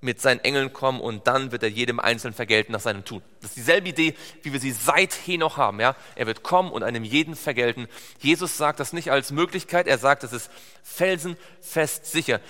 mit 0.00 0.20
seinen 0.20 0.40
Engeln 0.40 0.72
kommen 0.72 1.00
und 1.00 1.26
dann 1.26 1.50
wird 1.50 1.62
er 1.62 1.68
jedem 1.68 1.98
Einzelnen 1.98 2.34
vergelten 2.34 2.72
nach 2.72 2.80
seinem 2.80 3.04
Tun. 3.04 3.22
Das 3.40 3.50
ist 3.50 3.56
dieselbe 3.56 3.88
Idee, 3.88 4.14
wie 4.42 4.52
wir 4.52 4.60
sie 4.60 4.70
seither 4.70 5.38
noch 5.38 5.56
haben. 5.56 5.80
Ja? 5.80 5.96
Er 6.14 6.26
wird 6.26 6.42
kommen 6.42 6.70
und 6.70 6.82
einem 6.82 7.04
jeden 7.04 7.34
vergelten. 7.34 7.88
Jesus 8.20 8.56
sagt 8.56 8.80
das 8.80 8.92
nicht 8.92 9.10
als 9.10 9.32
Möglichkeit, 9.32 9.86
er 9.86 9.98
sagt, 9.98 10.24
es 10.24 10.32
ist 10.32 10.50
felsenfest 10.82 12.06
sicher. 12.06 12.40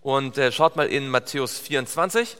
Und 0.00 0.38
äh, 0.38 0.52
schaut 0.52 0.76
mal 0.76 0.86
in 0.86 1.08
Matthäus 1.08 1.58
24. 1.58 2.36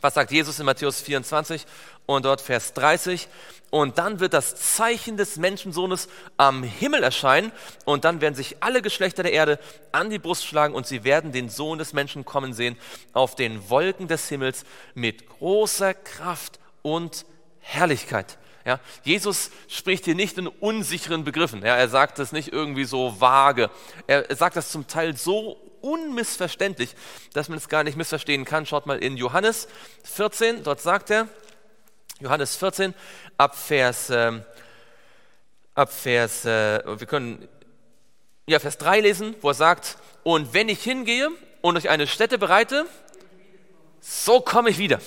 Was 0.00 0.14
sagt 0.14 0.30
Jesus 0.30 0.58
in 0.58 0.66
Matthäus 0.66 1.00
24 1.00 1.66
und 2.06 2.24
dort 2.24 2.40
Vers 2.40 2.72
30? 2.72 3.28
Und 3.70 3.98
dann 3.98 4.18
wird 4.18 4.32
das 4.32 4.56
Zeichen 4.56 5.16
des 5.16 5.36
Menschensohnes 5.36 6.08
am 6.36 6.62
Himmel 6.62 7.02
erscheinen 7.02 7.52
und 7.84 8.04
dann 8.04 8.20
werden 8.20 8.34
sich 8.34 8.56
alle 8.60 8.82
Geschlechter 8.82 9.22
der 9.22 9.32
Erde 9.32 9.60
an 9.92 10.10
die 10.10 10.18
Brust 10.18 10.44
schlagen 10.44 10.74
und 10.74 10.86
sie 10.86 11.04
werden 11.04 11.32
den 11.32 11.48
Sohn 11.48 11.78
des 11.78 11.92
Menschen 11.92 12.24
kommen 12.24 12.52
sehen 12.52 12.76
auf 13.12 13.36
den 13.36 13.70
Wolken 13.70 14.08
des 14.08 14.28
Himmels 14.28 14.64
mit 14.94 15.28
großer 15.28 15.94
Kraft 15.94 16.58
und 16.82 17.24
Herrlichkeit. 17.60 18.38
Ja, 18.64 18.80
Jesus 19.04 19.50
spricht 19.68 20.04
hier 20.04 20.14
nicht 20.14 20.36
in 20.36 20.46
unsicheren 20.46 21.24
Begriffen. 21.24 21.64
Ja, 21.64 21.76
er 21.76 21.88
sagt 21.88 22.18
das 22.18 22.32
nicht 22.32 22.52
irgendwie 22.52 22.84
so 22.84 23.20
vage. 23.20 23.70
Er 24.06 24.34
sagt 24.34 24.56
das 24.56 24.70
zum 24.70 24.86
Teil 24.86 25.16
so 25.16 25.56
unmissverständlich, 25.80 26.94
dass 27.32 27.48
man 27.48 27.58
es 27.58 27.68
gar 27.68 27.84
nicht 27.84 27.96
missverstehen 27.96 28.44
kann. 28.44 28.66
Schaut 28.66 28.86
mal 28.86 28.98
in 28.98 29.16
Johannes 29.16 29.68
14, 30.04 30.62
dort 30.62 30.80
sagt 30.80 31.10
er, 31.10 31.28
Johannes 32.20 32.56
14, 32.56 32.94
ab 33.38 33.56
Vers, 33.56 34.10
äh, 34.10 34.40
ab 35.74 35.92
Vers 35.92 36.44
äh, 36.44 36.82
wir 36.84 37.06
können 37.06 37.48
ja, 38.46 38.58
Vers 38.58 38.78
3 38.78 39.00
lesen, 39.00 39.34
wo 39.40 39.48
er 39.48 39.54
sagt, 39.54 39.96
und 40.22 40.52
wenn 40.52 40.68
ich 40.68 40.82
hingehe 40.82 41.28
und 41.60 41.76
euch 41.76 41.88
eine 41.88 42.06
Stätte 42.06 42.36
bereite, 42.36 42.86
so 44.00 44.40
komme 44.40 44.70
ich 44.70 44.78
wieder 44.78 45.00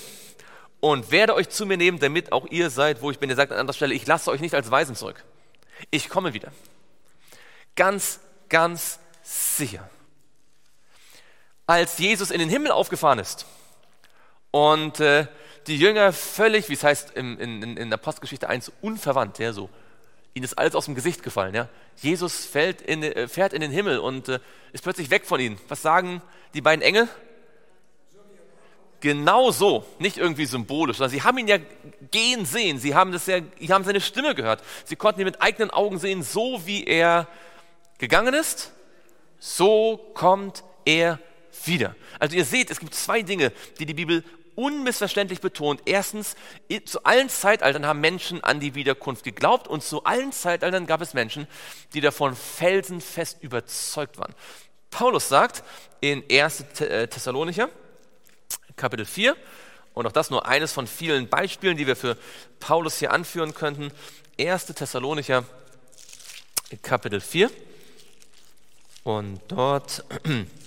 und 0.80 1.10
werde 1.10 1.34
euch 1.34 1.48
zu 1.50 1.66
mir 1.66 1.76
nehmen, 1.76 1.98
damit 1.98 2.32
auch 2.32 2.46
ihr 2.46 2.70
seid, 2.70 3.02
wo 3.02 3.10
ich 3.10 3.18
bin. 3.18 3.30
Er 3.30 3.36
sagt 3.36 3.52
an 3.52 3.58
anderer 3.58 3.74
Stelle, 3.74 3.94
ich 3.94 4.06
lasse 4.06 4.30
euch 4.30 4.40
nicht 4.40 4.54
als 4.54 4.70
Weisen 4.70 4.96
zurück. 4.96 5.24
Ich 5.90 6.08
komme 6.08 6.34
wieder. 6.34 6.52
Ganz, 7.76 8.20
ganz 8.48 8.98
sicher 9.22 9.88
als 11.66 11.98
Jesus 11.98 12.30
in 12.30 12.38
den 12.38 12.48
Himmel 12.48 12.72
aufgefahren 12.72 13.18
ist 13.18 13.46
und 14.50 15.00
äh, 15.00 15.26
die 15.66 15.78
Jünger 15.78 16.12
völlig, 16.12 16.68
wie 16.68 16.74
es 16.74 16.84
heißt 16.84 17.12
in, 17.12 17.38
in, 17.38 17.76
in 17.76 17.90
der 17.90 17.96
Postgeschichte 17.96 18.48
1, 18.48 18.70
unverwandt, 18.82 19.38
ja, 19.38 19.52
so. 19.52 19.70
Ihnen 20.34 20.44
ist 20.44 20.58
alles 20.58 20.74
aus 20.74 20.86
dem 20.86 20.94
Gesicht 20.94 21.22
gefallen. 21.22 21.54
Ja. 21.54 21.68
Jesus 21.96 22.44
fällt 22.44 22.82
in, 22.82 23.02
äh, 23.02 23.28
fährt 23.28 23.52
in 23.52 23.60
den 23.60 23.70
Himmel 23.70 23.98
und 23.98 24.28
äh, 24.28 24.40
ist 24.72 24.82
plötzlich 24.82 25.10
weg 25.10 25.24
von 25.26 25.38
ihnen. 25.40 25.58
Was 25.68 25.80
sagen 25.80 26.22
die 26.54 26.60
beiden 26.60 26.82
Engel? 26.82 27.08
Genau 29.00 29.50
so, 29.50 29.84
nicht 29.98 30.16
irgendwie 30.16 30.46
symbolisch, 30.46 30.96
sondern 30.96 31.10
sie 31.10 31.22
haben 31.22 31.38
ihn 31.38 31.46
ja 31.46 31.58
gehen 32.10 32.46
sehen. 32.46 32.78
Sie 32.78 32.94
haben, 32.94 33.12
das 33.12 33.26
ja, 33.26 33.40
sie 33.60 33.72
haben 33.72 33.84
seine 33.84 34.00
Stimme 34.00 34.34
gehört. 34.34 34.62
Sie 34.84 34.96
konnten 34.96 35.20
ihn 35.20 35.26
mit 35.26 35.40
eigenen 35.40 35.70
Augen 35.70 35.98
sehen, 35.98 36.22
so 36.22 36.66
wie 36.66 36.84
er 36.84 37.28
gegangen 37.98 38.34
ist, 38.34 38.72
so 39.38 39.98
kommt 40.14 40.64
er 40.84 41.18
wieder. 41.64 41.94
Also 42.18 42.36
ihr 42.36 42.44
seht, 42.44 42.70
es 42.70 42.80
gibt 42.80 42.94
zwei 42.94 43.22
Dinge, 43.22 43.52
die 43.78 43.86
die 43.86 43.94
Bibel 43.94 44.24
unmissverständlich 44.54 45.40
betont. 45.40 45.82
Erstens, 45.84 46.36
zu 46.84 47.02
allen 47.04 47.28
Zeitaltern 47.28 47.86
haben 47.86 48.00
Menschen 48.00 48.42
an 48.44 48.60
die 48.60 48.74
Wiederkunft 48.74 49.24
geglaubt 49.24 49.68
und 49.68 49.82
zu 49.82 50.04
allen 50.04 50.32
Zeitaltern 50.32 50.86
gab 50.86 51.00
es 51.00 51.14
Menschen, 51.14 51.46
die 51.92 52.00
davon 52.00 52.36
felsenfest 52.36 53.42
überzeugt 53.42 54.18
waren. 54.18 54.34
Paulus 54.90 55.28
sagt 55.28 55.64
in 56.00 56.22
1. 56.30 56.64
Äh, 56.80 57.08
Thessalonicher, 57.08 57.68
Kapitel 58.76 59.04
4, 59.04 59.36
und 59.94 60.06
auch 60.06 60.12
das 60.12 60.30
nur 60.30 60.46
eines 60.46 60.72
von 60.72 60.86
vielen 60.86 61.28
Beispielen, 61.28 61.76
die 61.76 61.86
wir 61.86 61.96
für 61.96 62.16
Paulus 62.60 62.98
hier 62.98 63.12
anführen 63.12 63.54
könnten. 63.54 63.92
1. 64.38 64.66
Thessalonicher, 64.66 65.44
Kapitel 66.82 67.20
4. 67.20 67.50
Und 69.04 69.40
dort 69.48 70.04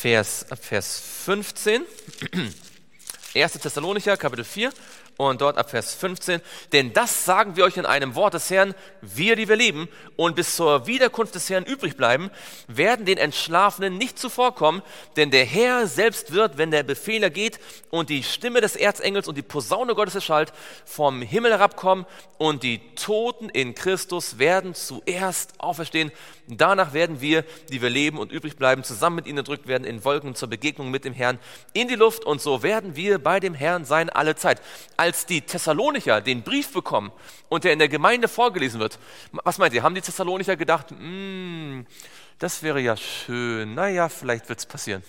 Vers, 0.00 0.46
Vers 0.60 1.02
15. 1.24 1.82
1. 3.34 3.52
Thessalonicher, 3.54 4.16
Kapitel 4.16 4.44
4 4.44 4.70
und 5.16 5.40
dort 5.40 5.58
ab 5.58 5.70
Vers 5.70 5.92
15. 5.94 6.40
Denn 6.72 6.92
das 6.92 7.24
sagen 7.24 7.56
wir 7.56 7.64
euch 7.64 7.76
in 7.76 7.84
einem 7.84 8.14
Wort 8.14 8.34
des 8.34 8.48
Herrn, 8.48 8.74
wir, 9.02 9.34
die 9.34 9.48
wir 9.48 9.56
leben 9.56 9.88
und 10.14 10.36
bis 10.36 10.54
zur 10.54 10.86
Wiederkunft 10.86 11.34
des 11.34 11.50
Herrn 11.50 11.64
übrig 11.64 11.96
bleiben, 11.96 12.30
werden 12.68 13.06
den 13.06 13.18
Entschlafenen 13.18 13.98
nicht 13.98 14.20
zuvorkommen, 14.20 14.82
denn 15.16 15.32
der 15.32 15.44
Herr 15.44 15.88
selbst 15.88 16.32
wird, 16.32 16.58
wenn 16.58 16.70
der 16.70 16.84
Befehler 16.84 17.28
geht 17.28 17.58
und 17.90 18.08
die 18.08 18.22
Stimme 18.22 18.60
des 18.60 18.76
Erzengels 18.76 19.26
und 19.26 19.36
die 19.36 19.42
Posaune 19.42 19.96
Gottes 19.96 20.14
erschallt, 20.14 20.52
vom 20.84 21.22
Himmel 21.22 21.50
herabkommen 21.50 22.06
und 22.38 22.62
die 22.62 22.80
Toten 22.94 23.48
in 23.48 23.74
Christus 23.74 24.38
werden 24.38 24.74
zuerst 24.74 25.58
auferstehen. 25.58 26.12
Danach 26.50 26.94
werden 26.94 27.20
wir, 27.20 27.44
die 27.70 27.82
wir 27.82 27.90
leben 27.90 28.18
und 28.18 28.32
übrig 28.32 28.56
bleiben, 28.56 28.82
zusammen 28.82 29.16
mit 29.16 29.26
ihnen 29.26 29.38
entrückt 29.38 29.66
werden 29.66 29.84
in 29.84 30.02
Wolken 30.02 30.34
zur 30.34 30.48
Begegnung 30.48 30.90
mit 30.90 31.04
dem 31.04 31.12
Herrn 31.12 31.38
in 31.74 31.88
die 31.88 31.94
Luft 31.94 32.24
und 32.24 32.40
so 32.40 32.62
werden 32.62 32.96
wir 32.96 33.18
bei 33.18 33.38
dem 33.38 33.52
Herrn 33.52 33.84
sein 33.84 34.08
alle 34.08 34.34
Zeit 34.34 34.62
als 34.96 35.26
die 35.26 35.42
Thessalonicher 35.42 36.22
den 36.22 36.42
Brief 36.42 36.72
bekommen 36.72 37.12
und 37.50 37.64
der 37.64 37.74
in 37.74 37.78
der 37.78 37.88
Gemeinde 37.88 38.28
vorgelesen 38.28 38.80
wird, 38.80 38.98
was 39.32 39.58
meint 39.58 39.74
ihr? 39.74 39.82
Haben 39.82 39.94
die 39.94 40.00
Thessalonicher 40.00 40.56
gedacht, 40.56 40.86
mm, 40.90 41.82
das 42.38 42.62
wäre 42.62 42.80
ja 42.80 42.96
schön, 42.96 43.74
naja, 43.74 44.08
vielleicht 44.08 44.48
wird 44.48 44.60
es 44.60 44.66
passieren. 44.66 45.02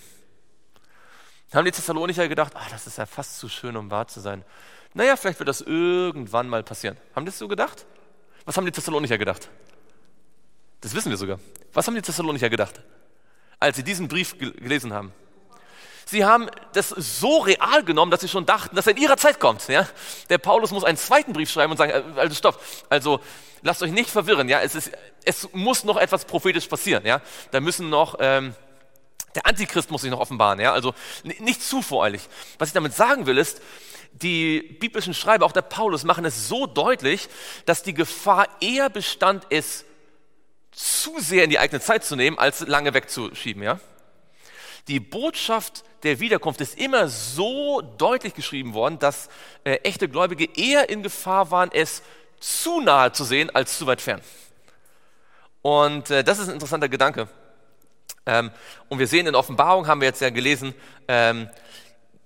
Haben 1.54 1.64
die 1.64 1.72
Thessalonicher 1.72 2.28
gedacht, 2.28 2.52
ach, 2.54 2.70
das 2.70 2.86
ist 2.86 2.98
ja 2.98 3.06
fast 3.06 3.38
zu 3.38 3.48
schön, 3.48 3.76
um 3.78 3.90
wahr 3.90 4.06
zu 4.06 4.20
sein. 4.20 4.44
Naja, 4.92 5.16
vielleicht 5.16 5.38
wird 5.38 5.48
das 5.48 5.62
irgendwann 5.62 6.48
mal 6.48 6.62
passieren. 6.62 6.98
Haben 7.16 7.24
die 7.24 7.30
das 7.30 7.38
so 7.38 7.48
gedacht? 7.48 7.86
Was 8.44 8.58
haben 8.58 8.66
die 8.66 8.72
Thessalonicher 8.72 9.16
gedacht? 9.16 9.48
Das 10.80 10.94
wissen 10.94 11.10
wir 11.10 11.16
sogar. 11.16 11.38
Was 11.72 11.86
haben 11.86 11.94
die 11.94 12.02
Thessalonicher 12.02 12.48
gedacht, 12.48 12.80
als 13.58 13.76
sie 13.76 13.84
diesen 13.84 14.08
Brief 14.08 14.38
gelesen 14.38 14.92
haben? 14.92 15.12
Sie 16.06 16.24
haben 16.24 16.50
das 16.72 16.88
so 16.88 17.38
real 17.38 17.84
genommen, 17.84 18.10
dass 18.10 18.20
sie 18.20 18.28
schon 18.28 18.44
dachten, 18.44 18.74
dass 18.74 18.86
er 18.88 18.96
in 18.96 19.02
ihrer 19.02 19.16
Zeit 19.16 19.38
kommt. 19.38 19.68
Ja? 19.68 19.86
Der 20.28 20.38
Paulus 20.38 20.72
muss 20.72 20.82
einen 20.82 20.98
zweiten 20.98 21.32
Brief 21.32 21.50
schreiben 21.50 21.70
und 21.70 21.76
sagen, 21.76 21.92
äh, 21.92 22.20
also 22.20 22.34
stopp, 22.34 22.60
also 22.88 23.20
lasst 23.62 23.80
euch 23.82 23.92
nicht 23.92 24.10
verwirren, 24.10 24.48
ja? 24.48 24.60
es, 24.60 24.74
ist, 24.74 24.90
es 25.24 25.48
muss 25.52 25.84
noch 25.84 25.96
etwas 25.96 26.24
prophetisch 26.24 26.66
passieren. 26.66 27.06
Ja? 27.06 27.20
Da 27.52 27.60
müssen 27.60 27.90
noch... 27.90 28.16
Ähm, 28.18 28.54
der 29.36 29.46
Antichrist 29.46 29.92
muss 29.92 30.02
sich 30.02 30.10
noch 30.10 30.18
offenbaren, 30.18 30.58
ja, 30.58 30.72
also 30.72 30.92
nicht 31.22 31.62
zu 31.62 31.82
voreilig. 31.82 32.28
Was 32.58 32.70
ich 32.70 32.74
damit 32.74 32.94
sagen 32.94 33.26
will, 33.26 33.38
ist, 33.38 33.60
die 34.12 34.60
biblischen 34.80 35.14
Schreiber, 35.14 35.46
auch 35.46 35.52
der 35.52 35.62
Paulus, 35.62 36.02
machen 36.02 36.24
es 36.24 36.48
so 36.48 36.66
deutlich, 36.66 37.28
dass 37.64 37.84
die 37.84 37.94
Gefahr 37.94 38.48
eher 38.60 38.90
bestand, 38.90 39.46
es 39.50 39.84
zu 40.80 41.18
sehr 41.18 41.44
in 41.44 41.50
die 41.50 41.58
eigene 41.58 41.80
Zeit 41.80 42.04
zu 42.04 42.16
nehmen, 42.16 42.38
als 42.38 42.66
lange 42.66 42.94
wegzuschieben. 42.94 43.62
Ja? 43.62 43.78
Die 44.88 45.00
Botschaft 45.00 45.84
der 46.02 46.20
Wiederkunft 46.20 46.60
ist 46.60 46.78
immer 46.78 47.08
so 47.08 47.82
deutlich 47.98 48.34
geschrieben 48.34 48.72
worden, 48.72 48.98
dass 48.98 49.28
äh, 49.64 49.74
echte 49.82 50.08
Gläubige 50.08 50.48
eher 50.56 50.88
in 50.88 51.02
Gefahr 51.02 51.50
waren, 51.50 51.70
es 51.72 52.02
zu 52.40 52.80
nahe 52.80 53.12
zu 53.12 53.24
sehen, 53.24 53.50
als 53.54 53.76
zu 53.76 53.86
weit 53.86 54.00
fern. 54.00 54.22
Und 55.60 56.10
äh, 56.10 56.24
das 56.24 56.38
ist 56.38 56.48
ein 56.48 56.54
interessanter 56.54 56.88
Gedanke. 56.88 57.28
Ähm, 58.24 58.50
und 58.88 58.98
wir 58.98 59.06
sehen 59.06 59.26
in 59.26 59.34
Offenbarung, 59.34 59.86
haben 59.86 60.00
wir 60.00 60.08
jetzt 60.08 60.22
ja 60.22 60.30
gelesen, 60.30 60.74
ähm, 61.08 61.50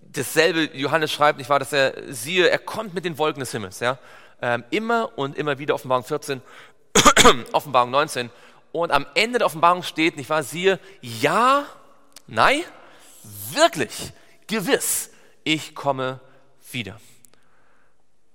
dasselbe 0.01 0.77
Johannes 0.77 1.11
schreibt, 1.11 1.39
nicht 1.39 1.51
wahr, 1.51 1.59
dass 1.59 1.73
er, 1.73 1.95
siehe, 2.13 2.49
er 2.49 2.59
kommt 2.59 2.95
mit 2.95 3.05
den 3.05 3.19
Wolken 3.19 3.41
des 3.41 3.51
Himmels, 3.51 3.81
ja. 3.81 3.99
Ähm, 4.41 4.65
immer 4.71 5.17
und 5.17 5.39
immer 5.39 5.59
wieder 5.59 5.75
Offenbarung 5.75 6.05
14, 6.05 6.43
Offenbarung 7.53 7.91
19. 7.91 8.31
Und 8.73 8.91
am 8.91 9.07
Ende 9.15 9.39
der 9.39 9.47
Offenbarung 9.47 9.83
steht, 9.83 10.17
nicht 10.17 10.31
wahr, 10.31 10.43
siehe, 10.43 10.81
ja, 11.01 11.67
nein, 12.27 12.63
wirklich, 13.53 14.13
gewiss, 14.47 15.11
ich 15.45 15.75
komme 15.75 16.21
wieder. 16.73 17.01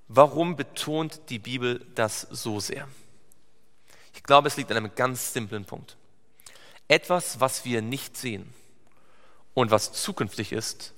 Warum 0.07 0.55
betont 0.55 1.21
die 1.29 1.39
Bibel 1.39 1.85
das 1.95 2.21
so 2.21 2.59
sehr? 2.59 2.87
Ich 4.15 4.23
glaube, 4.23 4.47
es 4.47 4.57
liegt 4.57 4.71
an 4.71 4.77
einem 4.77 4.95
ganz 4.95 5.33
simplen 5.33 5.65
Punkt. 5.65 5.97
Etwas, 6.87 7.39
was 7.39 7.65
wir 7.65 7.81
nicht 7.81 8.17
sehen 8.17 8.51
und 9.53 9.71
was 9.71 9.93
zukünftig 9.93 10.51
ist, 10.51 10.93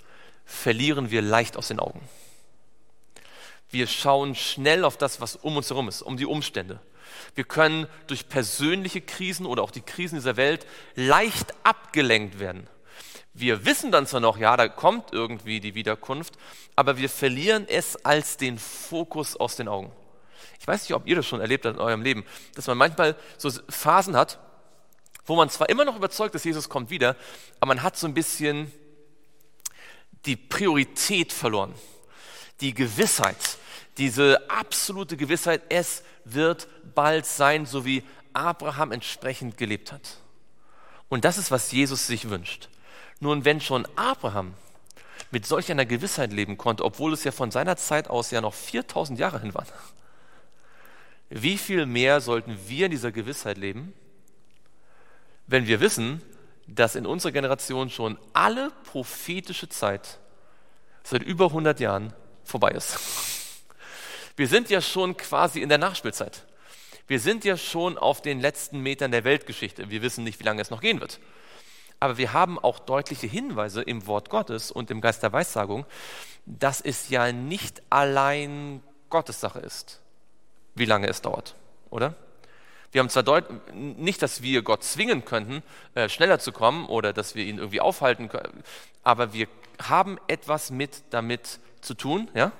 verlieren 0.46 1.12
wir 1.12 1.22
leicht 1.22 1.58
aus 1.58 1.68
den 1.68 1.80
Augen. 1.80 2.02
Wir 3.70 3.88
schauen 3.88 4.36
schnell 4.36 4.86
auf 4.86 4.98
das, 4.98 5.20
was 5.20 5.36
um 5.36 5.58
uns 5.58 5.70
herum 5.70 5.88
ist, 5.88 6.02
um 6.02 6.18
die 6.18 6.26
Umstände. 6.26 6.80
Wir 7.36 7.44
können 7.44 7.88
durch 8.08 8.30
persönliche 8.30 9.02
Krisen 9.02 9.46
oder 9.46 9.64
auch 9.64 9.72
die 9.72 9.82
Krisen 9.82 10.16
dieser 10.16 10.38
Welt 10.38 10.66
leicht 10.96 11.54
abgelenkt 11.64 12.40
werden. 12.40 12.68
Wir 13.34 13.66
wissen 13.66 13.92
dann 13.92 14.08
zwar 14.08 14.20
noch, 14.20 14.38
ja, 14.38 14.58
da 14.58 14.68
kommt 14.68 15.14
irgendwie 15.14 15.60
die 15.62 15.74
Wiederkunft, 15.74 16.34
aber 16.76 16.98
wir 16.98 17.10
verlieren 17.10 17.66
es 17.68 18.06
als 18.06 18.38
den 18.38 18.60
Fokus 18.60 19.38
aus 19.38 19.56
den 19.56 19.68
Augen. 19.68 19.92
Ich 20.60 20.68
weiß 20.68 20.84
nicht, 20.84 20.94
ob 20.94 21.08
ihr 21.08 21.16
das 21.16 21.26
schon 21.26 21.42
erlebt 21.42 21.66
habt 21.66 21.78
in 21.78 21.82
eurem 21.82 22.02
Leben, 22.02 22.26
dass 22.56 22.68
man 22.68 22.78
manchmal 22.78 23.16
so 23.38 23.50
Phasen 23.70 24.16
hat, 24.16 24.40
wo 25.26 25.36
man 25.36 25.50
zwar 25.50 25.70
immer 25.70 25.86
noch 25.86 25.96
überzeugt 25.96 26.36
ist, 26.36 26.46
Jesus 26.46 26.68
kommt 26.68 26.90
wieder, 26.90 27.16
aber 27.60 27.70
man 27.70 27.84
hat 27.84 27.98
so 27.98 28.06
ein 28.06 28.14
bisschen 28.14 28.72
die 30.26 30.36
Priorität 30.36 31.32
verloren, 31.34 31.74
die 32.60 32.74
Gewissheit, 32.74 33.58
diese 33.98 34.50
absolute 34.50 35.18
Gewissheit, 35.18 35.62
es 35.70 36.04
wird 36.26 36.68
bald 36.96 37.26
sein, 37.26 37.66
so 37.66 37.86
wie 37.86 38.04
Abraham 38.34 38.92
entsprechend 38.92 39.58
gelebt 39.58 39.92
hat. 39.92 40.18
Und 41.10 41.26
das 41.26 41.38
ist, 41.38 41.52
was 41.52 41.72
Jesus 41.72 42.08
sich 42.08 42.30
wünscht. 42.30 42.70
Nun, 43.20 43.46
wenn 43.46 43.62
schon 43.62 43.88
Abraham 43.96 44.54
mit 45.30 45.46
solch 45.46 45.72
einer 45.72 45.86
Gewissheit 45.86 46.32
leben 46.32 46.58
konnte, 46.58 46.84
obwohl 46.84 47.14
es 47.14 47.24
ja 47.24 47.32
von 47.32 47.52
seiner 47.52 47.78
Zeit 47.78 48.10
aus 48.10 48.32
ja 48.32 48.42
noch 48.42 48.54
4000 48.54 49.20
Jahre 49.20 49.40
hin 49.42 49.54
waren, 49.54 49.68
wie 51.30 51.58
viel 51.58 51.86
mehr 51.86 52.20
sollten 52.20 52.58
wir 52.68 52.86
in 52.86 52.92
dieser 52.92 53.12
Gewissheit 53.12 53.58
leben, 53.58 53.94
wenn 55.48 55.68
wir 55.68 55.80
wissen, 55.80 56.22
dass 56.68 56.96
in 56.96 57.06
unserer 57.06 57.32
Generation 57.32 57.90
schon 57.90 58.18
alle 58.34 58.72
prophetische 58.86 59.70
Zeit 59.70 60.20
seit 61.04 61.24
über 61.24 61.46
100 61.46 61.80
Jahren 61.80 62.14
vorbei 62.44 62.72
ist. 62.72 63.00
Wir 64.36 64.48
sind 64.48 64.70
ja 64.70 64.82
schon 64.82 65.18
quasi 65.18 65.62
in 65.62 65.70
der 65.70 65.78
Nachspielzeit. 65.78 66.44
Wir 67.12 67.20
sind 67.20 67.44
ja 67.44 67.58
schon 67.58 67.98
auf 67.98 68.22
den 68.22 68.40
letzten 68.40 68.80
Metern 68.80 69.12
der 69.12 69.26
Weltgeschichte. 69.26 69.90
Wir 69.90 70.02
wissen 70.02 70.24
nicht, 70.24 70.40
wie 70.40 70.46
lange 70.46 70.62
es 70.62 70.70
noch 70.70 70.80
gehen 70.80 71.02
wird. 71.02 71.20
Aber 72.00 72.18
wir 72.18 72.32
haben 72.32 72.58
auch 72.58 72.80
deutliche 72.80 73.28
Hinweise 73.28 73.82
im 73.82 74.08
Wort 74.08 74.30
Gottes 74.30 74.72
und 74.72 74.90
im 74.90 75.02
Geist 75.02 75.22
der 75.22 75.34
Weissagung, 75.34 75.86
dass 76.46 76.80
es 76.80 77.10
ja 77.10 77.34
nicht 77.34 77.84
allein 77.90 78.82
Gottes 79.10 79.42
Sache 79.42 79.60
ist, 79.60 80.00
wie 80.74 80.86
lange 80.86 81.08
es 81.10 81.22
dauert, 81.22 81.56
oder? 81.90 82.16
Wir 82.94 83.00
haben 83.00 83.10
zwar 83.10 83.24
deut 83.24 83.44
nicht, 83.76 84.22
dass 84.22 84.42
wir 84.42 84.62
Gott 84.62 84.86
zwingen 84.86 85.26
könnten, 85.26 85.64
äh, 85.96 86.08
schneller 86.08 86.40
zu 86.40 86.54
kommen 86.54 86.86
oder 86.86 87.12
dass 87.12 87.36
wir 87.36 87.44
ihn 87.44 87.58
irgendwie 87.58 87.82
aufhalten 87.82 88.30
können, 88.30 88.64
aber 89.04 89.34
wir 89.34 89.50
haben 89.84 90.18
etwas 90.30 90.72
mit 90.72 91.04
damit 91.10 91.60
zu 91.82 91.94
tun, 91.94 92.32
ja? 92.34 92.54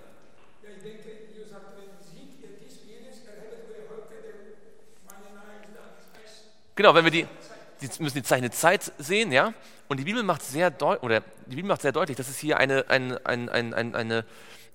Genau, 6.82 6.96
wenn 6.96 7.04
wir 7.04 7.12
die, 7.12 7.28
die 7.80 8.02
müssen 8.02 8.16
die 8.16 8.24
Zeichen 8.24 8.52
Zeit 8.52 8.92
sehen, 8.98 9.32
ja? 9.32 9.54
Und 9.88 10.00
die 10.00 10.04
Bibel 10.04 10.24
macht 10.24 10.42
sehr 10.42 10.72
deutlich, 10.72 11.04
oder 11.04 11.22
die 11.46 11.56
Bibel 11.58 11.68
macht 11.68 11.84
sehr 11.84 11.92
deutlich, 11.92 12.18
dass 12.18 12.28
es 12.28 12.40
hier 12.40 12.58
eine, 12.58 12.90
ein, 12.90 13.24
ein, 13.24 13.50
ein, 13.50 13.94
eine, 13.94 14.26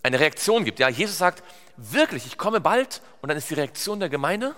eine 0.05 0.21
Reaktion 0.21 0.65
gibt. 0.65 0.79
Ja, 0.79 0.89
Jesus 0.89 1.19
sagt, 1.19 1.43
wirklich, 1.77 2.25
ich 2.25 2.39
komme 2.39 2.61
bald, 2.61 3.03
und 3.23 3.29
dann 3.29 3.37
ist 3.37 3.51
die 3.51 3.55
Reaktion 3.55 3.99
der 3.99 4.09
Gemeinde, 4.09 4.55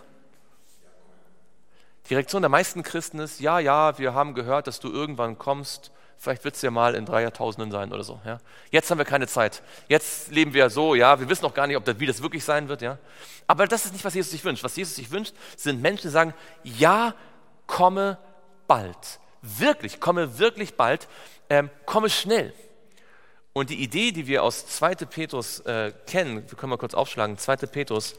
die 2.11 2.15
Reaktion 2.17 2.43
der 2.43 2.51
meisten 2.51 2.83
Christen 2.83 3.19
ist, 3.19 3.41
ja, 3.41 3.61
ja, 3.61 3.99
wir 3.99 4.13
haben 4.13 4.35
gehört, 4.35 4.67
dass 4.67 4.79
du 4.79 4.93
irgendwann 4.93 5.39
kommst, 5.39 5.91
vielleicht 6.19 6.45
wird 6.45 6.57
es 6.57 6.61
ja 6.61 6.71
mal 6.71 6.95
in 6.95 7.07
drei 7.07 7.23
Jahrtausenden 7.23 7.71
sein 7.71 7.93
oder 7.93 8.03
so. 8.03 8.21
Ja. 8.27 8.39
Jetzt 8.71 8.91
haben 8.91 8.99
wir 8.99 9.05
keine 9.07 9.27
Zeit. 9.27 9.63
Jetzt 9.89 10.31
leben 10.31 10.53
wir 10.53 10.69
so, 10.69 10.95
ja, 10.95 11.19
wir 11.19 11.31
wissen 11.31 11.45
noch 11.45 11.55
gar 11.55 11.67
nicht, 11.67 11.77
ob 11.77 11.85
das, 11.87 11.99
wie 11.99 12.07
das 12.07 12.21
wirklich 12.21 12.45
sein 12.45 12.69
wird. 12.69 12.83
Ja. 12.83 12.99
Aber 13.47 13.67
das 13.67 13.87
ist 13.87 13.93
nicht, 13.93 14.05
was 14.05 14.15
Jesus 14.15 14.33
sich 14.33 14.45
wünscht. 14.45 14.65
Was 14.65 14.77
Jesus 14.77 14.97
sich 14.97 15.11
wünscht, 15.11 15.33
sind 15.57 15.81
Menschen, 15.81 16.03
die 16.03 16.13
sagen, 16.13 16.35
ja, 16.65 17.15
komme 17.69 18.19
bald. 18.67 19.21
Wirklich, 19.43 20.01
komme 20.01 20.41
wirklich 20.41 20.75
bald, 20.75 21.07
ähm, 21.49 21.71
komme 21.87 22.11
schnell. 22.11 22.53
Und 23.53 23.71
die 23.71 23.81
Idee, 23.81 24.11
die 24.11 24.27
wir 24.27 24.43
aus 24.43 24.67
2. 24.67 24.97
Petrus 24.97 25.61
äh, 25.61 25.93
kennen, 26.07 26.49
wir 26.49 26.59
können 26.59 26.71
mal 26.71 26.77
kurz 26.77 26.95
aufschlagen, 26.95 27.39
2. 27.39 27.57
Petrus 27.67 28.17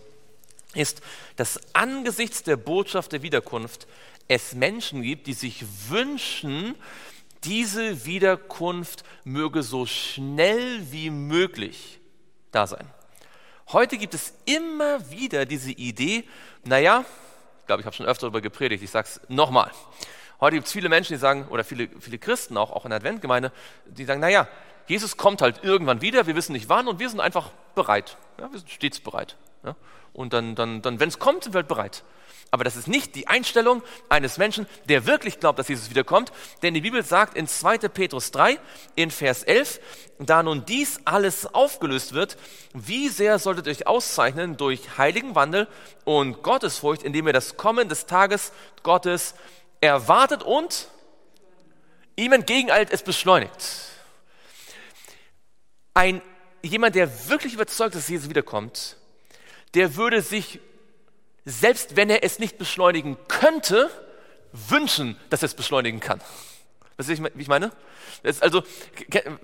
ist, 0.73 1.01
dass 1.35 1.59
angesichts 1.73 2.43
der 2.43 2.55
Botschaft 2.55 3.11
der 3.11 3.21
Wiederkunft 3.21 3.87
es 4.27 4.53
Menschen 4.53 5.01
gibt, 5.01 5.27
die 5.27 5.33
sich 5.33 5.65
wünschen, 5.89 6.75
diese 7.43 8.05
Wiederkunft 8.05 9.03
möge 9.23 9.63
so 9.63 9.85
schnell 9.85 10.91
wie 10.91 11.09
möglich 11.09 11.99
da 12.51 12.67
sein. 12.67 12.85
Heute 13.69 13.97
gibt 13.97 14.13
es 14.13 14.33
immer 14.45 15.09
wieder 15.11 15.45
diese 15.45 15.71
Idee, 15.71 16.23
naja, 16.63 17.05
glaube, 17.69 17.81
ich 17.81 17.85
habe 17.85 17.95
schon 17.95 18.07
öfter 18.07 18.21
darüber 18.21 18.41
gepredigt, 18.41 18.83
ich 18.83 18.89
sage 18.89 19.07
es 19.07 19.21
nochmal. 19.27 19.69
Heute 20.41 20.55
gibt 20.55 20.65
es 20.65 20.73
viele 20.73 20.89
Menschen, 20.89 21.13
die 21.13 21.19
sagen, 21.19 21.45
oder 21.49 21.63
viele, 21.63 21.87
viele 21.99 22.17
Christen 22.17 22.57
auch, 22.57 22.71
auch 22.71 22.83
in 22.83 22.89
der 22.89 22.97
Adventgemeinde, 22.97 23.51
die 23.85 24.05
sagen, 24.05 24.19
naja, 24.19 24.47
Jesus 24.87 25.17
kommt 25.17 25.43
halt 25.43 25.63
irgendwann 25.63 26.01
wieder, 26.01 26.25
wir 26.25 26.35
wissen 26.35 26.53
nicht 26.53 26.67
wann 26.67 26.87
und 26.87 26.97
wir 26.97 27.09
sind 27.09 27.19
einfach 27.19 27.51
bereit. 27.75 28.17
Ja, 28.39 28.51
wir 28.51 28.57
sind 28.57 28.71
stets 28.71 28.99
bereit. 28.99 29.37
Ja? 29.63 29.75
Und 30.13 30.33
dann, 30.33 30.55
dann, 30.55 30.81
dann 30.81 30.99
wenn 30.99 31.09
es 31.09 31.19
kommt, 31.19 31.43
sind 31.43 31.53
wir 31.53 31.59
halt 31.59 31.67
bereit. 31.67 32.03
Aber 32.51 32.63
das 32.63 32.75
ist 32.75 32.87
nicht 32.87 33.15
die 33.15 33.27
Einstellung 33.27 33.83
eines 34.09 34.37
Menschen, 34.37 34.65
der 34.85 35.05
wirklich 35.05 35.39
glaubt, 35.39 35.59
dass 35.59 35.67
Jesus 35.67 35.89
wiederkommt. 35.89 36.31
Denn 36.63 36.73
die 36.73 36.81
Bibel 36.81 37.03
sagt 37.03 37.37
in 37.37 37.47
2. 37.47 37.77
Petrus 37.89 38.31
3, 38.31 38.57
in 38.95 39.11
Vers 39.11 39.43
11, 39.43 39.79
da 40.17 40.41
nun 40.41 40.65
dies 40.65 40.99
alles 41.05 41.45
aufgelöst 41.53 42.13
wird, 42.13 42.37
wie 42.73 43.09
sehr 43.09 43.37
solltet 43.39 43.67
ihr 43.67 43.71
euch 43.71 43.87
auszeichnen 43.87 44.57
durch 44.57 44.97
heiligen 44.97 45.35
Wandel 45.35 45.67
und 46.05 46.41
Gottesfurcht, 46.41 47.03
indem 47.03 47.27
ihr 47.27 47.33
das 47.33 47.55
Kommen 47.55 47.87
des 47.87 48.07
Tages 48.07 48.51
Gottes 48.81 49.35
erwartet 49.79 50.43
und 50.43 50.87
ihm 52.15 52.33
entgegeneilt, 52.33 52.89
es 52.91 53.03
beschleunigt. 53.03 53.89
Ein, 55.93 56.21
jemand, 56.61 56.95
der 56.95 57.29
wirklich 57.29 57.53
überzeugt 57.53 57.95
ist, 57.95 58.03
dass 58.03 58.09
Jesus 58.09 58.29
wiederkommt, 58.29 58.97
der 59.73 59.95
würde 59.95 60.21
sich, 60.21 60.59
selbst 61.49 61.95
wenn 61.95 62.09
er 62.09 62.23
es 62.23 62.39
nicht 62.39 62.57
beschleunigen 62.57 63.17
könnte, 63.27 63.89
wünschen, 64.51 65.17
dass 65.29 65.41
er 65.41 65.47
es 65.47 65.53
beschleunigen 65.53 65.99
kann. 65.99 66.21
Wisst 66.97 67.09
ihr, 67.09 67.31
wie 67.33 67.41
ich 67.41 67.47
meine? 67.47 67.71
also, 68.41 68.61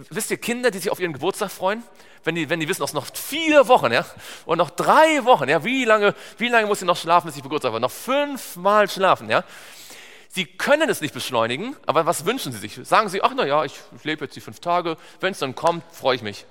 wisst 0.10 0.30
ihr, 0.30 0.38
Kinder, 0.38 0.72
die 0.72 0.80
sich 0.80 0.92
auf 0.92 1.00
ihren 1.00 1.14
Geburtstag 1.14 1.50
freuen, 1.50 1.84
wenn 2.26 2.36
die, 2.36 2.50
wenn 2.50 2.60
die 2.60 2.68
wissen, 2.68 2.84
es 2.84 2.92
noch 2.92 3.06
vier 3.16 3.68
Wochen, 3.70 3.94
ja, 3.94 4.06
oder 4.46 4.58
noch 4.58 4.72
drei 4.72 5.24
Wochen, 5.24 5.48
ja, 5.48 5.64
wie 5.64 5.86
lange, 5.86 6.14
wie 6.38 6.50
lange 6.50 6.68
muss 6.68 6.80
sie 6.80 6.86
noch 6.86 6.98
schlafen, 6.98 7.28
bis 7.28 7.38
ich 7.38 7.44
Geburtstag 7.44 7.70
habe? 7.70 7.80
Noch 7.80 7.92
fünfmal 7.92 8.90
schlafen, 8.90 9.30
ja. 9.30 9.44
Sie 10.28 10.46
können 10.46 10.90
es 10.90 11.00
nicht 11.00 11.14
beschleunigen, 11.14 11.78
aber 11.86 12.06
was 12.06 12.26
wünschen 12.26 12.52
sie 12.52 12.60
sich? 12.60 12.78
Sagen 12.84 13.08
sie, 13.08 13.24
ach 13.24 13.32
na 13.34 13.46
ja, 13.46 13.64
ich, 13.64 13.80
ich 13.96 14.04
lebe 14.04 14.26
jetzt 14.26 14.36
die 14.36 14.42
fünf 14.42 14.60
Tage, 14.60 14.98
wenn 15.22 15.32
es 15.32 15.40
dann 15.40 15.56
kommt, 15.56 15.84
freue 15.94 16.18
ich 16.18 16.22
mich. 16.22 16.46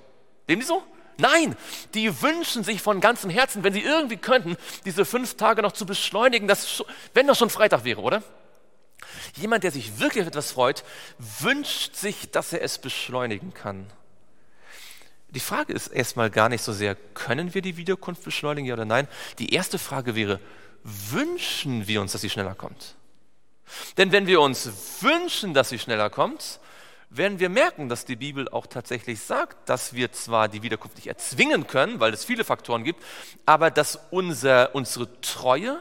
Leben 0.48 0.62
die 0.62 0.66
so? 0.66 0.82
Nein, 1.16 1.56
die 1.94 2.22
wünschen 2.22 2.64
sich 2.64 2.82
von 2.82 3.00
ganzem 3.00 3.30
Herzen, 3.30 3.62
wenn 3.62 3.72
sie 3.72 3.82
irgendwie 3.82 4.16
könnten, 4.16 4.56
diese 4.84 5.04
fünf 5.04 5.36
Tage 5.36 5.62
noch 5.62 5.72
zu 5.72 5.86
beschleunigen, 5.86 6.48
dass, 6.48 6.82
wenn 7.12 7.26
das 7.26 7.38
schon 7.38 7.50
Freitag 7.50 7.84
wäre, 7.84 8.00
oder? 8.00 8.22
Jemand, 9.36 9.64
der 9.64 9.70
sich 9.70 9.98
wirklich 9.98 10.22
auf 10.22 10.28
etwas 10.28 10.52
freut, 10.52 10.84
wünscht 11.40 11.94
sich, 11.94 12.30
dass 12.30 12.52
er 12.52 12.62
es 12.62 12.78
beschleunigen 12.78 13.54
kann. 13.54 13.86
Die 15.30 15.40
Frage 15.40 15.72
ist 15.72 15.88
erstmal 15.88 16.30
gar 16.30 16.48
nicht 16.48 16.62
so 16.62 16.72
sehr, 16.72 16.94
können 17.14 17.54
wir 17.54 17.62
die 17.62 17.76
Wiederkunft 17.76 18.22
beschleunigen, 18.22 18.66
ja 18.68 18.74
oder 18.74 18.84
nein? 18.84 19.08
Die 19.38 19.52
erste 19.52 19.78
Frage 19.78 20.14
wäre, 20.14 20.40
wünschen 20.84 21.88
wir 21.88 22.00
uns, 22.00 22.12
dass 22.12 22.20
sie 22.20 22.30
schneller 22.30 22.54
kommt? 22.54 22.94
Denn 23.96 24.12
wenn 24.12 24.26
wir 24.26 24.40
uns 24.40 24.70
wünschen, 25.00 25.54
dass 25.54 25.70
sie 25.70 25.78
schneller 25.78 26.10
kommt, 26.10 26.60
werden 27.16 27.40
wir 27.40 27.48
merken, 27.48 27.88
dass 27.88 28.04
die 28.04 28.16
Bibel 28.16 28.48
auch 28.48 28.66
tatsächlich 28.66 29.20
sagt, 29.20 29.68
dass 29.68 29.94
wir 29.94 30.12
zwar 30.12 30.48
die 30.48 30.62
Wiederkunft 30.62 30.96
nicht 30.96 31.06
erzwingen 31.06 31.66
können, 31.66 32.00
weil 32.00 32.12
es 32.12 32.24
viele 32.24 32.44
Faktoren 32.44 32.84
gibt, 32.84 33.02
aber 33.46 33.70
dass 33.70 33.98
unser, 34.10 34.74
unsere 34.74 35.20
Treue, 35.20 35.80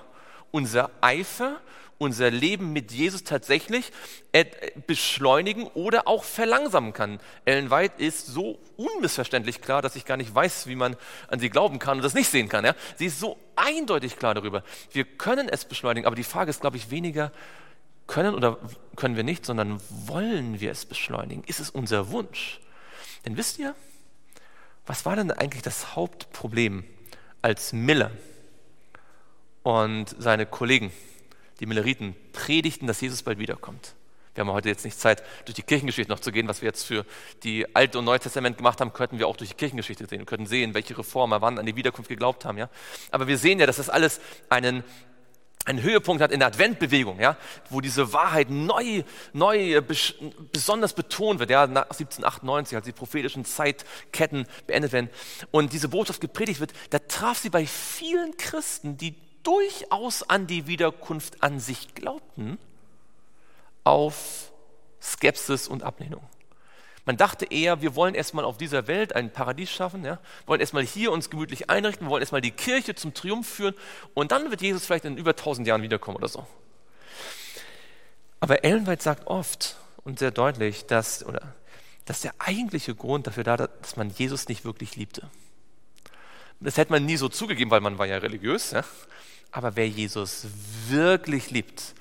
unser 0.51 0.91
Eifer, 1.01 1.59
unser 1.97 2.29
Leben 2.29 2.73
mit 2.73 2.91
Jesus 2.91 3.23
tatsächlich 3.23 3.91
äh, 4.31 4.45
beschleunigen 4.88 5.67
oder 5.73 6.07
auch 6.07 6.23
verlangsamen 6.23 6.93
kann. 6.93 7.19
Ellen 7.45 7.71
White 7.71 7.95
ist 7.97 8.27
so 8.27 8.59
unmissverständlich 8.77 9.61
klar, 9.61 9.81
dass 9.81 9.95
ich 9.95 10.05
gar 10.05 10.17
nicht 10.17 10.34
weiß, 10.34 10.67
wie 10.67 10.75
man 10.75 10.95
an 11.29 11.39
sie 11.39 11.49
glauben 11.49 11.79
kann 11.79 11.97
und 11.97 12.03
das 12.03 12.13
nicht 12.13 12.29
sehen 12.29 12.49
kann. 12.49 12.65
Ja? 12.65 12.75
Sie 12.97 13.05
ist 13.05 13.19
so 13.19 13.38
eindeutig 13.55 14.17
klar 14.17 14.34
darüber. 14.34 14.63
Wir 14.91 15.05
können 15.05 15.49
es 15.49 15.65
beschleunigen, 15.65 16.05
aber 16.05 16.15
die 16.15 16.23
Frage 16.23 16.49
ist, 16.49 16.61
glaube 16.61 16.77
ich, 16.77 16.91
weniger, 16.91 17.31
können 18.08 18.36
oder 18.36 18.58
können 18.95 19.16
wir 19.16 19.24
nicht, 19.24 19.45
sondern 19.45 19.82
wollen 19.89 20.60
wir 20.60 20.72
es 20.72 20.86
beschleunigen? 20.86 21.43
Ist 21.45 21.60
es 21.60 21.70
unser 21.70 22.12
Wunsch? 22.12 22.60
Denn 23.26 23.38
wisst 23.38 23.60
ihr, 23.60 23.76
was 24.86 25.06
war 25.06 25.16
denn 25.16 25.32
eigentlich 25.32 25.64
das 25.64 25.95
Hauptproblem, 25.95 26.84
als 27.41 27.74
Miller 27.74 28.12
und 29.64 30.16
seine 30.18 30.45
Kollegen, 30.45 30.91
die 31.60 31.66
Milleriten, 31.66 32.16
predigten, 32.34 32.88
dass 32.88 33.01
Jesus 33.01 33.24
bald 33.24 33.39
wiederkommt? 33.39 33.95
Wir 34.36 34.41
haben 34.41 34.51
heute 34.51 34.70
jetzt 34.70 34.84
nicht 34.84 34.99
Zeit, 34.99 35.24
durch 35.45 35.54
die 35.54 35.62
Kirchengeschichte 35.62 36.12
noch 36.12 36.20
zu 36.20 36.32
gehen. 36.32 36.47
Was 36.47 36.62
wir 36.62 36.68
jetzt 36.68 36.86
für 36.86 37.06
die 37.43 37.76
Alte 37.76 37.99
und 37.99 38.06
Neue 38.06 38.20
Testament 38.20 38.58
gemacht 38.58 38.82
haben, 38.82 38.91
könnten 38.91 39.20
wir 39.20 39.28
auch 39.28 39.38
durch 39.38 39.51
die 39.51 39.56
Kirchengeschichte 39.56 40.08
sehen. 40.08 40.20
Wir 40.20 40.26
könnten 40.26 40.47
sehen, 40.47 40.74
welche 40.74 40.97
Reformer 40.97 41.41
wann 41.41 41.60
an 41.60 41.68
die 41.68 41.76
Wiederkunft 41.76 42.10
geglaubt 42.10 42.43
haben. 42.43 42.58
Ja? 42.58 42.70
Aber 43.12 43.28
wir 43.28 43.38
sehen 43.38 43.60
ja, 43.60 43.68
dass 43.68 43.78
das 43.78 43.89
alles 43.89 44.20
einen 44.49 44.84
einen 45.66 45.82
Höhepunkt 45.82 46.22
hat 46.22 46.32
in 46.32 46.39
der 46.39 46.47
Adventbewegung, 46.47 47.20
ja, 47.20 47.38
wo 47.70 47.80
diese 47.80 48.11
Wahrheit 48.14 48.49
neu, 48.49 49.03
neu 49.32 49.82
besonders 50.51 50.93
betont 50.93 51.39
wird, 51.39 51.49
ja, 51.49 51.68
nach 51.68 51.84
1798, 51.84 52.76
als 52.76 52.86
die 52.86 52.91
prophetischen 52.91 53.45
Zeitketten 53.45 54.45
beendet 54.68 54.91
werden 54.91 55.09
und 55.51 55.74
diese 55.74 55.89
Botschaft 55.89 56.22
gepredigt 56.22 56.59
wird, 56.59 56.74
da 56.89 56.99
traf 56.99 57.38
sie 57.38 57.49
bei 57.49 57.66
vielen 57.66 58.36
Christen, 58.38 58.97
die 58.97 59.16
durchaus 59.43 60.24
an 60.24 60.47
die 60.47 60.68
Wiederkunft 60.68 61.43
an 61.43 61.59
sich 61.59 61.93
glaubten, 61.95 62.57
auf 63.84 64.51
Skepsis 65.01 65.68
und 65.68 65.84
Ablehnung. 65.84 66.24
Man 67.06 67.18
dachte 67.18 67.45
eher, 67.45 67.82
wir 67.82 67.95
wollen 67.95 68.16
erstmal 68.16 68.45
auf 68.45 68.58
dieser 68.58 68.88
Welt 68.88 69.14
ein 69.14 69.32
Paradies 69.32 69.70
schaffen, 69.70 70.06
ja? 70.06 70.20
wollen 70.45 70.62
erstmal 70.62 70.86
hier 70.86 71.12
uns 71.12 71.30
gemütlich 71.30 71.70
einrichten, 71.70 72.08
wollen 72.08 72.22
erstmal 72.22 72.41
die 72.41 72.51
Kirche 72.51 72.95
zum 72.95 73.14
Triumph 73.14 73.47
führen 73.47 73.76
und 74.14 74.32
dann 74.32 74.49
wird 74.51 74.62
Jesus 74.62 74.86
vielleicht 74.86 75.06
in 75.06 75.18
über 75.18 75.36
tausend 75.36 75.68
Jahren 75.68 75.82
wiederkommen 75.82 76.18
oder 76.18 76.30
so. 76.30 76.47
Aber 78.39 78.64
Ellen 78.64 78.86
sagt 78.99 79.28
oft 79.28 79.78
und 80.04 80.20
sehr 80.20 80.32
deutlich, 80.32 80.86
dass, 80.86 81.26
oder, 81.26 81.56
dass 82.06 82.22
der 82.22 82.34
eigentliche 82.39 82.95
Grund 82.95 83.28
dafür 83.28 83.43
da, 83.43 83.58
dass 83.58 83.97
man 83.97 84.10
Jesus 84.10 84.47
nicht 84.47 84.64
wirklich 84.64 84.95
liebte. 84.95 85.30
Das 86.60 86.78
hätte 86.78 86.91
man 86.91 87.06
nie 87.06 87.18
so 87.18 87.28
zugegeben, 87.28 87.72
weil 87.72 87.82
man 87.82 87.97
war 87.97 88.06
ja 88.06 88.18
religiös. 88.18 88.72
Ja? 88.72 88.84
Aber 89.51 89.76
wer 89.76 89.88
Jesus 89.88 90.47
wirklich 90.88 91.51
liebt, 91.51 91.93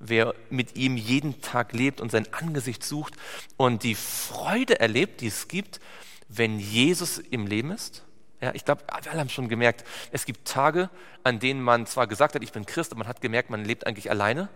wer 0.00 0.34
mit 0.50 0.76
ihm 0.76 0.96
jeden 0.96 1.40
Tag 1.40 1.72
lebt 1.72 2.00
und 2.00 2.10
sein 2.10 2.26
Angesicht 2.32 2.84
sucht 2.84 3.14
und 3.56 3.82
die 3.82 3.94
Freude 3.94 4.80
erlebt, 4.80 5.20
die 5.20 5.26
es 5.26 5.48
gibt, 5.48 5.80
wenn 6.28 6.58
Jesus 6.58 7.18
im 7.18 7.46
Leben 7.46 7.70
ist. 7.70 8.04
Ja, 8.40 8.54
ich 8.54 8.64
glaube, 8.64 8.82
wir 8.86 9.10
alle 9.10 9.20
haben 9.20 9.28
schon 9.28 9.48
gemerkt, 9.48 9.84
es 10.12 10.24
gibt 10.24 10.46
Tage, 10.46 10.90
an 11.24 11.40
denen 11.40 11.60
man 11.60 11.86
zwar 11.86 12.06
gesagt 12.06 12.34
hat, 12.34 12.42
ich 12.42 12.52
bin 12.52 12.66
Christ, 12.66 12.92
aber 12.92 13.00
man 13.00 13.08
hat 13.08 13.20
gemerkt, 13.20 13.50
man 13.50 13.64
lebt 13.64 13.86
eigentlich 13.86 14.10
alleine. 14.10 14.48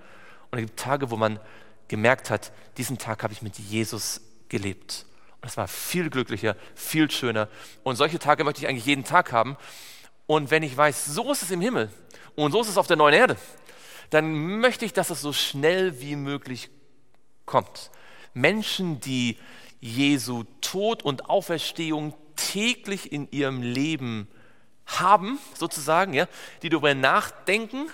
Und 0.51 0.59
es 0.59 0.67
gibt 0.67 0.79
Tage, 0.79 1.11
wo 1.11 1.17
man 1.17 1.41
gemerkt 1.89 2.31
hat, 2.31 2.53
diesen 2.77 2.99
Tag 2.99 3.23
habe 3.25 3.33
ich 3.33 3.43
mit 3.43 3.59
Jesus 3.59 4.21
gelebt. 4.49 5.07
Und 5.41 5.49
es 5.49 5.57
war 5.57 5.67
viel 5.67 6.11
glücklicher, 6.11 6.55
viel 6.77 7.11
schöner. 7.11 7.49
Und 7.83 7.97
solche 7.97 8.21
Tage 8.21 8.45
möchte 8.45 8.61
ich 8.61 8.69
eigentlich 8.69 8.87
jeden 8.87 9.03
Tag 9.03 9.33
haben. 9.33 9.57
Und 10.27 10.53
wenn 10.53 10.63
ich 10.63 10.77
weiß, 10.77 11.07
so 11.07 11.33
ist 11.33 11.43
es 11.43 11.51
im 11.51 11.61
Himmel 11.61 11.91
und 12.37 12.53
so 12.53 12.61
ist 12.61 12.69
es 12.69 12.79
auf 12.79 12.87
der 12.87 12.97
neuen 12.97 13.15
Erde, 13.15 13.37
dann 14.13 14.61
möchte 14.61 14.85
ich, 14.85 14.93
dass 14.93 15.09
es 15.09 15.23
so 15.23 15.33
schnell 15.33 16.01
wie 16.01 16.17
möglich 16.17 16.69
kommt. 17.47 17.91
Menschen, 18.35 19.01
die 19.01 19.39
Jesu 19.81 20.45
Tod 20.61 21.03
und 21.03 21.31
Auferstehung 21.31 22.15
täglich 22.37 23.11
in 23.11 23.27
ihrem 23.31 23.63
Leben 23.63 24.29
haben, 24.85 25.39
sozusagen, 25.55 26.13
ja, 26.13 26.29
die 26.63 26.69
darüber 26.69 26.95
nachdenken, 26.95 27.89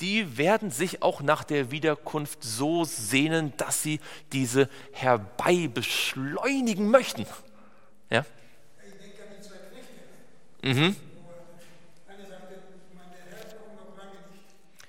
die 0.00 0.36
werden 0.36 0.72
sich 0.72 1.02
auch 1.02 1.20
nach 1.22 1.44
der 1.44 1.70
Wiederkunft 1.70 2.42
so 2.42 2.84
sehnen, 2.84 3.52
dass 3.56 3.80
sie 3.80 4.00
diese 4.32 4.68
herbei 4.92 5.68
beschleunigen 5.72 6.90
möchten. 6.90 7.26
Ja? 8.10 8.24
Ich 8.84 8.92
denke 8.92 9.22
an 9.22 9.28
die 9.36 9.42
zwei 9.42 9.56
Knechte. 10.64 10.80
Mhm. 10.90 11.13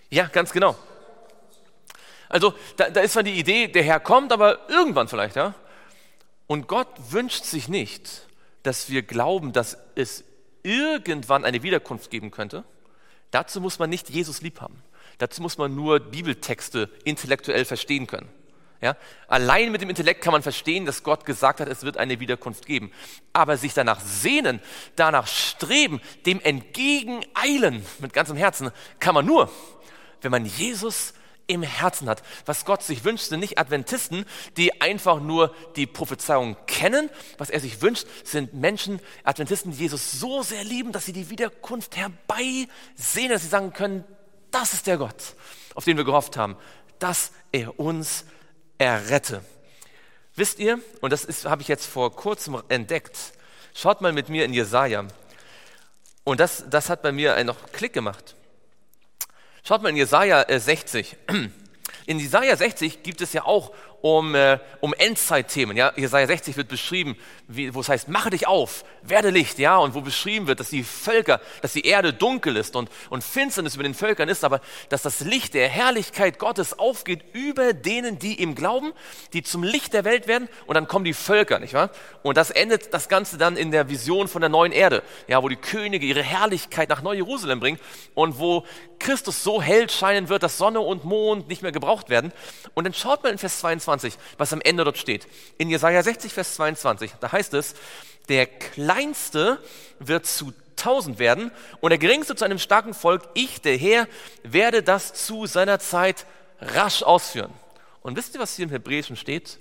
Ja, 0.10 0.28
ganz 0.28 0.52
genau. 0.52 0.76
Also 2.30 2.54
da, 2.78 2.90
da 2.90 3.02
ist 3.02 3.14
zwar 3.14 3.24
die 3.24 3.40
Idee, 3.40 3.68
der 3.68 3.84
Herr 3.84 4.00
kommt, 4.00 4.32
aber 4.32 4.70
irgendwann 4.70 5.08
vielleicht, 5.08 5.36
ja. 5.36 5.54
Und 6.48 6.68
Gott 6.68 6.88
wünscht 7.10 7.44
sich 7.44 7.68
nicht, 7.68 8.28
dass 8.64 8.90
wir 8.90 9.02
glauben, 9.02 9.54
dass 9.54 9.78
es 9.96 10.24
irgendwann 10.64 11.46
eine 11.46 11.64
Wiederkunft 11.64 12.10
geben 12.10 12.32
könnte. 12.32 12.64
Dazu 13.32 13.62
muss 13.62 13.80
man 13.80 13.90
nicht 13.90 14.10
Jesus 14.10 14.42
lieb 14.42 14.62
haben. 14.62 14.82
Dazu 15.18 15.42
muss 15.42 15.58
man 15.58 15.76
nur 15.76 16.00
Bibeltexte 16.00 16.90
intellektuell 17.04 17.66
verstehen 17.66 18.08
können. 18.08 18.30
Ja? 18.82 18.96
Allein 19.28 19.72
mit 19.72 19.82
dem 19.82 19.90
Intellekt 19.90 20.22
kann 20.22 20.34
man 20.34 20.42
verstehen, 20.42 20.86
dass 20.86 21.04
Gott 21.04 21.26
gesagt 21.26 21.60
hat, 21.60 21.68
es 21.68 21.84
wird 21.84 21.98
eine 21.98 22.20
Wiederkunft 22.20 22.66
geben. 22.66 22.92
Aber 23.34 23.58
sich 23.58 23.74
danach 23.74 24.00
sehnen, 24.00 24.62
danach 24.96 25.28
streben, 25.28 26.02
dem 26.26 26.42
entgegeneilen 26.42 27.86
mit 28.00 28.14
ganzem 28.14 28.38
Herzen, 28.38 28.72
kann 29.00 29.16
man 29.16 29.26
nur, 29.26 29.50
wenn 30.26 30.32
man 30.32 30.46
Jesus 30.46 31.14
im 31.48 31.64
Herzen 31.64 32.10
hat. 32.10 32.24
Was 32.46 32.66
Gott 32.66 32.84
sich 32.84 33.04
wünscht, 33.04 33.26
sind 33.26 33.40
nicht 33.40 33.58
Adventisten, 33.60 34.26
die 34.58 34.82
einfach 34.82 35.20
nur 35.20 35.54
die 35.76 35.86
Prophezeiung 35.86 36.58
kennen. 36.66 37.10
Was 37.38 37.50
er 37.50 37.60
sich 37.60 37.82
wünscht, 37.82 38.08
sind 38.24 38.54
Menschen, 38.54 39.00
Adventisten, 39.24 39.72
die 39.72 39.78
Jesus 39.78 40.20
so 40.20 40.42
sehr 40.42 40.64
lieben, 40.64 40.92
dass 40.92 41.06
sie 41.06 41.14
die 41.14 41.30
Wiederkunft 41.30 41.96
herbeisehen, 41.96 43.30
dass 43.30 43.44
sie 43.44 43.48
sagen 43.48 43.74
können, 43.74 44.04
das 44.52 44.74
ist 44.74 44.88
der 44.88 44.98
Gott, 44.98 45.36
auf 45.76 45.86
den 45.86 45.98
wir 45.98 46.04
gehofft 46.04 46.38
haben, 46.38 46.58
dass 47.00 47.32
er 47.52 47.80
uns 47.80 48.26
errette. 48.78 49.44
Wisst 50.36 50.60
ihr, 50.60 50.80
und 51.02 51.14
das 51.14 51.46
habe 51.46 51.62
ich 51.62 51.68
jetzt 51.68 51.86
vor 51.86 52.14
kurzem 52.16 52.62
entdeckt, 52.68 53.18
schaut 53.74 54.02
mal 54.02 54.12
mit 54.12 54.30
mir 54.30 54.46
in 54.46 54.54
Jesaja. 54.54 55.06
Und 56.24 56.40
das, 56.40 56.66
das 56.70 56.90
hat 56.90 57.04
bei 57.04 57.12
mir 57.12 57.42
noch 57.44 57.72
Klick 57.72 57.94
gemacht. 57.94 58.35
Schaut 59.68 59.82
mal 59.82 59.90
in 59.90 59.96
Jesaja 59.96 60.46
60. 60.48 61.18
Äh, 61.26 61.34
in 62.06 62.20
Jesaja 62.20 62.56
60 62.56 63.02
gibt 63.02 63.22
es 63.22 63.34
ja 63.34 63.46
auch 63.46 63.74
um, 64.02 64.36
äh, 64.36 64.60
um 64.82 64.94
Endzeitthemen. 64.94 65.76
Ja? 65.76 65.94
Jesaja 65.96 66.28
60 66.28 66.58
wird 66.58 66.68
beschrieben, 66.68 67.16
wie, 67.48 67.74
wo 67.74 67.82
es 67.82 67.90
heißt, 67.90 68.08
mache 68.08 68.30
dich 68.30 68.48
auf, 68.48 68.84
werde 69.02 69.30
Licht. 69.30 69.60
Ja? 69.60 69.78
Und 69.78 69.96
wo 69.96 70.02
beschrieben 70.02 70.48
wird, 70.48 70.60
dass 70.60 70.70
die 70.70 70.84
Völker, 70.84 71.42
dass 71.62 71.74
die 71.74 71.86
Erde 71.86 72.14
dunkel 72.14 72.56
ist 72.58 72.76
und, 72.76 72.90
und 73.10 73.24
Finsternis 73.24 73.76
über 73.76 73.84
den 73.84 73.94
Völkern 73.94 74.30
ist, 74.30 74.44
aber 74.44 74.62
dass 74.90 75.02
das 75.02 75.22
Licht 75.22 75.54
der 75.54 75.68
Herrlichkeit 75.68 76.40
Gottes 76.40 76.78
aufgeht 76.78 77.24
über 77.34 77.74
denen, 77.74 78.20
die 78.20 78.42
ihm 78.42 78.56
glauben, 78.56 78.94
die 79.34 79.44
zum 79.44 79.64
Licht 79.64 79.94
der 79.94 80.06
Welt 80.06 80.28
werden. 80.28 80.50
Und 80.68 80.76
dann 80.76 80.88
kommen 80.88 81.06
die 81.06 81.14
Völker, 81.14 81.60
nicht 81.60 81.74
wahr? 81.74 81.90
Und 82.24 82.38
das 82.38 82.52
endet 82.52 82.94
das 82.94 83.10
Ganze 83.10 83.38
dann 83.38 83.58
in 83.58 83.72
der 83.72 83.90
Vision 83.90 84.28
von 84.28 84.42
der 84.42 84.50
neuen 84.50 84.72
Erde, 84.72 85.04
ja, 85.28 85.42
wo 85.42 85.50
die 85.50 85.56
Könige 85.56 86.06
ihre 86.06 86.24
Herrlichkeit 86.24 86.90
nach 86.90 87.02
Neu-Jerusalem 87.02 87.60
bringen 87.60 87.80
und 88.14 88.40
wo 88.40 88.66
Christus 89.00 89.44
so 89.44 89.62
hell 89.62 89.90
scheinen 89.90 90.30
wird, 90.30 90.44
dass 90.44 90.58
Sonne 90.58 90.80
und 90.80 91.04
Mond 91.04 91.48
nicht 91.48 91.62
mehr 91.62 91.72
gebraucht 91.72 92.10
werden. 92.10 92.32
Und 92.74 92.86
dann 92.86 92.94
schaut 92.94 93.24
mal 93.24 93.30
in 93.30 93.38
Vers 93.38 93.60
22, 93.60 93.95
22, 94.00 94.20
was 94.38 94.54
am 94.54 94.62
Ende 94.62 94.84
dort 94.84 94.98
steht. 94.98 95.28
In 95.58 95.70
Jesaja 95.70 96.02
60, 96.02 96.34
Vers 96.34 96.56
22, 96.56 97.12
da 97.20 97.32
heißt 97.32 97.54
es, 97.54 97.76
der 98.30 98.46
Kleinste 98.46 99.60
wird 100.00 100.26
zu 100.26 100.54
tausend 100.76 101.20
werden 101.20 101.52
und 101.80 101.92
der 101.92 101.98
Geringste 101.98 102.36
zu 102.36 102.46
einem 102.46 102.60
starken 102.60 102.94
Volk. 102.94 103.24
Ich, 103.34 103.62
der 103.62 103.78
Herr, 103.78 104.08
werde 104.44 104.84
das 104.84 105.14
zu 105.14 105.46
seiner 105.46 105.80
Zeit 105.80 106.26
rasch 106.60 107.04
ausführen. 107.04 107.54
Und 108.02 108.18
wisst 108.18 108.36
ihr, 108.36 108.42
was 108.42 108.56
hier 108.56 108.66
im 108.66 108.72
Hebräischen 108.72 109.16
steht? 109.16 109.60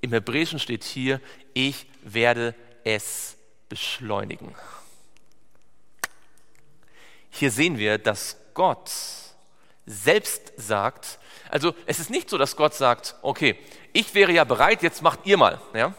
Im 0.00 0.12
Hebräischen 0.12 0.58
steht 0.58 0.84
hier, 0.84 1.20
ich 1.54 1.86
werde 2.02 2.54
es 2.84 3.36
beschleunigen. 3.68 4.54
Hier 7.30 7.50
sehen 7.50 7.78
wir, 7.78 7.98
dass 7.98 8.36
Gott 8.54 8.90
selbst 9.86 10.52
sagt, 10.56 11.18
also 11.52 11.74
es 11.84 11.98
ist 11.98 12.08
nicht 12.08 12.30
so, 12.30 12.38
dass 12.38 12.56
Gott 12.56 12.72
sagt, 12.72 13.14
okay, 13.20 13.58
ich 13.92 14.14
wäre 14.14 14.32
ja 14.32 14.44
bereit, 14.44 14.82
jetzt 14.82 15.02
macht 15.02 15.20
ihr 15.24 15.36
mal. 15.36 15.60
Ja? 15.74 15.92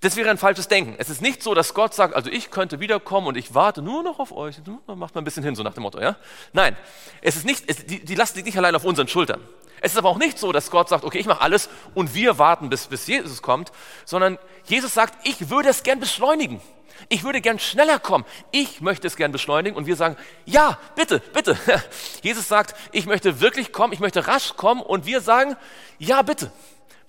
Das 0.00 0.16
wäre 0.16 0.30
ein 0.30 0.36
falsches 0.36 0.66
Denken. 0.66 0.96
Es 0.98 1.08
ist 1.08 1.22
nicht 1.22 1.44
so, 1.44 1.54
dass 1.54 1.74
Gott 1.74 1.94
sagt, 1.94 2.12
also 2.12 2.28
ich 2.28 2.50
könnte 2.50 2.80
wiederkommen 2.80 3.28
und 3.28 3.36
ich 3.36 3.54
warte 3.54 3.82
nur 3.82 4.02
noch 4.02 4.18
auf 4.18 4.32
euch. 4.32 4.56
Macht 4.88 5.14
mal 5.14 5.20
ein 5.20 5.24
bisschen 5.24 5.44
hin, 5.44 5.54
so 5.54 5.62
nach 5.62 5.74
dem 5.74 5.84
Motto, 5.84 6.00
ja? 6.00 6.16
Nein, 6.52 6.76
es 7.22 7.36
ist 7.36 7.46
nicht, 7.46 7.64
es, 7.68 7.86
die, 7.86 8.04
die 8.04 8.14
Last 8.16 8.34
liegt 8.34 8.46
nicht 8.46 8.58
allein 8.58 8.74
auf 8.74 8.84
unseren 8.84 9.06
Schultern. 9.06 9.40
Es 9.80 9.92
ist 9.92 9.98
aber 9.98 10.08
auch 10.08 10.18
nicht 10.18 10.38
so, 10.38 10.50
dass 10.50 10.72
Gott 10.72 10.88
sagt, 10.88 11.04
okay, 11.04 11.18
ich 11.18 11.26
mache 11.26 11.40
alles 11.40 11.68
und 11.94 12.12
wir 12.16 12.36
warten, 12.36 12.68
bis, 12.68 12.88
bis 12.88 13.06
Jesus 13.06 13.42
kommt, 13.42 13.70
sondern 14.04 14.38
Jesus 14.64 14.92
sagt, 14.92 15.24
ich 15.24 15.50
würde 15.50 15.68
es 15.68 15.84
gern 15.84 16.00
beschleunigen. 16.00 16.60
Ich 17.08 17.24
würde 17.24 17.40
gern 17.40 17.58
schneller 17.58 17.98
kommen. 17.98 18.24
Ich 18.50 18.80
möchte 18.80 19.06
es 19.06 19.16
gern 19.16 19.32
beschleunigen 19.32 19.76
und 19.76 19.86
wir 19.86 19.96
sagen, 19.96 20.16
ja, 20.44 20.78
bitte, 20.94 21.20
bitte. 21.32 21.58
Jesus 22.22 22.48
sagt, 22.48 22.74
ich 22.92 23.06
möchte 23.06 23.40
wirklich 23.40 23.72
kommen, 23.72 23.92
ich 23.92 24.00
möchte 24.00 24.26
rasch 24.26 24.56
kommen 24.56 24.82
und 24.82 25.06
wir 25.06 25.20
sagen, 25.20 25.56
ja, 25.98 26.22
bitte, 26.22 26.50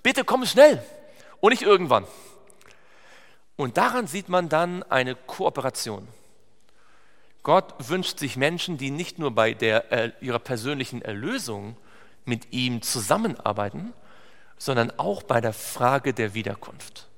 bitte 0.02 0.24
komm 0.24 0.46
schnell 0.46 0.82
und 1.40 1.50
nicht 1.50 1.62
irgendwann. 1.62 2.06
Und 3.56 3.76
daran 3.76 4.06
sieht 4.06 4.28
man 4.28 4.48
dann 4.48 4.84
eine 4.84 5.14
Kooperation. 5.14 6.06
Gott 7.42 7.74
wünscht 7.78 8.18
sich 8.18 8.36
Menschen, 8.36 8.78
die 8.78 8.90
nicht 8.90 9.18
nur 9.18 9.30
bei 9.30 9.54
der, 9.54 9.90
äh, 9.90 10.12
ihrer 10.20 10.38
persönlichen 10.38 11.02
Erlösung 11.02 11.76
mit 12.24 12.52
ihm 12.52 12.82
zusammenarbeiten, 12.82 13.94
sondern 14.58 14.92
auch 14.98 15.22
bei 15.22 15.40
der 15.40 15.52
Frage 15.52 16.12
der 16.12 16.34
Wiederkunft. 16.34 17.08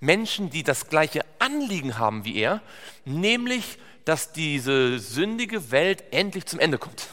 Menschen, 0.00 0.48
die 0.48 0.62
das 0.62 0.88
gleiche 0.88 1.22
Anliegen 1.50 1.98
haben 1.98 2.24
wie 2.24 2.36
er, 2.36 2.62
nämlich, 3.04 3.78
dass 4.04 4.32
diese 4.32 4.98
sündige 4.98 5.70
Welt 5.70 6.04
endlich 6.10 6.46
zum 6.46 6.58
Ende 6.58 6.78
kommt. 6.78 7.08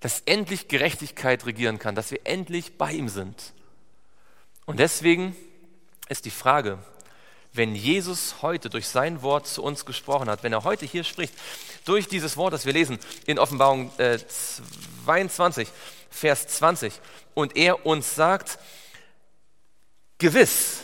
Dass 0.00 0.20
endlich 0.26 0.68
Gerechtigkeit 0.68 1.46
regieren 1.46 1.78
kann, 1.78 1.94
dass 1.94 2.10
wir 2.10 2.20
endlich 2.24 2.76
bei 2.78 2.92
ihm 2.92 3.08
sind. 3.08 3.52
Und 4.66 4.78
deswegen 4.78 5.34
ist 6.08 6.24
die 6.24 6.30
Frage, 6.30 6.78
wenn 7.52 7.74
Jesus 7.74 8.36
heute 8.42 8.70
durch 8.70 8.86
sein 8.86 9.22
Wort 9.22 9.46
zu 9.46 9.62
uns 9.62 9.86
gesprochen 9.86 10.28
hat, 10.28 10.42
wenn 10.42 10.52
er 10.52 10.64
heute 10.64 10.86
hier 10.86 11.04
spricht, 11.04 11.34
durch 11.84 12.06
dieses 12.06 12.36
Wort, 12.36 12.52
das 12.52 12.66
wir 12.66 12.72
lesen 12.72 12.98
in 13.26 13.38
Offenbarung 13.38 13.90
äh, 13.98 14.18
22, 15.04 15.68
Vers 16.10 16.46
20, 16.48 16.92
und 17.34 17.56
er 17.56 17.86
uns 17.86 18.14
sagt, 18.14 18.58
gewiss, 20.18 20.82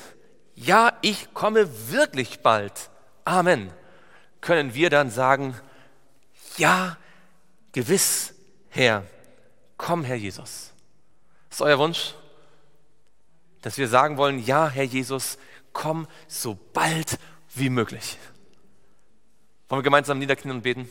ja, 0.57 0.96
ich 1.02 1.32
komme 1.34 1.90
wirklich 1.90 2.40
bald, 2.40 2.90
Amen, 3.24 3.70
können 4.40 4.74
wir 4.74 4.90
dann 4.90 5.11
sagen, 5.11 5.55
ja, 6.57 6.96
gewiss, 7.72 8.34
Herr, 8.68 9.05
komm, 9.76 10.05
Herr 10.05 10.16
Jesus. 10.16 10.72
ist 11.50 11.62
euer 11.62 11.78
Wunsch, 11.78 12.14
dass 13.62 13.78
wir 13.78 13.88
sagen 13.88 14.16
wollen, 14.16 14.44
ja, 14.44 14.68
Herr 14.68 14.84
Jesus, 14.84 15.38
komm 15.72 16.07
so 16.28 16.59
bald 16.72 17.18
wie 17.55 17.70
möglich. 17.70 18.18
Wollen 19.68 19.80
wir 19.80 19.84
gemeinsam 19.84 20.18
niederknien 20.18 20.57
und 20.57 20.62
beten? 20.62 20.90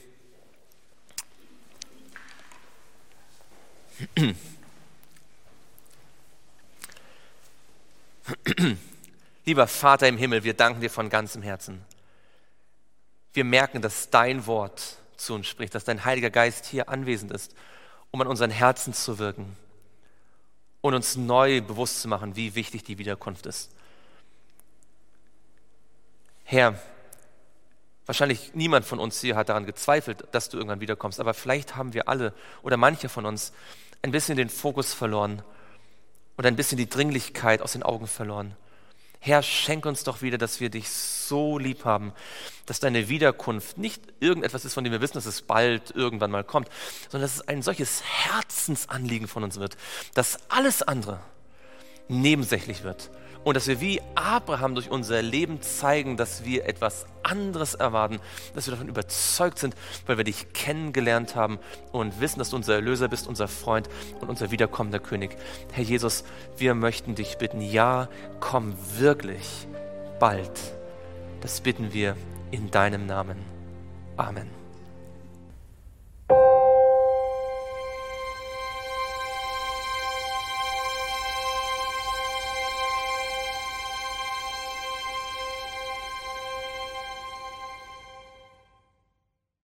Lieber 9.46 9.68
Vater 9.68 10.08
im 10.08 10.18
Himmel, 10.18 10.44
wir 10.44 10.54
danken 10.54 10.82
dir 10.82 10.90
von 10.90 11.10
ganzem 11.10 11.42
Herzen. 11.42 11.84
Wir 13.34 13.44
merken, 13.44 13.82
dass 13.82 14.10
dein 14.10 14.46
Wort 14.46 14.98
zu 15.18 15.34
uns 15.34 15.48
spricht, 15.48 15.76
dass 15.76 15.84
dein 15.84 16.06
Heiliger 16.06 16.30
Geist 16.30 16.66
hier 16.66 16.88
anwesend 16.88 17.32
ist, 17.32 17.54
um 18.12 18.22
an 18.22 18.28
unseren 18.28 18.52
Herzen 18.52 18.94
zu 18.94 19.20
wirken 19.20 19.58
und 20.82 20.94
uns 20.94 21.16
neu 21.16 21.62
bewusst 21.62 22.02
zu 22.02 22.08
machen, 22.08 22.36
wie 22.36 22.56
wichtig 22.56 22.84
die 22.84 22.98
Wiederkunft 22.98 23.46
ist. 23.46 23.72
Herr, 26.46 26.80
wahrscheinlich 28.06 28.54
niemand 28.54 28.86
von 28.86 29.00
uns 29.00 29.20
hier 29.20 29.36
hat 29.36 29.50
daran 29.50 29.66
gezweifelt, 29.66 30.26
dass 30.32 30.50
du 30.50 30.58
irgendwann 30.58 30.82
wiederkommst, 30.82 31.20
aber 31.20 31.34
vielleicht 31.34 31.76
haben 31.76 31.94
wir 31.94 32.08
alle 32.08 32.34
oder 32.62 32.78
manche 32.78 33.10
von 33.10 33.26
uns 33.26 33.52
ein 34.04 34.12
bisschen 34.12 34.38
den 34.38 34.50
Fokus 34.50 34.94
verloren 34.94 35.42
und 36.38 36.46
ein 36.46 36.56
bisschen 36.56 36.78
die 36.78 36.90
Dringlichkeit 36.90 37.62
aus 37.62 37.74
den 37.74 37.84
Augen 37.84 38.08
verloren. 38.08 38.56
Herr, 39.26 39.42
schenk 39.42 39.86
uns 39.86 40.04
doch 40.04 40.22
wieder, 40.22 40.38
dass 40.38 40.60
wir 40.60 40.70
dich 40.70 40.90
so 40.90 41.58
lieb 41.58 41.86
haben, 41.86 42.12
dass 42.66 42.82
deine 42.82 43.08
Wiederkunft 43.08 43.78
nicht 43.78 44.02
irgendetwas 44.20 44.66
ist, 44.66 44.74
von 44.74 44.84
dem 44.84 44.92
wir 44.92 45.00
wissen, 45.00 45.14
dass 45.14 45.26
es 45.26 45.42
bald 45.42 45.92
irgendwann 45.92 46.30
mal 46.30 46.44
kommt, 46.44 46.68
sondern 47.10 47.22
dass 47.22 47.36
es 47.36 47.48
ein 47.48 47.62
solches 47.62 48.04
Herzensanliegen 48.04 49.30
von 49.30 49.46
uns 49.46 49.62
wird, 49.62 49.78
dass 50.14 50.40
alles 50.50 50.82
andere 50.82 51.22
nebensächlich 52.10 52.84
wird 52.84 53.12
und 53.44 53.56
dass 53.56 53.68
wir 53.68 53.82
wie 53.82 54.02
Abraham 54.16 54.76
durch 54.76 54.90
unser 54.90 55.22
Leben 55.22 55.62
zeigen, 55.62 56.18
dass 56.18 56.46
wir 56.46 56.66
etwas 56.66 57.06
anderes 57.24 57.74
erwarten, 57.74 58.20
dass 58.56 58.68
wir 58.68 58.72
davon 58.72 58.88
überzeugt 58.88 59.60
sind, 59.60 59.76
weil 60.06 60.18
wir 60.18 60.24
dich 60.24 60.54
kennengelernt 60.54 61.36
haben 61.36 61.60
und 61.92 62.20
wissen, 62.22 62.40
dass 62.40 62.52
du 62.52 62.56
unser 62.56 62.76
Erlöser 62.76 63.08
bist, 63.08 63.28
unser 63.28 63.48
Freund 63.48 63.90
und 64.22 64.30
unser 64.30 64.52
wiederkommender 64.52 65.00
König. 65.00 65.36
Herr 65.72 65.84
Jesus, 65.84 66.24
wir 66.58 66.74
möchten 66.76 67.16
dich 67.16 67.38
bitten, 67.38 67.62
ja, 67.62 68.08
komm 68.40 68.76
wirklich 68.98 69.68
bald. 70.20 70.52
Das 71.42 71.62
bitten 71.62 71.94
wir 71.94 72.16
in 72.52 72.72
deinem 72.72 73.06
Namen. 73.06 73.38
Amen. 74.16 74.63